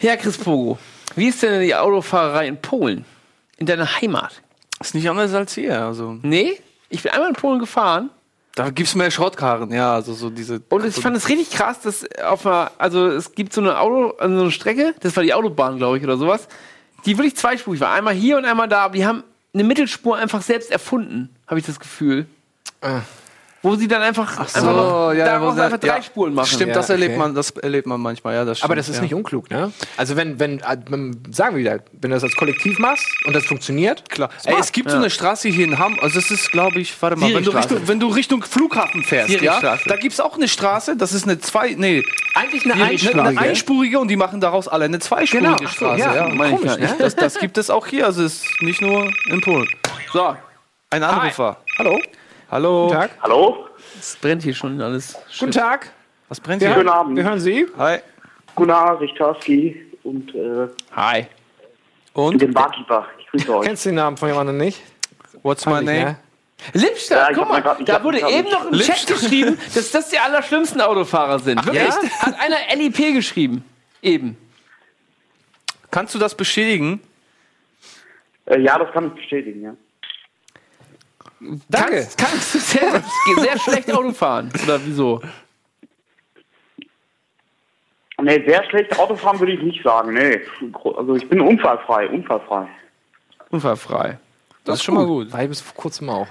[0.00, 0.78] Ja, Chris Pogo,
[1.14, 3.04] wie ist denn die Autofahrerei in Polen?
[3.56, 4.42] In deiner Heimat?
[4.80, 5.80] Ist nicht anders als hier.
[5.80, 6.60] Also, Nee?
[6.88, 8.10] Ich bin einmal in Polen gefahren
[8.54, 10.60] da gibt's mehr Schrottkarren, ja, also so diese.
[10.68, 14.10] und ich fand es richtig krass, dass auf einer, also es gibt so eine Auto,
[14.18, 16.48] also so eine Strecke, das war die Autobahn, glaube ich, oder sowas,
[17.06, 17.92] die wirklich zweispurig war.
[17.92, 19.24] Einmal hier und einmal da, aber die haben
[19.54, 22.26] eine Mittelspur einfach selbst erfunden, habe ich das Gefühl.
[23.62, 26.02] Wo sie dann einfach, einfach noch, daraus einfach drei ja.
[26.02, 26.48] Spuren machen.
[26.48, 27.18] Stimmt, Ja, das erlebt okay.
[27.18, 28.64] man, das erlebt man manchmal, ja, das stimmt.
[28.64, 29.02] Aber das ist ja.
[29.02, 29.72] nicht unklug, ne?
[29.96, 30.76] Also wenn, wenn, äh,
[31.30, 34.30] sagen wir wieder, wenn du das als Kollektiv machst und das funktioniert, Klar.
[34.44, 37.16] Ey, es gibt so eine Straße hier in Hamm, also das ist, glaube ich, warte
[37.16, 37.50] mal, wenn du.
[37.52, 41.38] Richtung, wenn du Richtung Flughafen fährst, ja, da gibt's auch eine Straße, das ist eine
[41.38, 42.02] zwei, nee,
[42.34, 43.22] eigentlich eine einspurige.
[43.22, 46.00] eine einspurige und die machen daraus alle eine zweispurige Genau, ach so, Straße.
[46.00, 47.00] ja, Ja, komisch, nicht.
[47.00, 49.68] Das, das gibt es auch hier, also es ist nicht nur in Polen.
[50.12, 50.36] So,
[50.90, 51.58] Ein Anrufer.
[51.78, 52.00] Hallo,
[52.52, 52.88] Hallo.
[52.88, 53.10] guten Tag.
[53.22, 53.66] Hallo?
[53.98, 55.16] es brennt hier schon alles.
[55.38, 55.90] Guten Tag.
[56.28, 56.76] Was brennt Wir, hier?
[56.76, 57.16] Guten Abend.
[57.16, 57.66] wir hören Sie.
[57.78, 58.00] Hi.
[58.54, 61.26] Gunnar Richtarski und äh, Hi.
[62.12, 62.42] Und?
[62.42, 63.06] den Barkeeper.
[63.18, 63.66] Ich grüße euch.
[63.66, 64.82] Kennst du den Namen von jemandem nicht?
[65.42, 65.86] What's my name?
[65.86, 66.16] ne?
[66.74, 70.18] Lippstadt, Ja, guck mal, grad- da wurde eben noch im Chat geschrieben, dass das die
[70.18, 71.64] allerschlimmsten Autofahrer sind.
[71.64, 71.82] Wirklich?
[71.88, 72.02] Ja?
[72.20, 73.64] Hat einer LIP geschrieben.
[74.02, 74.36] Eben.
[75.90, 77.00] Kannst du das bestätigen?
[78.44, 79.74] Äh, ja, das kann ich bestätigen, ja.
[81.68, 81.94] Danke.
[81.96, 83.02] Kannst, kannst du sehr,
[83.38, 84.50] sehr schlecht Auto fahren?
[84.64, 85.20] Oder wieso?
[88.20, 90.40] Nee, sehr schlecht Autofahren würde ich nicht sagen, nee.
[90.96, 92.68] Also ich bin unfallfrei, unfallfrei.
[93.50, 94.18] Unfallfrei.
[94.64, 95.28] Das ist schon mal gut.
[95.28, 96.28] Ich bis vor kurzem auch.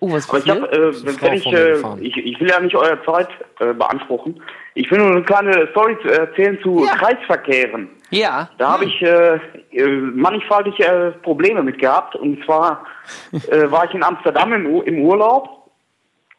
[0.00, 0.62] Oh, was Aber ich passiert?
[0.62, 3.28] habe, äh, wenn, ich, äh, ich, ich will ja nicht eure Zeit
[3.60, 4.42] äh, beanspruchen.
[4.74, 6.94] Ich will nur eine kleine Story zu erzählen zu Ja.
[6.96, 7.88] Kreisverkehren.
[8.10, 8.48] Ja.
[8.58, 9.36] Da habe ich äh,
[9.72, 12.16] äh, mannigfaltige äh, Probleme mit gehabt.
[12.16, 12.84] Und zwar
[13.32, 15.70] äh, war ich in Amsterdam im, im Urlaub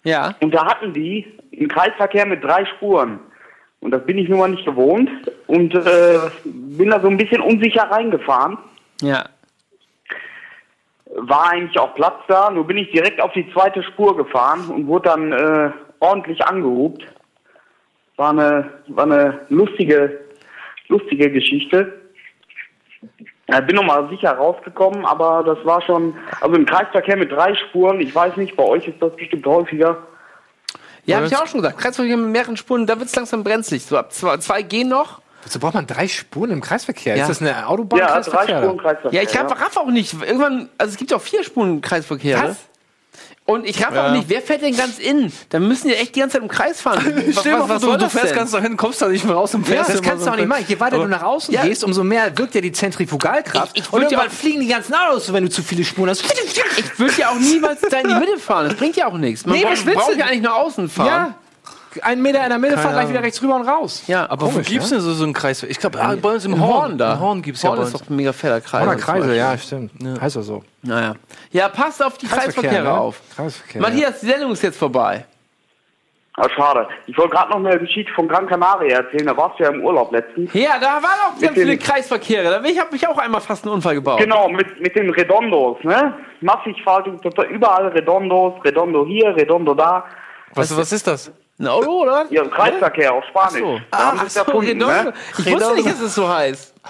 [0.04, 0.36] Ja.
[0.42, 1.26] Und da hatten die
[1.58, 3.20] einen Kreisverkehr mit drei Spuren.
[3.80, 5.10] Und das bin ich nun mal nicht gewohnt.
[5.48, 8.58] Und äh, bin da so ein bisschen unsicher reingefahren.
[9.02, 9.26] Ja.
[11.14, 14.88] War eigentlich auch Platz da, nur bin ich direkt auf die zweite Spur gefahren und
[14.88, 17.06] wurde dann äh, ordentlich angehupt.
[18.16, 20.20] War eine, war eine lustige,
[20.92, 22.02] lustige Geschichte.
[23.50, 28.00] Ja, bin nochmal sicher rausgekommen, aber das war schon, also ein Kreisverkehr mit drei Spuren,
[28.00, 29.98] ich weiß nicht, bei euch ist das bestimmt häufiger.
[31.06, 31.80] Ja, habe ich ja auch schon gesagt.
[31.80, 33.84] Kreisverkehr mit mehreren Spuren, da wird es langsam brenzlig.
[33.84, 35.22] So ab zwei, zwei gehen noch.
[35.44, 37.16] Wozu braucht man drei Spuren im Kreisverkehr?
[37.16, 37.24] Ja.
[37.24, 38.46] Ist das eine Ja, Autobahn-Kreisverkehr?
[38.46, 39.24] drei Spuren Kreisverkehr.
[39.24, 40.14] Ja, ich raff, auch nicht.
[40.22, 42.50] Irgendwann, also es gibt ja auch vier Spuren Kreisverkehre.
[42.50, 42.70] Was?
[43.44, 45.34] Und ich raff auch nicht, wer fährt denn ganz innen?
[45.50, 47.04] Da müssen die echt die ganze Zeit im Kreis fahren.
[47.34, 48.36] Was, Stell dir mal vor, du, du das fährst denn?
[48.38, 50.30] ganz nach hinten, kommst da nicht mehr raus und Ja, fährst das immer kannst so
[50.30, 50.66] du auch nicht machen.
[50.68, 51.64] Je weiter du nach außen Ja.
[51.64, 53.76] gehst, umso mehr wirkt ja die Zentrifugalkraft.
[53.78, 56.24] Ich- ich und ja irgendwann fliegen die ganzen Autos, wenn du zu viele Spuren hast.
[56.78, 58.68] Ich würde ja auch niemals da in die Mitte fahren.
[58.70, 59.46] Das bringt ja auch nichts.
[59.46, 60.20] Man Nee, braucht, was willst braucht du?
[60.20, 61.08] ja eigentlich nur außen fahren.
[61.08, 61.36] Ja,
[62.02, 64.04] ein Meter in der Mitte, fahr gleich wieder rechts rüber und raus.
[64.08, 64.98] Ja, Aber Komisch, wo gibt's ne?
[64.98, 65.64] denn so, so einen Kreis?
[65.64, 66.72] Ich glaube, ah, bei uns im Im Horn.
[66.74, 67.14] Horn da.
[67.14, 68.04] Im Horn gibt's ja Horn bei ist uns.
[68.04, 68.84] doch ein mega fetter Kreis.
[68.88, 69.92] Oder Kreise, ja, stimmt.
[70.22, 70.64] Heißt doch so.
[70.84, 71.16] Naja.
[71.52, 72.94] Ja, passt auf die Kreisverkehre ne?
[72.94, 73.22] auf.
[73.36, 73.82] Kreisverkehr.
[73.82, 75.26] Matthias, die Sendung ist jetzt vorbei.
[76.38, 76.88] Ah, schade.
[77.08, 79.84] Ich wollte gerade noch eine Geschichte von Gran Canaria erzählen, da warst du ja im
[79.84, 80.54] Urlaub letztens.
[80.54, 82.50] Ja, da waren auch ganz viele Kreisverkehre.
[82.50, 84.20] Da ich habe mich auch einmal fast einen Unfall gebaut.
[84.20, 86.16] Genau, mit, mit den Redondos, ne?
[86.40, 90.06] Massigfaltung, total überall Redondos, Redondo hier, Redondo da.
[90.54, 91.32] Was, was ist das?
[91.62, 92.26] Ein Auto, oder?
[92.32, 93.08] Ja, Spanisch.
[93.08, 93.60] auf Spanisch.
[93.60, 93.80] So.
[93.94, 94.88] Haben sie es erfunden, Redondo.
[94.88, 95.14] ne?
[95.38, 96.76] Ich wusste nicht, dass es so heißt.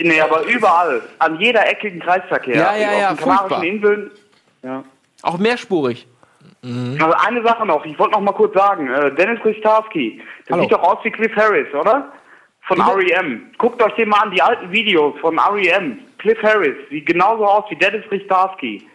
[0.00, 1.02] Nee, aber überall.
[1.18, 2.56] An jeder Ecke ein Kreisverkehr.
[2.56, 3.62] Ja, ja, auf ja, den Kanarischen.
[3.64, 4.10] Inseln.
[4.62, 4.84] Ja.
[5.22, 6.06] Auch mehrspurig.
[6.62, 10.62] Also eine Sache noch, ich wollte noch mal kurz sagen, äh, Dennis Richtarski, der Hallo.
[10.62, 12.12] sieht doch aus wie Cliff Harris, oder?
[12.62, 13.52] Von R.E.M.
[13.58, 16.00] Guckt euch den mal an, die alten Videos von R.E.M.
[16.18, 18.86] Cliff Harris, sieht genauso aus wie Dennis Richtarski.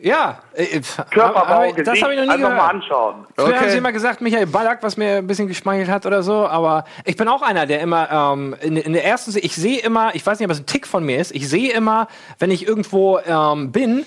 [0.00, 0.80] Ja, äh, äh,
[1.10, 2.74] Körperbau, das habe ich noch nie einfach mal gehört.
[2.74, 3.26] anschauen.
[3.36, 6.46] Früher haben sie immer gesagt, Michael Ballack, was mir ein bisschen geschmeichelt hat oder so,
[6.46, 10.14] aber ich bin auch einer, der immer ähm, in, in der ersten, ich sehe immer,
[10.14, 12.66] ich weiß nicht, ob es ein Tick von mir ist, ich sehe immer, wenn ich
[12.66, 14.04] irgendwo ähm, bin,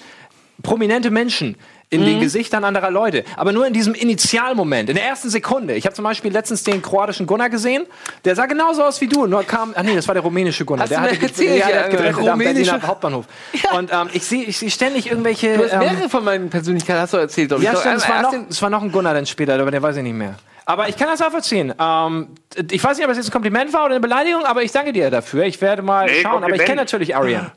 [0.61, 1.57] prominente Menschen
[1.93, 2.05] in Mhm.
[2.05, 5.75] den Gesichtern anderer Leute, aber nur in diesem Initialmoment, in der ersten Sekunde.
[5.75, 7.85] Ich habe zum Beispiel letztens den kroatischen Gunnar gesehen,
[8.25, 10.83] der sah genauso aus wie du, nur kam, ach nee, das war der rumänische Gunnar,
[10.83, 13.25] Hast der du mir hatte erzählt, ja, der ja, hat am rumänische- Berliner Hauptbahnhof.
[13.77, 15.57] Und ähm, ich sehe ich sehe ständig irgendwelche...
[15.57, 17.65] Du hast ähm, mehrere von meinen Persönlichkeiten, hast du erzählt, glaub ich.
[17.65, 19.81] ja, stimmt, es einmal war, noch, es war noch ein Gunnar dann später, aber der
[19.81, 20.35] weiß ich nicht mehr.
[20.65, 21.73] Aber ich kann das auch verziehen.
[21.77, 22.29] Ähm,
[22.71, 24.93] ich weiß nicht, ob es jetzt ein Kompliment war oder eine Beleidigung, aber ich danke
[24.93, 25.43] dir dafür.
[25.43, 26.37] Ich werde mal Nee, schauen.
[26.37, 26.65] Aber ich Kompliment.
[26.69, 27.51] kenne natürlich Ariane.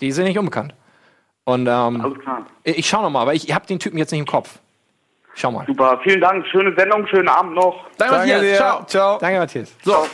[0.00, 0.74] Die sind nicht unbekannt.
[1.44, 2.46] Und ähm, Alles klar.
[2.62, 4.58] ich, ich schau noch mal, aber ich habe den Typen jetzt nicht im Kopf.
[5.34, 5.66] Schau mal.
[5.66, 7.86] Super, vielen Dank, schöne Sendung, schönen Abend noch.
[7.98, 8.56] Danke, Matthias.
[8.56, 8.84] Ciao.
[8.86, 9.18] Ciao.
[9.18, 9.72] Danke, Matthias.
[9.84, 10.06] So.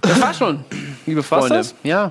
[0.00, 0.64] Das war schon,
[1.06, 1.48] liebe Freunde.
[1.56, 1.74] das?
[1.82, 2.10] Ja.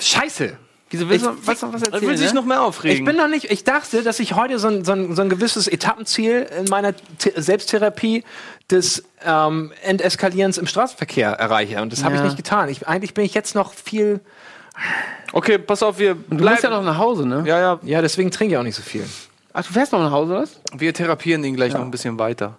[0.00, 0.56] Scheiße.
[0.90, 2.10] Wieso willst du noch- was, was Er erzählen?
[2.10, 2.34] will sich ne?
[2.40, 2.96] noch mehr aufregen.
[2.98, 5.28] Ich bin noch nicht, ich dachte, dass ich heute so ein, so ein, so ein
[5.28, 8.22] gewisses Etappenziel in meiner The Selbsttherapie
[8.70, 11.80] des ähm, Enteskalierens im Straßenverkehr erreiche.
[11.82, 12.26] Und das habe ich Ja.
[12.26, 12.68] nicht getan.
[12.68, 14.20] Ich, eigentlich bin ich jetzt noch viel.
[15.32, 17.42] Okay, pass auf, wir Du musst ja noch nach Hause, ne?
[17.46, 19.04] Ja, ja, Ja, deswegen trinke ich auch nicht so viel.
[19.52, 20.42] Ach, du fährst noch nach Hause, oder?
[20.42, 20.60] was?
[20.76, 22.58] wir therapieren ihn gleich noch ein bisschen weiter.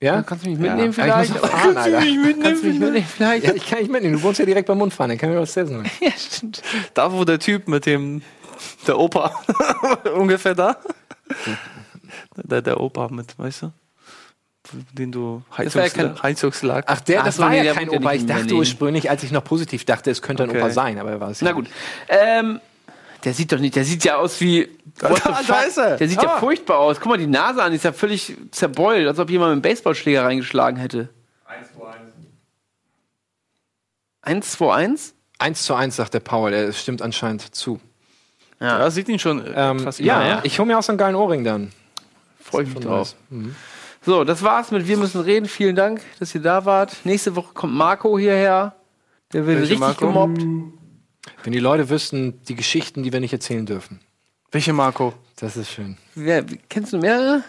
[0.00, 0.22] Ja?
[0.22, 1.34] Kannst du mich mitnehmen Ja, ich vielleicht?
[1.34, 2.00] noch fahren, Alter.
[2.42, 3.46] Kannst du mich mitnehmen vielleicht?
[3.46, 4.14] Ja, ich kann nicht mitnehmen.
[4.14, 5.08] Du wohnst ja direkt beim Mundfahren.
[5.10, 5.84] Dann kann mir was erzählen.
[6.00, 6.62] Ja, stimmt.
[6.94, 8.22] Da, wo der Typ mit dem,
[8.86, 9.32] der Opa,
[10.16, 10.76] ungefähr da.
[12.36, 13.72] Der, der Opa mit, weißt du?
[14.92, 16.84] Den du war ja Heizungslag.
[16.88, 18.12] Ach, der, Ach das so, war nee, ja der kein ja Opa.
[18.12, 20.58] nicht Ich dachte ursprünglich, als ich noch positiv dachte, es könnte ein Okay.
[20.60, 21.68] Opa sein, aber er war es Na ja gut.
[22.08, 22.60] Ähm,
[23.24, 24.68] der sieht doch nicht, der sieht ja aus wie.
[25.00, 25.06] The
[25.46, 25.96] Da- ist er.
[25.96, 26.38] Der sieht ja Ah.
[26.38, 26.98] furchtbar aus.
[27.00, 29.74] Guck mal, die Nase an, die ist ja völlig zerbeult, als ob jemand mit einem
[29.74, 31.08] Baseballschläger reingeschlagen hätte.
[34.22, 35.14] 1, 2, 1?
[35.38, 36.52] 1 zu 1, sagt der Paul.
[36.52, 37.80] Er stimmt anscheinend zu.
[38.60, 40.40] Ja, sieht ihn schon äh, Ähm, fast ja, ja.
[40.42, 41.72] ich hole mir auch so einen geilen Ohrring dann.
[42.40, 43.14] Freue ich mich drauf.
[43.30, 43.54] nice.
[44.04, 45.46] So, das war's mit Wir müssen reden.
[45.46, 46.96] Vielen Dank, dass ihr da wart.
[47.04, 48.74] Nächste Woche kommt Marco hierher.
[49.32, 50.06] Der wird Welche richtig Marco?
[50.06, 50.42] gemobbt.
[51.44, 54.00] Wenn die Leute wüssten, die Geschichten, die wir nicht erzählen dürfen.
[54.50, 55.12] Welche Marco?
[55.36, 55.98] Das ist schön.
[56.14, 57.42] Wer, kennst du mehrere?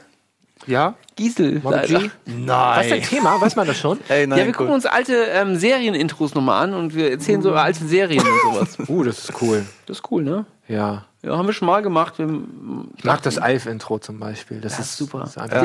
[0.67, 0.95] Ja?
[1.15, 1.61] Giesel.
[1.63, 2.01] Leider.
[2.77, 3.41] Was ist dein Thema?
[3.41, 3.99] Weiß man das schon?
[4.07, 7.53] Ey, nein, Ja, wir gucken uns alte ähm, Serienintros nochmal an und wir erzählen so
[7.53, 8.77] alte Serien und sowas.
[8.89, 9.65] Uh, das ist cool.
[9.85, 10.45] Das ist cool, ne?
[10.67, 11.05] Ja.
[11.21, 12.17] Ja, haben wir schon mal gemacht.
[12.17, 12.29] Wir,
[12.95, 14.61] Ich mag das Alf-Intro zum Beispiel.
[14.61, 15.23] Das, das ist super.
[15.25, 15.63] ist einfach-